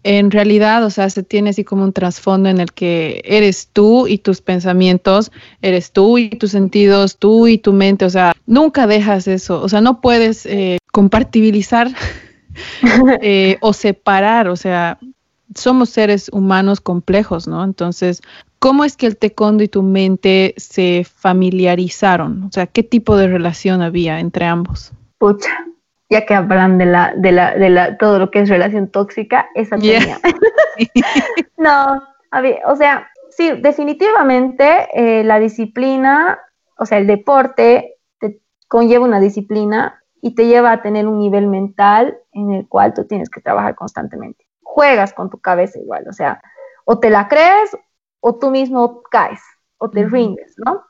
en 0.03 0.31
realidad, 0.31 0.85
o 0.85 0.89
sea, 0.89 1.09
se 1.09 1.23
tiene 1.23 1.49
así 1.49 1.65
como 1.65 1.83
un 1.83 1.91
trasfondo 1.91 2.47
en 2.47 2.61
el 2.61 2.71
que 2.71 3.21
eres 3.25 3.67
tú 3.73 4.07
y 4.07 4.19
tus 4.19 4.39
pensamientos, 4.39 5.33
eres 5.61 5.91
tú 5.91 6.17
y 6.17 6.29
tus 6.29 6.51
sentidos, 6.51 7.17
tú 7.17 7.47
y 7.47 7.57
tu 7.57 7.73
mente, 7.73 8.05
o 8.05 8.09
sea, 8.09 8.31
nunca 8.45 8.87
dejas 8.87 9.27
eso, 9.27 9.61
o 9.61 9.67
sea, 9.67 9.81
no 9.81 9.99
puedes 9.99 10.45
eh, 10.45 10.77
compartibilizar 10.93 11.91
eh, 13.21 13.57
o 13.59 13.73
separar, 13.73 14.47
o 14.47 14.55
sea, 14.55 14.97
somos 15.55 15.89
seres 15.89 16.29
humanos 16.31 16.81
complejos, 16.81 17.47
¿no? 17.47 17.63
Entonces, 17.63 18.21
¿cómo 18.59 18.83
es 18.83 18.97
que 18.97 19.07
el 19.07 19.17
taekwondo 19.17 19.63
y 19.63 19.67
tu 19.67 19.83
mente 19.83 20.53
se 20.57 21.05
familiarizaron? 21.05 22.43
O 22.43 22.51
sea, 22.51 22.67
¿qué 22.67 22.83
tipo 22.83 23.17
de 23.17 23.27
relación 23.27 23.81
había 23.81 24.19
entre 24.19 24.45
ambos? 24.45 24.91
Pucha, 25.17 25.65
ya 26.09 26.25
que 26.25 26.33
hablan 26.33 26.77
de 26.77 26.85
la, 26.85 27.13
de 27.15 27.31
la, 27.31 27.55
de 27.55 27.69
la, 27.69 27.97
todo 27.97 28.19
lo 28.19 28.31
que 28.31 28.41
es 28.41 28.49
relación 28.49 28.89
tóxica, 28.89 29.49
esa 29.55 29.77
tenía. 29.77 30.19
no, 31.57 32.03
o 32.65 32.75
sea, 32.75 33.09
sí, 33.29 33.51
definitivamente 33.61 34.87
eh, 34.93 35.23
la 35.23 35.39
disciplina, 35.39 36.39
o 36.77 36.85
sea, 36.85 36.97
el 36.97 37.07
deporte 37.07 37.95
te 38.19 38.39
conlleva 38.67 39.05
una 39.05 39.19
disciplina 39.19 40.03
y 40.21 40.35
te 40.35 40.47
lleva 40.47 40.71
a 40.71 40.81
tener 40.81 41.07
un 41.07 41.19
nivel 41.19 41.47
mental 41.47 42.17
en 42.31 42.51
el 42.51 42.67
cual 42.67 42.93
tú 42.93 43.05
tienes 43.05 43.29
que 43.29 43.41
trabajar 43.41 43.75
constantemente 43.75 44.45
juegas 44.73 45.13
con 45.13 45.29
tu 45.29 45.39
cabeza 45.39 45.79
igual, 45.79 46.05
o 46.07 46.13
sea, 46.13 46.41
o 46.85 46.99
te 46.99 47.09
la 47.09 47.27
crees 47.27 47.77
o 48.21 48.37
tú 48.37 48.51
mismo 48.51 49.03
caes 49.03 49.41
o 49.77 49.89
te 49.89 50.07
rindes, 50.07 50.53
¿no? 50.63 50.83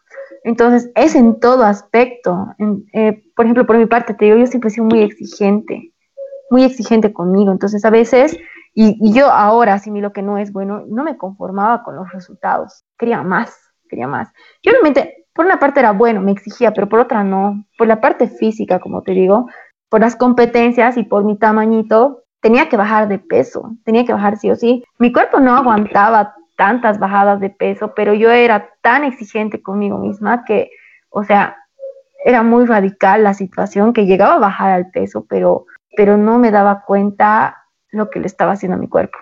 Entonces, 0.43 0.91
es 0.95 1.15
en 1.15 1.39
todo 1.39 1.63
aspecto. 1.63 2.47
Eh, 2.93 3.23
por 3.35 3.45
ejemplo, 3.45 3.65
por 3.65 3.77
mi 3.77 3.85
parte, 3.85 4.13
te 4.13 4.25
digo, 4.25 4.37
yo 4.37 4.45
siempre 4.47 4.67
he 4.67 4.71
sido 4.71 4.85
muy 4.85 5.01
exigente, 5.01 5.93
muy 6.49 6.63
exigente 6.63 7.13
conmigo. 7.13 7.51
Entonces, 7.51 7.85
a 7.85 7.89
veces, 7.89 8.37
y, 8.73 9.13
yo 9.13 9.31
ahora 9.31 9.79
lo 9.85 10.11
que 10.11 10.21
no 10.21 10.37
es 10.37 10.51
bueno, 10.51 10.83
no 10.87 11.03
me 11.03 11.17
conformaba 11.17 11.83
con 11.83 11.95
los 11.95 12.11
resultados. 12.11 12.83
Quería 12.97 13.23
más, 13.23 13.57
quería 13.89 14.07
más. 14.07 14.29
Yo 14.61 14.71
realmente, 14.73 15.25
por 15.33 15.45
una 15.45 15.59
parte 15.59 15.79
era 15.79 15.93
bueno, 15.93 16.21
me 16.21 16.33
exigía, 16.33 16.73
pero 16.73 16.89
por 16.89 16.99
otra 16.99 17.23
no. 17.23 17.65
Por 17.77 17.87
la 17.87 18.01
parte 18.01 18.27
física, 18.27 18.79
como 18.79 19.03
te 19.03 19.13
digo, 19.13 19.47
por 19.89 20.01
las 20.01 20.17
competencias 20.17 20.97
y 20.97 21.03
por 21.03 21.23
mi 21.23 21.37
tamañito, 21.37 22.20
tenía 22.41 22.67
que 22.69 22.77
bajar 22.77 23.07
de 23.07 23.19
peso, 23.19 23.71
tenía 23.85 24.05
que 24.05 24.13
bajar 24.13 24.37
sí 24.37 24.51
o 24.51 24.55
sí. 24.55 24.83
Mi 24.99 25.11
cuerpo 25.11 25.39
no 25.39 25.55
aguantaba 25.55 26.35
tantas 26.57 26.99
bajadas 26.99 27.39
de 27.39 27.49
peso, 27.49 27.93
pero 27.95 28.13
yo 28.13 28.31
era 28.31 28.69
tan 28.81 29.03
exigente 29.03 29.61
conmigo 29.61 29.97
misma 29.97 30.43
que, 30.43 30.69
o 31.09 31.23
sea, 31.23 31.57
era 32.23 32.43
muy 32.43 32.65
radical 32.65 33.23
la 33.23 33.33
situación 33.33 33.93
que 33.93 34.05
llegaba 34.05 34.35
a 34.35 34.39
bajar 34.39 34.71
al 34.71 34.91
peso, 34.91 35.25
pero, 35.27 35.65
pero 35.95 36.17
no 36.17 36.37
me 36.37 36.51
daba 36.51 36.83
cuenta 36.85 37.57
lo 37.89 38.09
que 38.09 38.19
le 38.19 38.27
estaba 38.27 38.51
haciendo 38.51 38.77
a 38.77 38.79
mi 38.79 38.87
cuerpo. 38.87 39.17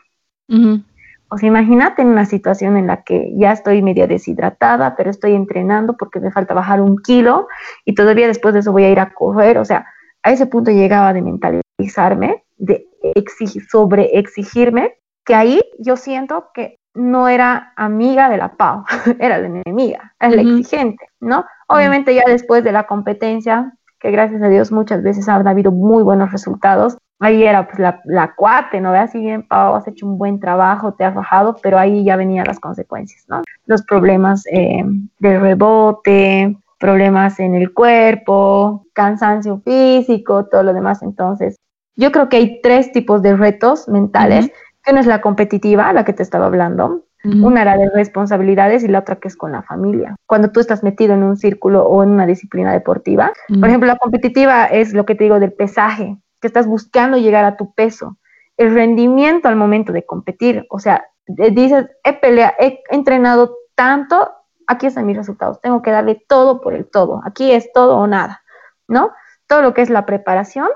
O 1.32 1.38
sea, 1.38 1.48
imagínate 1.48 2.02
en 2.02 2.08
una 2.08 2.26
situación 2.26 2.76
en 2.76 2.88
la 2.88 3.04
que 3.04 3.32
ya 3.36 3.52
estoy 3.52 3.82
media 3.84 4.08
deshidratada, 4.08 4.96
pero 4.96 5.12
estoy 5.12 5.36
entrenando 5.36 5.96
porque 5.96 6.20
me 6.20 6.32
falta 6.32 6.54
bajar 6.54 6.82
un 6.82 6.98
kilo 6.98 7.48
y 7.86 7.94
todavía 7.94 8.28
después 8.28 8.54
de 8.54 8.62
eso 8.62 8.72
voy 8.72 8.84
a 8.84 8.90
ir 8.90 9.00
a 9.00 9.14
correr. 9.14 9.60
O 9.60 9.66
sea, 9.66 9.86
a 10.24 10.32
ese 10.32 10.48
punto 10.48 10.72
llegaba 10.72 11.14
de 11.14 11.22
mentalizarme 11.22 12.44
de 12.58 12.89
exigir, 13.02 13.64
sobre 13.70 14.18
exigirme, 14.18 14.96
que 15.26 15.36
ahí 15.36 15.62
yo 15.80 15.96
siento 15.96 16.48
que 16.54 16.78
no 16.94 17.28
era 17.28 17.74
amiga 17.76 18.30
de 18.30 18.38
la 18.38 18.54
Pau, 18.54 18.84
era 19.20 19.38
la 19.38 19.48
enemiga, 19.48 20.14
era 20.20 20.36
la 20.36 20.42
exigente, 20.42 21.06
¿no? 21.20 21.46
Obviamente 21.68 22.14
ya 22.16 22.24
después 22.28 22.64
de 22.64 22.72
la 22.72 22.88
competencia, 22.88 23.74
que 24.00 24.12
gracias 24.12 24.42
a 24.42 24.48
Dios 24.48 24.72
muchas 24.72 25.04
veces 25.04 25.28
han 25.30 25.48
habido 25.48 25.72
muy 25.72 26.04
buenos 26.04 26.32
resultados, 26.32 26.98
ahí 27.20 27.44
era 27.44 27.68
pues 27.68 27.80
la, 27.80 28.02
la 28.06 28.34
cuate, 28.36 28.82
¿no? 28.82 28.92
Así 28.94 29.20
bien, 29.20 29.48
Pau, 29.48 29.76
has 29.76 29.88
hecho 29.88 30.06
un 30.06 30.18
buen 30.18 30.40
trabajo, 30.40 30.94
te 30.94 31.04
has 31.04 31.14
bajado, 31.14 31.58
pero 31.62 31.78
ahí 31.78 32.04
ya 32.04 32.16
venían 32.16 32.48
las 32.48 32.60
consecuencias, 32.60 33.26
¿no? 33.28 33.42
Los 33.66 33.84
problemas 33.84 34.46
eh, 34.52 34.84
de 35.20 35.40
rebote, 35.40 36.58
problemas 36.80 37.40
en 37.40 37.56
el 37.56 37.74
cuerpo, 37.74 38.86
cansancio 38.94 39.62
físico, 39.64 40.46
todo 40.46 40.64
lo 40.64 40.74
demás. 40.74 41.04
Entonces, 41.04 41.58
yo 41.96 42.12
creo 42.12 42.30
que 42.30 42.38
hay 42.38 42.62
tres 42.62 42.92
tipos 42.92 43.22
de 43.22 43.36
retos 43.36 43.88
mentales, 43.88 44.52
que 44.84 44.92
una 44.92 45.02
es 45.02 45.08
la 45.08 45.22
competitiva, 45.22 45.92
la 45.94 46.06
que 46.06 46.14
te 46.14 46.24
estaba 46.24 46.46
hablando, 46.46 47.06
una 47.24 47.64
era 47.64 47.78
de 47.78 47.90
responsabilidades 47.90 48.84
y 48.84 48.88
la 48.88 49.00
otra 49.00 49.18
que 49.18 49.28
es 49.28 49.36
con 49.36 49.52
la 49.52 49.62
familia. 49.62 50.16
Cuando 50.26 50.52
tú 50.52 50.62
estás 50.62 50.84
metido 50.84 51.14
en 51.14 51.24
un 51.24 51.36
círculo 51.36 51.84
o 51.84 52.02
en 52.02 52.10
una 52.10 52.26
disciplina 52.26 52.72
deportiva, 52.72 53.34
por 53.60 53.68
ejemplo, 53.68 53.88
la 53.88 53.98
competitiva 53.98 54.66
es 54.66 54.94
lo 54.94 55.06
que 55.06 55.16
te 55.16 55.26
digo 55.26 55.40
del 55.40 55.52
pesaje, 55.52 56.18
que 56.40 56.48
estás 56.48 56.66
buscando 56.66 57.18
llegar 57.18 57.44
a 57.44 57.58
tu 57.58 57.74
peso, 57.74 58.18
el 58.56 58.74
rendimiento 58.74 59.50
al 59.50 59.58
momento 59.58 59.92
de 59.92 60.06
competir, 60.06 60.66
o 60.70 60.80
sea, 60.80 61.06
dices, 61.28 61.88
he 62.04 62.14
peleado, 62.14 62.54
he 62.60 62.82
entrenado 62.90 63.56
tanto, 63.76 64.32
aquí 64.68 64.88
están 64.88 65.06
mis 65.06 65.18
resultados, 65.18 65.60
tengo 65.62 65.82
que 65.82 65.92
darle 65.92 66.24
todo 66.28 66.62
por 66.62 66.74
el 66.74 66.90
todo, 66.90 67.22
aquí 67.26 67.52
es 67.52 67.72
todo 67.74 67.98
o 67.98 68.08
nada, 68.08 68.44
¿no? 68.88 69.12
Todo 69.48 69.62
lo 69.62 69.74
que 69.74 69.82
es 69.82 69.90
la 69.90 70.06
preparación 70.06 70.70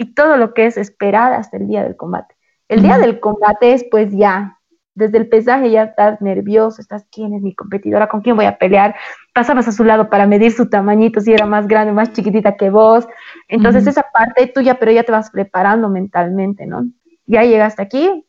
y 0.00 0.14
todo 0.14 0.38
lo 0.38 0.54
que 0.54 0.64
es 0.64 0.78
esperar 0.78 1.34
hasta 1.34 1.58
el 1.58 1.68
día 1.68 1.82
del 1.82 1.94
combate. 1.94 2.34
El 2.68 2.80
día 2.80 2.96
del 2.96 3.20
combate 3.20 3.74
es 3.74 3.84
pues 3.90 4.10
ya, 4.10 4.58
desde 4.94 5.18
el 5.18 5.28
pesaje 5.28 5.70
ya 5.70 5.82
estás 5.82 6.22
nervioso, 6.22 6.80
estás, 6.80 7.04
¿quién 7.12 7.34
es 7.34 7.42
mi 7.42 7.54
competidora? 7.54 8.08
¿Con 8.08 8.22
quién 8.22 8.34
voy 8.34 8.46
a 8.46 8.56
pelear? 8.56 8.96
Pasabas 9.34 9.68
a 9.68 9.72
su 9.72 9.84
lado 9.84 10.08
para 10.08 10.26
medir 10.26 10.52
su 10.52 10.70
tamañito, 10.70 11.20
si 11.20 11.34
era 11.34 11.44
más 11.44 11.68
grande, 11.68 11.92
más 11.92 12.14
chiquitita 12.14 12.56
que 12.56 12.70
vos. 12.70 13.06
Entonces 13.46 13.86
esa 13.86 14.06
parte 14.10 14.46
tuya, 14.46 14.78
pero 14.78 14.90
ya 14.90 15.02
te 15.02 15.12
vas 15.12 15.30
preparando 15.30 15.90
mentalmente, 15.90 16.64
¿no? 16.64 16.86
Ya 17.26 17.44
llegaste 17.44 17.82
aquí, 17.82 18.24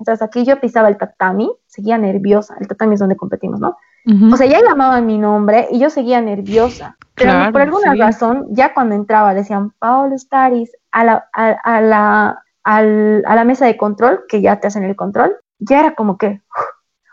Entonces 0.00 0.22
aquí 0.22 0.44
yo 0.44 0.58
pisaba 0.60 0.88
el 0.88 0.96
tatami, 0.96 1.52
seguía 1.66 1.98
nerviosa, 1.98 2.56
el 2.60 2.66
tatami 2.66 2.94
es 2.94 3.00
donde 3.00 3.14
competimos, 3.14 3.60
¿no? 3.60 3.76
O 4.04 4.36
sea, 4.36 4.46
ya 4.46 4.60
llamaban 4.60 5.06
mi 5.06 5.16
nombre 5.16 5.68
y 5.70 5.78
yo 5.78 5.88
seguía 5.88 6.20
nerviosa. 6.20 6.96
Pero 7.14 7.52
por 7.52 7.60
alguna 7.60 7.94
razón, 7.94 8.46
ya 8.50 8.74
cuando 8.74 8.94
entraba 8.94 9.34
decían, 9.34 9.70
Paolo 9.78 10.18
Staris, 10.18 10.72
a 10.90 11.04
la, 11.04 11.28
a, 11.32 11.80
la, 11.80 12.42
a 12.64 12.82
la 12.82 13.44
mesa 13.44 13.66
de 13.66 13.76
control, 13.76 14.24
que 14.28 14.40
ya 14.40 14.58
te 14.58 14.66
hacen 14.66 14.82
el 14.82 14.96
control, 14.96 15.36
ya 15.58 15.78
era 15.78 15.94
como 15.94 16.18
que, 16.18 16.40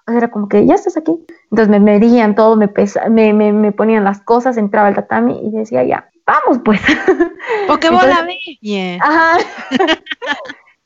o 0.08 0.12
sea, 0.12 0.18
era 0.18 0.32
como 0.32 0.48
que 0.48 0.66
ya 0.66 0.76
estás 0.76 0.98
aquí. 0.98 1.16
Entonces 1.52 1.70
me 1.70 1.80
medían 1.80 2.34
todo, 2.34 2.56
me, 2.56 2.68
pesa, 2.68 3.08
me, 3.10 3.34
me, 3.34 3.54
me, 3.54 3.72
ponían 3.72 4.04
las 4.04 4.22
cosas, 4.22 4.58
entraba 4.58 4.90
el 4.90 4.96
tatami 4.96 5.40
y 5.44 5.52
decía, 5.52 5.84
ya, 5.84 6.10
vamos 6.26 6.60
pues. 6.66 6.82
Pokébola 7.68 8.28
bien. 8.62 9.00
Ajá. 9.02 9.38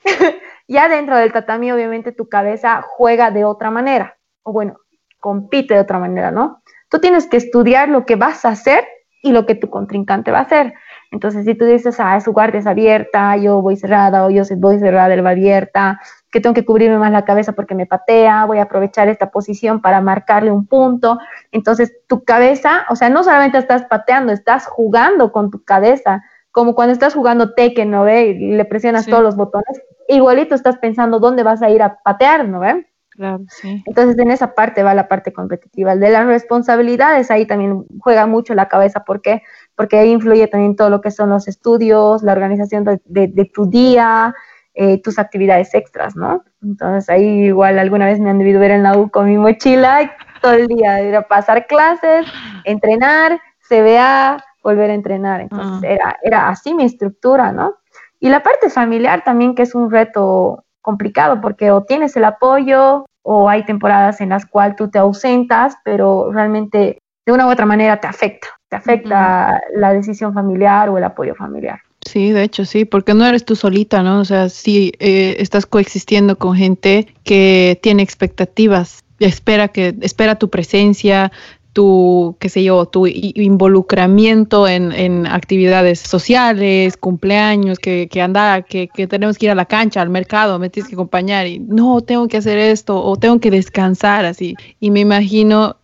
ya 0.67 0.89
dentro 0.89 1.17
del 1.17 1.31
tatami, 1.31 1.71
obviamente, 1.71 2.11
tu 2.11 2.27
cabeza 2.27 2.83
juega 2.85 3.31
de 3.31 3.45
otra 3.45 3.71
manera, 3.71 4.17
o 4.43 4.51
bueno, 4.51 4.77
compite 5.23 5.73
de 5.73 5.79
otra 5.79 5.99
manera, 5.99 6.31
¿no? 6.31 6.61
Tú 6.89 6.99
tienes 6.99 7.27
que 7.27 7.37
estudiar 7.37 7.87
lo 7.87 8.05
que 8.05 8.17
vas 8.17 8.43
a 8.43 8.49
hacer 8.49 8.83
y 9.21 9.31
lo 9.31 9.45
que 9.45 9.55
tu 9.55 9.69
contrincante 9.69 10.31
va 10.31 10.39
a 10.39 10.41
hacer. 10.41 10.73
Entonces, 11.11 11.45
si 11.45 11.55
tú 11.55 11.63
dices, 11.63 11.95
ah, 11.99 12.19
su 12.19 12.33
guardia 12.33 12.59
es 12.59 12.67
abierta, 12.67 13.37
yo 13.37 13.61
voy 13.61 13.77
cerrada, 13.77 14.25
o 14.25 14.29
yo 14.29 14.43
voy 14.57 14.79
cerrada, 14.79 15.13
él 15.13 15.25
va 15.25 15.29
abierta, 15.29 16.01
que 16.29 16.41
tengo 16.41 16.53
que 16.53 16.65
cubrirme 16.65 16.97
más 16.97 17.11
la 17.13 17.23
cabeza 17.23 17.53
porque 17.53 17.73
me 17.73 17.85
patea, 17.85 18.43
voy 18.43 18.57
a 18.57 18.63
aprovechar 18.63 19.07
esta 19.07 19.31
posición 19.31 19.81
para 19.81 20.01
marcarle 20.01 20.51
un 20.51 20.67
punto. 20.67 21.19
Entonces, 21.53 21.95
tu 22.07 22.25
cabeza, 22.25 22.85
o 22.89 22.97
sea, 22.97 23.09
no 23.09 23.23
solamente 23.23 23.57
estás 23.59 23.85
pateando, 23.85 24.33
estás 24.33 24.67
jugando 24.67 25.31
con 25.31 25.51
tu 25.51 25.63
cabeza, 25.63 26.21
como 26.51 26.75
cuando 26.75 26.91
estás 26.91 27.13
jugando 27.13 27.53
Tekken, 27.53 27.91
¿no 27.91 28.03
ve? 28.03 28.25
Y 28.25 28.51
le 28.57 28.65
presionas 28.65 29.05
todos 29.05 29.23
los 29.23 29.37
botones, 29.37 29.81
igualito 30.09 30.53
estás 30.53 30.77
pensando 30.79 31.19
dónde 31.19 31.43
vas 31.43 31.61
a 31.61 31.69
ir 31.69 31.81
a 31.81 31.99
patear, 32.03 32.45
¿no 32.45 32.59
ve? 32.59 32.87
Claro, 33.15 33.43
sí. 33.47 33.83
Entonces, 33.85 34.17
en 34.17 34.31
esa 34.31 34.55
parte 34.55 34.81
va 34.81 34.93
la 34.93 35.07
parte 35.07 35.31
competitiva. 35.31 35.95
de 35.95 36.09
las 36.09 36.25
responsabilidades, 36.25 37.29
ahí 37.29 37.45
también 37.45 37.85
juega 37.99 38.25
mucho 38.25 38.55
la 38.55 38.67
cabeza. 38.67 39.03
¿Por 39.03 39.21
qué? 39.21 39.43
Porque 39.75 39.97
ahí 39.97 40.11
influye 40.11 40.47
también 40.47 40.75
todo 40.75 40.89
lo 40.89 41.01
que 41.01 41.11
son 41.11 41.29
los 41.29 41.47
estudios, 41.47 42.23
la 42.23 42.31
organización 42.31 42.83
de, 42.83 43.51
tu 43.53 43.69
día, 43.69 44.33
eh, 44.73 44.99
tus 45.01 45.19
actividades 45.19 45.75
extras, 45.75 46.15
¿no? 46.15 46.43
Entonces, 46.63 47.09
ahí 47.09 47.45
igual 47.45 47.77
alguna 47.77 48.07
vez 48.07 48.19
me 48.19 48.31
han 48.31 48.39
debido 48.39 48.59
ver 48.59 48.71
en 48.71 48.83
la 48.83 48.97
U 48.97 49.11
con 49.11 49.27
mi 49.27 49.37
mochila 49.37 50.11
todo 50.41 50.53
el 50.53 50.67
día, 50.67 51.01
ir 51.01 51.15
a 51.15 51.27
pasar 51.27 51.67
clases, 51.67 52.25
entrenar, 52.65 53.39
CBA, 53.69 54.43
volver 54.63 54.89
a 54.89 54.93
entrenar. 54.93 55.41
Entonces, 55.41 55.89
ah. 55.89 55.93
era, 55.93 56.19
era 56.23 56.49
así 56.49 56.73
mi 56.73 56.83
estructura, 56.83 57.51
¿no? 57.51 57.75
Y 58.19 58.29
la 58.29 58.41
parte 58.41 58.69
familiar 58.69 59.23
también, 59.23 59.53
que 59.53 59.63
es 59.63 59.75
un 59.75 59.91
reto 59.91 60.63
complicado 60.83 61.41
porque 61.41 61.71
o 61.71 61.83
tienes 61.83 62.15
el 62.15 62.25
apoyo 62.25 63.07
o 63.23 63.49
hay 63.49 63.65
temporadas 63.65 64.21
en 64.21 64.29
las 64.29 64.45
cuales 64.45 64.75
tú 64.75 64.91
te 64.91 64.99
ausentas, 64.99 65.75
pero 65.83 66.31
realmente 66.31 66.99
de 67.25 67.31
una 67.31 67.47
u 67.47 67.51
otra 67.51 67.65
manera 67.65 67.99
te 67.99 68.05
afecta, 68.05 68.49
te 68.69 68.75
afecta 68.75 69.61
la 69.75 69.93
decisión 69.93 70.33
familiar 70.33 70.89
o 70.89 70.97
el 70.97 71.05
apoyo 71.05 71.33
familiar. 71.33 71.79
Sí, 72.05 72.31
de 72.31 72.43
hecho 72.43 72.65
sí, 72.65 72.83
porque 72.83 73.13
no 73.13 73.25
eres 73.25 73.45
tú 73.45 73.55
solita, 73.55 74.03
¿no? 74.03 74.19
O 74.19 74.25
sea, 74.25 74.49
sí 74.49 74.91
eh, 74.99 75.37
estás 75.39 75.65
coexistiendo 75.65 76.37
con 76.37 76.55
gente 76.55 77.07
que 77.23 77.79
tiene 77.81 78.03
expectativas, 78.03 79.03
espera 79.19 79.69
que 79.69 79.95
espera 80.01 80.35
tu 80.35 80.49
presencia, 80.49 81.31
tu, 81.73 82.37
qué 82.39 82.49
sé 82.49 82.63
yo, 82.63 82.85
tu 82.85 83.07
involucramiento 83.07 84.67
en, 84.67 85.25
actividades 85.27 85.99
sociales, 85.99 86.97
cumpleaños, 86.97 87.79
que, 87.79 88.07
que 88.07 88.21
anda, 88.21 88.61
que, 88.61 88.87
tenemos 89.07 89.37
que 89.37 89.47
ir 89.47 89.51
a 89.51 89.55
la 89.55 89.65
cancha, 89.65 90.01
al 90.01 90.09
mercado, 90.09 90.59
me 90.59 90.69
tienes 90.69 90.89
que 90.89 90.95
acompañar 90.95 91.47
y 91.47 91.59
no, 91.59 92.01
tengo 92.01 92.27
que 92.27 92.37
hacer 92.37 92.59
esto 92.59 93.03
o 93.03 93.17
tengo 93.17 93.39
que 93.39 93.51
descansar 93.51 94.25
así. 94.25 94.55
Y 94.79 94.91
me 94.91 94.99
imagino, 94.99 95.77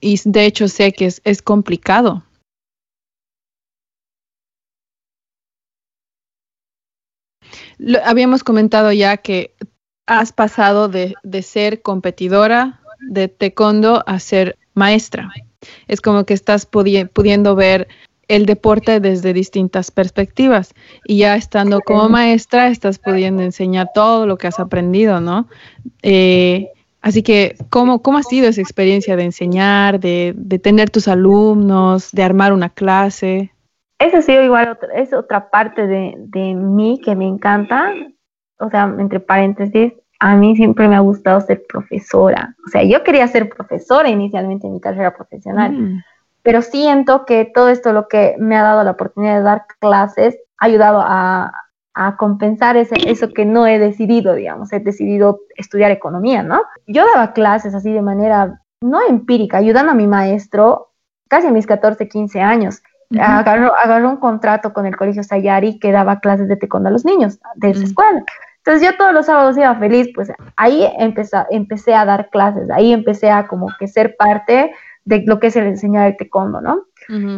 y 0.00 0.20
de 0.24 0.44
hecho 0.44 0.68
sé 0.68 0.92
que 0.92 1.06
es, 1.06 1.20
es 1.24 1.42
complicado. 1.42 2.22
habíamos 8.04 8.44
comentado 8.44 8.92
ya 8.92 9.16
que 9.16 9.56
has 10.06 10.32
pasado 10.32 10.88
de, 10.88 11.14
de 11.24 11.42
ser 11.42 11.82
competidora 11.82 12.80
de 13.00 13.28
taekwondo 13.28 14.04
a 14.06 14.18
ser 14.20 14.56
maestra. 14.74 15.30
Es 15.88 16.00
como 16.00 16.24
que 16.24 16.34
estás 16.34 16.66
pudiendo 16.66 17.54
ver 17.54 17.88
el 18.28 18.46
deporte 18.46 19.00
desde 19.00 19.32
distintas 19.32 19.90
perspectivas 19.90 20.74
y 21.04 21.18
ya 21.18 21.36
estando 21.36 21.80
como 21.80 22.08
maestra 22.08 22.68
estás 22.68 22.98
pudiendo 22.98 23.42
enseñar 23.42 23.88
todo 23.94 24.26
lo 24.26 24.38
que 24.38 24.46
has 24.46 24.58
aprendido, 24.58 25.20
¿no? 25.20 25.48
Eh, 26.02 26.70
así 27.02 27.22
que, 27.22 27.56
¿cómo, 27.68 28.00
¿cómo 28.02 28.18
ha 28.18 28.22
sido 28.22 28.48
esa 28.48 28.60
experiencia 28.60 29.16
de 29.16 29.24
enseñar, 29.24 30.00
de, 30.00 30.34
tener 30.62 30.88
tus 30.90 31.08
alumnos, 31.08 32.10
de 32.12 32.22
armar 32.22 32.52
una 32.52 32.70
clase? 32.70 33.52
Esa 33.98 34.18
ha 34.18 34.22
sido 34.22 34.42
igual, 34.42 34.78
es 34.94 35.12
otra 35.12 35.50
parte 35.50 35.86
de, 35.86 36.14
de 36.16 36.54
mí 36.54 37.00
que 37.04 37.14
me 37.14 37.26
encanta, 37.26 37.92
o 38.58 38.70
sea, 38.70 38.94
entre 38.98 39.20
paréntesis, 39.20 39.92
a 40.22 40.36
mí 40.36 40.54
siempre 40.54 40.86
me 40.86 40.94
ha 40.94 41.00
gustado 41.00 41.40
ser 41.40 41.64
profesora. 41.68 42.54
O 42.64 42.68
sea, 42.68 42.84
yo 42.84 43.02
quería 43.02 43.26
ser 43.26 43.48
profesora 43.48 44.08
inicialmente 44.08 44.68
en 44.68 44.74
mi 44.74 44.80
carrera 44.80 45.12
profesional, 45.16 45.72
mm. 45.72 46.04
pero 46.42 46.62
siento 46.62 47.24
que 47.24 47.44
todo 47.44 47.68
esto 47.68 47.92
lo 47.92 48.06
que 48.06 48.36
me 48.38 48.56
ha 48.56 48.62
dado 48.62 48.84
la 48.84 48.92
oportunidad 48.92 49.38
de 49.38 49.42
dar 49.42 49.66
clases 49.80 50.38
ha 50.58 50.66
ayudado 50.66 51.02
a, 51.04 51.52
compensar 52.18 52.76
ese, 52.76 52.94
eso 53.10 53.30
que 53.34 53.44
no 53.44 53.66
he 53.66 53.78
decidido, 53.78 54.34
digamos, 54.34 54.72
he 54.72 54.80
decidido 54.80 55.40
estudiar 55.56 55.90
economía, 55.90 56.42
¿no? 56.42 56.62
Yo 56.86 57.04
daba 57.12 57.32
clases 57.32 57.74
así 57.74 57.92
de 57.92 58.00
manera 58.00 58.62
no 58.80 59.00
empírica, 59.06 59.58
ayudando 59.58 59.90
a 59.90 59.94
mi 59.94 60.06
maestro 60.06 60.92
casi 61.28 61.48
a 61.48 61.50
mis 61.50 61.66
14, 61.66 62.08
15 62.08 62.40
años. 62.40 62.82
agarró, 63.18 64.08
un 64.08 64.16
contrato 64.16 64.72
con 64.72 64.86
el 64.86 64.96
Colegio 64.96 65.22
Sayari 65.22 65.78
que 65.80 65.92
daba 65.92 66.20
clases 66.20 66.48
de 66.48 66.56
taekwondo 66.56 66.88
a 66.88 66.92
los 66.92 67.04
niños 67.04 67.40
de 67.56 67.70
esa 67.70 67.84
escuela. 67.84 68.24
Entonces 68.64 68.88
yo 68.88 68.96
todos 68.96 69.12
los 69.12 69.26
sábados 69.26 69.56
iba 69.56 69.74
feliz, 69.74 70.08
pues 70.14 70.30
ahí 70.56 70.88
empecé, 70.98 71.36
empecé 71.50 71.94
a 71.94 72.04
dar 72.04 72.30
clases, 72.30 72.70
ahí 72.70 72.92
empecé 72.92 73.30
a 73.30 73.48
como 73.48 73.66
que 73.78 73.88
ser 73.88 74.14
parte 74.16 74.72
de 75.04 75.24
lo 75.26 75.40
que 75.40 75.48
es 75.48 75.56
el 75.56 75.66
enseñar 75.66 76.06
el 76.06 76.16
taekwondo, 76.16 76.60
¿no? 76.60 76.84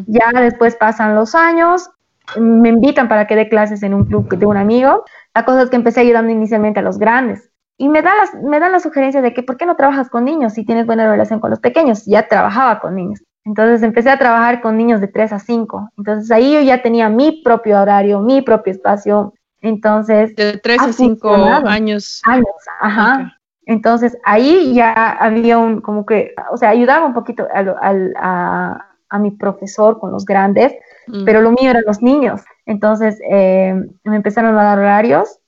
Ya 0.07 0.31
después 0.39 0.77
pasan 0.77 1.15
los 1.15 1.35
años, 1.35 1.91
me 2.39 2.69
invitan 2.69 3.09
para 3.09 3.27
que 3.27 3.37
dé 3.37 3.49
clases 3.49 3.83
en 3.83 3.95
un 3.95 4.05
club 4.05 4.29
de 4.29 4.45
un 4.45 4.59
amigo. 4.59 5.05
La 5.35 5.45
cosa 5.45 5.63
es 5.63 5.71
que 5.71 5.77
empecé 5.77 6.01
ayudando 6.01 6.31
inicialmente 6.31 6.81
a 6.81 6.83
los 6.83 6.99
grandes. 6.99 7.51
Y 7.77 7.89
me, 7.89 8.03
da 8.03 8.15
las, 8.15 8.35
me 8.43 8.61
dan 8.61 8.73
la 8.73 8.81
sugerencia 8.81 9.21
de 9.21 9.35
que, 9.35 9.43
¿por 9.43 9.57
qué 9.57 9.67
no 9.67 9.77
trabajas 9.77 10.09
con 10.09 10.25
niños 10.25 10.53
si 10.53 10.65
tienes 10.65 10.87
buena 10.87 11.11
relación 11.11 11.41
con 11.41 11.51
los 11.51 11.59
pequeños? 11.59 12.05
Ya 12.05 12.29
trabajaba 12.29 12.81
con 12.81 12.95
niños. 12.95 13.23
Entonces 13.45 13.83
empecé 13.83 14.11
a 14.11 14.19
trabajar 14.19 14.61
con 14.61 14.77
niños 14.77 15.01
de 15.01 15.09
3 15.09 15.33
a 15.33 15.39
5. 15.39 15.91
Entonces 15.99 16.31
ahí 16.31 16.53
yo 16.53 16.61
ya 16.61 16.83
tenía 16.83 17.09
mi 17.09 17.43
propio 17.43 17.81
horario, 17.81 18.21
mi 18.21 18.43
propio 18.43 18.73
espacio, 18.73 19.35
entonces... 19.65 20.37
De 20.37 20.59
tres 20.59 20.79
a 20.81 20.93
cinco 20.93 21.35
años. 21.35 22.21
Años, 22.25 22.47
ajá. 22.81 23.39
Entonces 23.65 24.17
ahí 24.25 24.75
ya 24.75 24.93
había 24.93 25.57
un, 25.57 25.81
como 25.81 26.05
que, 26.05 26.35
o 26.53 26.59
sea, 26.59 26.69
ayudaba 26.69 27.07
un 27.07 27.15
poquito 27.15 27.49
a, 27.51 28.87
a, 29.09 29.19
mi 29.19 29.31
profesor 29.31 29.99
con 29.99 30.11
los 30.11 30.27
grandes, 30.27 30.75
mm. 31.07 31.25
pero 31.25 31.41
lo 31.41 31.51
mío 31.51 31.71
eran 31.71 31.85
los 31.87 32.03
niños. 32.03 32.43
Entonces 32.67 33.19
eh, 33.31 33.75
me 34.05 34.17
empezaron 34.17 34.59
a 34.59 34.65
dar 34.65 34.79
horarios. 34.79 35.41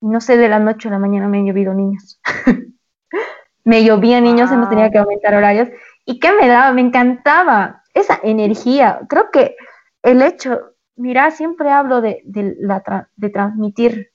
No 0.00 0.20
sé, 0.20 0.36
de 0.36 0.48
la 0.48 0.60
noche 0.60 0.88
a 0.88 0.92
la 0.92 1.00
mañana 1.00 1.26
me 1.26 1.38
han 1.38 1.46
llovido 1.46 1.74
niños. 1.74 2.20
me 3.64 3.82
llovía 3.82 4.20
niños, 4.20 4.52
hemos 4.52 4.68
tenía 4.68 4.90
que 4.90 4.98
aumentar 4.98 5.34
horarios. 5.34 5.68
¿Y 6.04 6.20
qué 6.20 6.32
me 6.32 6.46
daba? 6.46 6.72
Me 6.72 6.82
encantaba 6.82 7.82
esa 7.94 8.20
energía. 8.22 9.00
Creo 9.08 9.30
que 9.32 9.56
el 10.02 10.22
hecho 10.22 10.69
mira, 11.00 11.30
siempre 11.30 11.70
hablo 11.70 12.00
de, 12.00 12.22
la 12.58 13.08
de 13.16 13.30
transmitir 13.30 14.10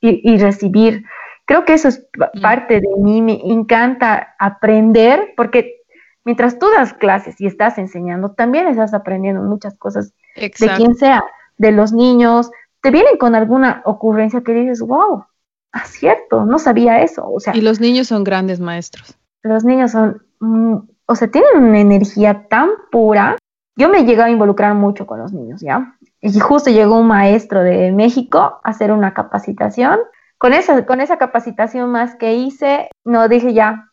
y, 0.00 0.38
recibir. 0.38 1.04
Creo 1.44 1.64
que 1.64 1.74
eso 1.74 1.88
es 1.88 2.06
mm. 2.16 2.40
parte 2.40 2.80
de 2.80 2.88
mí, 2.98 3.20
me 3.20 3.40
encanta 3.44 4.34
aprender 4.38 5.34
porque 5.36 5.82
mientras 6.24 6.58
tú 6.58 6.66
das 6.70 6.94
clases 6.94 7.40
y 7.40 7.46
estás 7.46 7.78
enseñando, 7.78 8.32
también 8.32 8.68
estás 8.68 8.94
aprendiendo 8.94 9.42
muchas 9.42 9.76
cosas 9.78 10.12
de 10.36 10.50
quien 10.50 10.94
sea, 10.94 11.24
de 11.56 11.72
los 11.72 11.92
niños, 11.92 12.50
te 12.80 12.90
vienen 12.90 13.16
con 13.18 13.34
alguna 13.34 13.82
ocurrencia 13.84 14.42
que 14.42 14.52
dices, 14.54 14.80
wow, 14.80 15.24
acierto, 15.72 16.44
no 16.44 16.58
sabía 16.58 17.02
eso. 17.02 17.28
O 17.28 17.40
sea, 17.40 17.56
y 17.56 17.60
los 17.60 17.80
niños 17.80 18.08
son 18.08 18.24
grandes 18.24 18.60
maestros. 18.60 19.18
Los 19.42 19.64
niños 19.64 19.90
son, 19.92 20.22
mm, 20.40 20.76
o 21.06 21.14
sea, 21.14 21.30
tienen 21.30 21.56
una 21.56 21.80
energía 21.80 22.46
tan 22.48 22.70
pura. 22.90 23.36
Yo 23.76 23.88
me 23.88 24.00
he 24.00 24.04
llegado 24.04 24.28
a 24.28 24.32
involucrar 24.32 24.74
mucho 24.74 25.06
con 25.06 25.18
los 25.18 25.32
niños, 25.32 25.60
¿ya? 25.60 25.97
Y 26.20 26.38
justo 26.38 26.70
llegó 26.70 26.98
un 26.98 27.06
maestro 27.06 27.62
de 27.62 27.92
México 27.92 28.38
a 28.38 28.60
hacer 28.62 28.92
una 28.92 29.14
capacitación. 29.14 30.00
Con 30.36 30.52
esa, 30.52 30.86
con 30.86 31.00
esa 31.00 31.16
capacitación 31.16 31.90
más 31.90 32.16
que 32.16 32.34
hice, 32.34 32.90
no 33.04 33.28
dije 33.28 33.54
ya, 33.54 33.90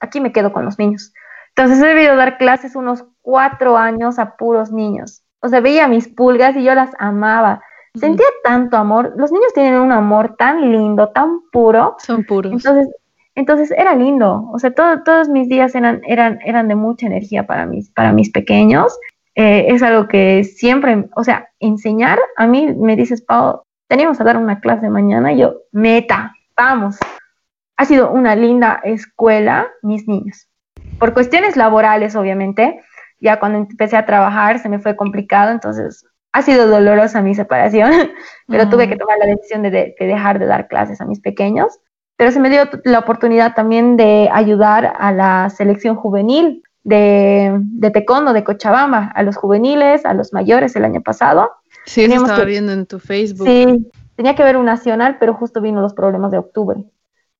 aquí 0.00 0.20
me 0.20 0.32
quedo 0.32 0.52
con 0.52 0.64
los 0.64 0.78
niños. 0.78 1.12
Entonces 1.54 1.82
he 1.82 1.86
debido 1.86 2.16
dar 2.16 2.38
clases 2.38 2.76
unos 2.76 3.04
cuatro 3.20 3.76
años 3.76 4.18
a 4.18 4.36
puros 4.36 4.72
niños. 4.72 5.22
O 5.40 5.48
sea, 5.48 5.60
veía 5.60 5.88
mis 5.88 6.08
pulgas 6.08 6.56
y 6.56 6.64
yo 6.64 6.74
las 6.74 6.90
amaba. 6.98 7.62
Sentía 7.94 8.26
tanto 8.42 8.78
amor. 8.78 9.12
Los 9.16 9.32
niños 9.32 9.52
tienen 9.52 9.74
un 9.74 9.92
amor 9.92 10.36
tan 10.38 10.72
lindo, 10.72 11.10
tan 11.10 11.40
puro. 11.50 11.96
Son 11.98 12.24
puros. 12.24 12.52
Entonces, 12.52 12.88
entonces 13.34 13.70
era 13.72 13.94
lindo. 13.94 14.48
O 14.52 14.58
sea, 14.58 14.72
todos 14.72 15.28
mis 15.28 15.48
días 15.48 15.74
eran, 15.74 16.00
eran, 16.06 16.38
eran 16.44 16.68
de 16.68 16.74
mucha 16.74 17.06
energía 17.06 17.46
para 17.46 17.66
mis, 17.66 17.90
para 17.90 18.12
mis 18.12 18.30
pequeños. 18.30 18.98
Eh, 19.34 19.66
es 19.68 19.82
algo 19.82 20.08
que 20.08 20.44
siempre, 20.44 21.08
o 21.16 21.24
sea, 21.24 21.48
enseñar, 21.58 22.18
a 22.36 22.46
mí 22.46 22.74
me 22.74 22.96
dices, 22.96 23.22
Pau, 23.22 23.62
teníamos 23.88 24.20
a 24.20 24.24
dar 24.24 24.36
una 24.36 24.60
clase 24.60 24.90
mañana, 24.90 25.32
yo, 25.32 25.62
meta, 25.72 26.34
vamos. 26.56 26.98
Ha 27.76 27.84
sido 27.84 28.10
una 28.10 28.36
linda 28.36 28.80
escuela, 28.84 29.68
mis 29.82 30.06
niños. 30.06 30.48
Por 30.98 31.14
cuestiones 31.14 31.56
laborales, 31.56 32.14
obviamente, 32.14 32.82
ya 33.20 33.38
cuando 33.38 33.58
empecé 33.58 33.96
a 33.96 34.04
trabajar 34.04 34.58
se 34.58 34.68
me 34.68 34.78
fue 34.78 34.96
complicado, 34.96 35.50
entonces 35.50 36.04
ha 36.32 36.42
sido 36.42 36.66
dolorosa 36.66 37.22
mi 37.22 37.34
separación, 37.34 37.92
pero 38.48 38.68
tuve 38.68 38.88
que 38.88 38.96
tomar 38.96 39.18
la 39.18 39.26
decisión 39.26 39.62
de, 39.62 39.94
dejar 39.98 40.38
de 40.38 40.46
dar 40.46 40.68
clases 40.68 41.00
a 41.00 41.06
mis 41.06 41.20
pequeños. 41.20 41.78
Pero 42.16 42.30
se 42.30 42.40
me 42.40 42.50
dio 42.50 42.64
la 42.84 43.00
oportunidad 43.00 43.54
también 43.54 43.96
de 43.96 44.28
ayudar 44.32 44.92
a 44.98 45.12
la 45.12 45.50
selección 45.50 45.96
juvenil 45.96 46.62
de, 46.84 47.58
de 47.60 47.90
Tecondo, 47.90 48.32
de 48.32 48.44
Cochabamba, 48.44 49.12
a 49.14 49.22
los 49.22 49.36
juveniles, 49.36 50.04
a 50.04 50.14
los 50.14 50.32
mayores 50.32 50.74
el 50.76 50.84
año 50.84 51.00
pasado. 51.00 51.52
Sí, 51.86 52.04
eso 52.04 52.14
estaba 52.14 52.44
viendo 52.44 52.72
en 52.72 52.86
tu 52.86 52.98
Facebook. 52.98 53.46
Sí, 53.46 53.90
tenía 54.16 54.34
que 54.34 54.44
ver 54.44 54.56
un 54.56 54.66
nacional, 54.66 55.16
pero 55.18 55.34
justo 55.34 55.60
vino 55.60 55.80
los 55.80 55.94
problemas 55.94 56.30
de 56.30 56.38
octubre. 56.38 56.84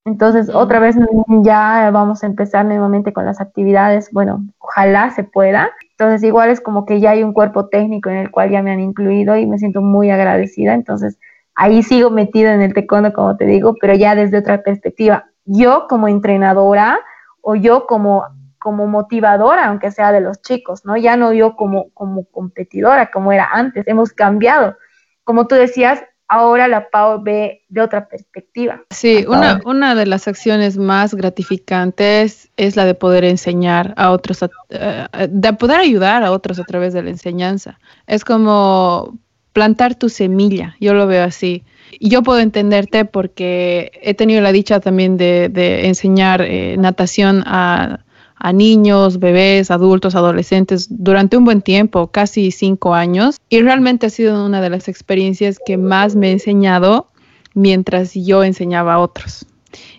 Entonces, 0.05 0.49
otra 0.49 0.79
vez 0.79 0.97
ya 1.43 1.89
vamos 1.91 2.23
a 2.23 2.27
empezar 2.27 2.65
nuevamente 2.65 3.13
con 3.13 3.25
las 3.25 3.39
actividades. 3.39 4.09
Bueno, 4.11 4.45
ojalá 4.59 5.11
se 5.11 5.23
pueda. 5.23 5.71
Entonces, 5.91 6.23
igual 6.23 6.49
es 6.49 6.59
como 6.59 6.85
que 6.85 6.99
ya 6.99 7.11
hay 7.11 7.23
un 7.23 7.31
cuerpo 7.31 7.67
técnico 7.69 8.09
en 8.09 8.17
el 8.17 8.29
cual 8.29 8.49
ya 8.49 8.61
me 8.61 8.71
han 8.71 8.81
incluido 8.81 9.37
y 9.37 9.45
me 9.45 9.59
siento 9.59 9.81
muy 9.81 10.11
agradecida. 10.11 10.73
Entonces, 10.73 11.17
ahí 11.55 11.83
sigo 11.83 12.09
metida 12.09 12.53
en 12.53 12.61
el 12.61 12.73
taekwondo, 12.73 13.13
como 13.13 13.37
te 13.37 13.45
digo, 13.45 13.75
pero 13.79 13.93
ya 13.93 14.13
desde 14.13 14.39
otra 14.39 14.61
perspectiva. 14.61 15.25
Yo 15.45 15.87
como 15.87 16.09
entrenadora 16.09 16.99
o 17.41 17.55
yo 17.55 17.85
como, 17.87 18.25
como 18.63 18.87
motivadora, 18.87 19.67
aunque 19.67 19.91
sea 19.91 20.13
de 20.13 20.21
los 20.21 20.41
chicos, 20.41 20.85
¿no? 20.85 20.95
Ya 20.95 21.17
no 21.17 21.33
yo 21.33 21.57
como, 21.57 21.89
como 21.89 22.23
competidora, 22.23 23.11
como 23.11 23.33
era 23.33 23.49
antes. 23.51 23.85
Hemos 23.89 24.13
cambiado. 24.13 24.77
Como 25.25 25.47
tú 25.47 25.55
decías, 25.55 26.01
ahora 26.29 26.69
la 26.69 26.89
PAO 26.89 27.21
ve 27.21 27.65
de 27.67 27.81
otra 27.81 28.07
perspectiva. 28.07 28.81
Sí, 28.89 29.25
una, 29.27 29.59
una 29.65 29.95
de 29.95 30.05
las 30.05 30.29
acciones 30.29 30.77
más 30.77 31.13
gratificantes 31.13 32.49
es 32.55 32.77
la 32.77 32.85
de 32.85 32.95
poder 32.95 33.25
enseñar 33.25 33.93
a 33.97 34.11
otros, 34.11 34.39
eh, 34.69 35.07
de 35.29 35.53
poder 35.53 35.81
ayudar 35.81 36.23
a 36.23 36.31
otros 36.31 36.57
a 36.57 36.63
través 36.63 36.93
de 36.93 37.03
la 37.03 37.09
enseñanza. 37.09 37.79
Es 38.07 38.23
como 38.23 39.19
plantar 39.51 39.95
tu 39.95 40.07
semilla, 40.07 40.77
yo 40.79 40.93
lo 40.93 41.05
veo 41.05 41.25
así. 41.25 41.65
Yo 41.99 42.23
puedo 42.23 42.39
entenderte 42.39 43.03
porque 43.03 43.91
he 44.01 44.13
tenido 44.13 44.39
la 44.39 44.53
dicha 44.53 44.79
también 44.79 45.17
de, 45.17 45.81
enseñar 45.85 46.41
eh, 46.41 46.77
natación 46.77 47.43
a 47.45 47.99
a 48.35 48.53
niños, 48.53 49.19
bebés, 49.19 49.71
adultos, 49.71 50.15
adolescentes 50.15 50.87
durante 50.89 51.37
un 51.37 51.45
buen 51.45 51.61
tiempo, 51.61 52.07
casi 52.07 52.51
cinco 52.51 52.93
años, 52.93 53.37
y 53.49 53.61
realmente 53.61 54.07
ha 54.07 54.09
sido 54.09 54.45
una 54.45 54.61
de 54.61 54.69
las 54.69 54.87
experiencias 54.87 55.59
que 55.65 55.77
más 55.77 56.15
me 56.15 56.27
ha 56.27 56.31
enseñado 56.31 57.09
mientras 57.53 58.13
yo 58.13 58.43
enseñaba 58.43 58.95
a 58.95 58.99
otros. 58.99 59.45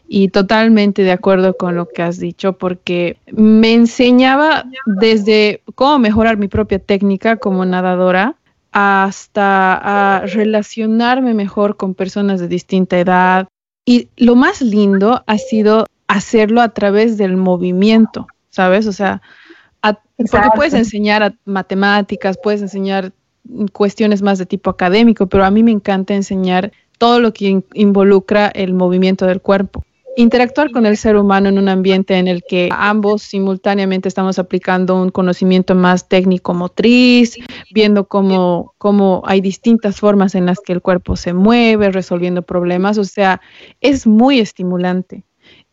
Y 0.06 0.28
totalmente 0.28 1.02
de 1.02 1.12
acuerdo 1.12 1.56
con 1.56 1.74
lo 1.76 1.88
que 1.88 2.02
has 2.02 2.18
dicho, 2.18 2.58
porque 2.58 3.16
me 3.32 3.72
enseñaba 3.72 4.64
desde 4.86 5.62
cómo 5.74 5.98
mejorar 5.98 6.36
mi 6.36 6.48
propia 6.48 6.78
técnica 6.78 7.36
como 7.36 7.64
nadadora, 7.64 8.36
hasta 8.70 10.24
relacionarme 10.26 11.32
mejor 11.32 11.76
con 11.76 11.94
personas 11.94 12.40
de 12.40 12.48
distinta 12.48 12.98
edad. 12.98 13.48
Y 13.86 14.08
lo 14.16 14.34
más 14.34 14.60
lindo 14.60 15.22
ha 15.26 15.38
sido 15.38 15.86
hacerlo 16.08 16.60
a 16.60 16.70
través 16.70 17.16
del 17.16 17.36
movimiento. 17.36 18.26
¿sabes? 18.54 18.86
O 18.86 18.92
sea, 18.92 19.20
porque 20.16 20.48
puedes 20.54 20.74
enseñar 20.74 21.34
matemáticas, 21.44 22.38
puedes 22.40 22.62
enseñar 22.62 23.12
cuestiones 23.72 24.22
más 24.22 24.38
de 24.38 24.46
tipo 24.46 24.70
académico, 24.70 25.26
pero 25.26 25.44
a 25.44 25.50
mí 25.50 25.64
me 25.64 25.72
encanta 25.72 26.14
enseñar 26.14 26.70
todo 26.98 27.18
lo 27.18 27.32
que 27.32 27.64
involucra 27.74 28.46
el 28.46 28.74
movimiento 28.74 29.26
del 29.26 29.40
cuerpo. 29.40 29.84
Interactuar 30.16 30.70
con 30.70 30.86
el 30.86 30.96
ser 30.96 31.16
humano 31.16 31.48
en 31.48 31.58
un 31.58 31.68
ambiente 31.68 32.16
en 32.16 32.28
el 32.28 32.44
que 32.48 32.68
ambos 32.70 33.22
simultáneamente 33.22 34.08
estamos 34.08 34.38
aplicando 34.38 35.02
un 35.02 35.08
conocimiento 35.08 35.74
más 35.74 36.08
técnico 36.08 36.54
motriz, 36.54 37.36
viendo 37.72 38.06
cómo, 38.06 38.72
cómo 38.78 39.24
hay 39.26 39.40
distintas 39.40 39.98
formas 39.98 40.36
en 40.36 40.46
las 40.46 40.60
que 40.60 40.72
el 40.72 40.80
cuerpo 40.80 41.16
se 41.16 41.32
mueve, 41.32 41.90
resolviendo 41.90 42.42
problemas, 42.42 42.98
o 42.98 43.04
sea, 43.04 43.40
es 43.80 44.06
muy 44.06 44.38
estimulante. 44.38 45.24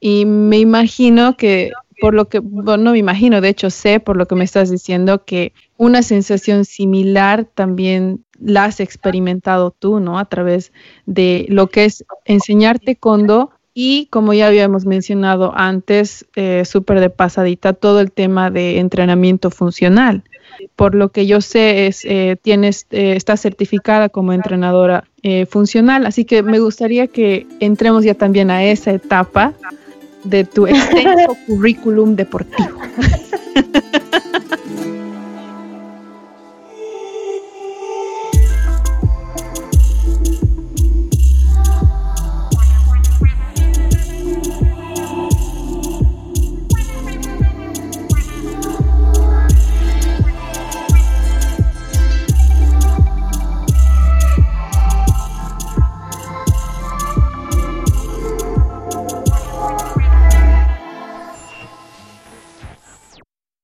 Y 0.01 0.25
me 0.25 0.57
imagino 0.57 1.37
que 1.37 1.71
por 2.01 2.15
lo 2.15 2.27
que, 2.27 2.39
bueno, 2.39 2.77
no 2.77 2.91
me 2.93 2.97
imagino, 2.97 3.39
de 3.39 3.49
hecho 3.49 3.69
sé 3.69 3.99
por 3.99 4.17
lo 4.17 4.27
que 4.27 4.33
me 4.33 4.43
estás 4.43 4.71
diciendo 4.71 5.23
que 5.23 5.53
una 5.77 6.01
sensación 6.01 6.65
similar 6.65 7.45
también 7.45 8.25
la 8.39 8.65
has 8.65 8.79
experimentado 8.79 9.69
tú, 9.69 9.99
¿no? 9.99 10.17
A 10.17 10.25
través 10.25 10.73
de 11.05 11.45
lo 11.49 11.67
que 11.67 11.85
es 11.85 12.03
enseñarte 12.25 12.95
condo 12.95 13.51
y 13.75 14.07
como 14.07 14.33
ya 14.33 14.47
habíamos 14.47 14.85
mencionado 14.85 15.53
antes, 15.55 16.25
eh, 16.35 16.65
súper 16.65 16.99
de 16.99 17.11
pasadita, 17.11 17.73
todo 17.73 18.01
el 18.01 18.11
tema 18.11 18.49
de 18.49 18.79
entrenamiento 18.79 19.51
funcional. 19.51 20.23
Por 20.75 20.95
lo 20.95 21.09
que 21.09 21.27
yo 21.27 21.39
sé, 21.39 21.85
es, 21.85 22.03
eh, 22.05 22.35
tienes, 22.41 22.87
eh, 22.89 23.13
estás 23.15 23.41
certificada 23.41 24.09
como 24.09 24.33
entrenadora 24.33 25.05
funcional, 25.49 26.07
así 26.07 26.25
que 26.25 26.41
me 26.41 26.57
gustaría 26.57 27.05
que 27.05 27.45
entremos 27.59 28.03
ya 28.03 28.15
también 28.15 28.49
a 28.49 28.63
esa 28.63 28.89
etapa 28.89 29.53
de 30.24 30.43
tu 30.43 30.67
extenso 30.67 31.36
currículum 31.47 32.15
deportivo. 32.15 32.80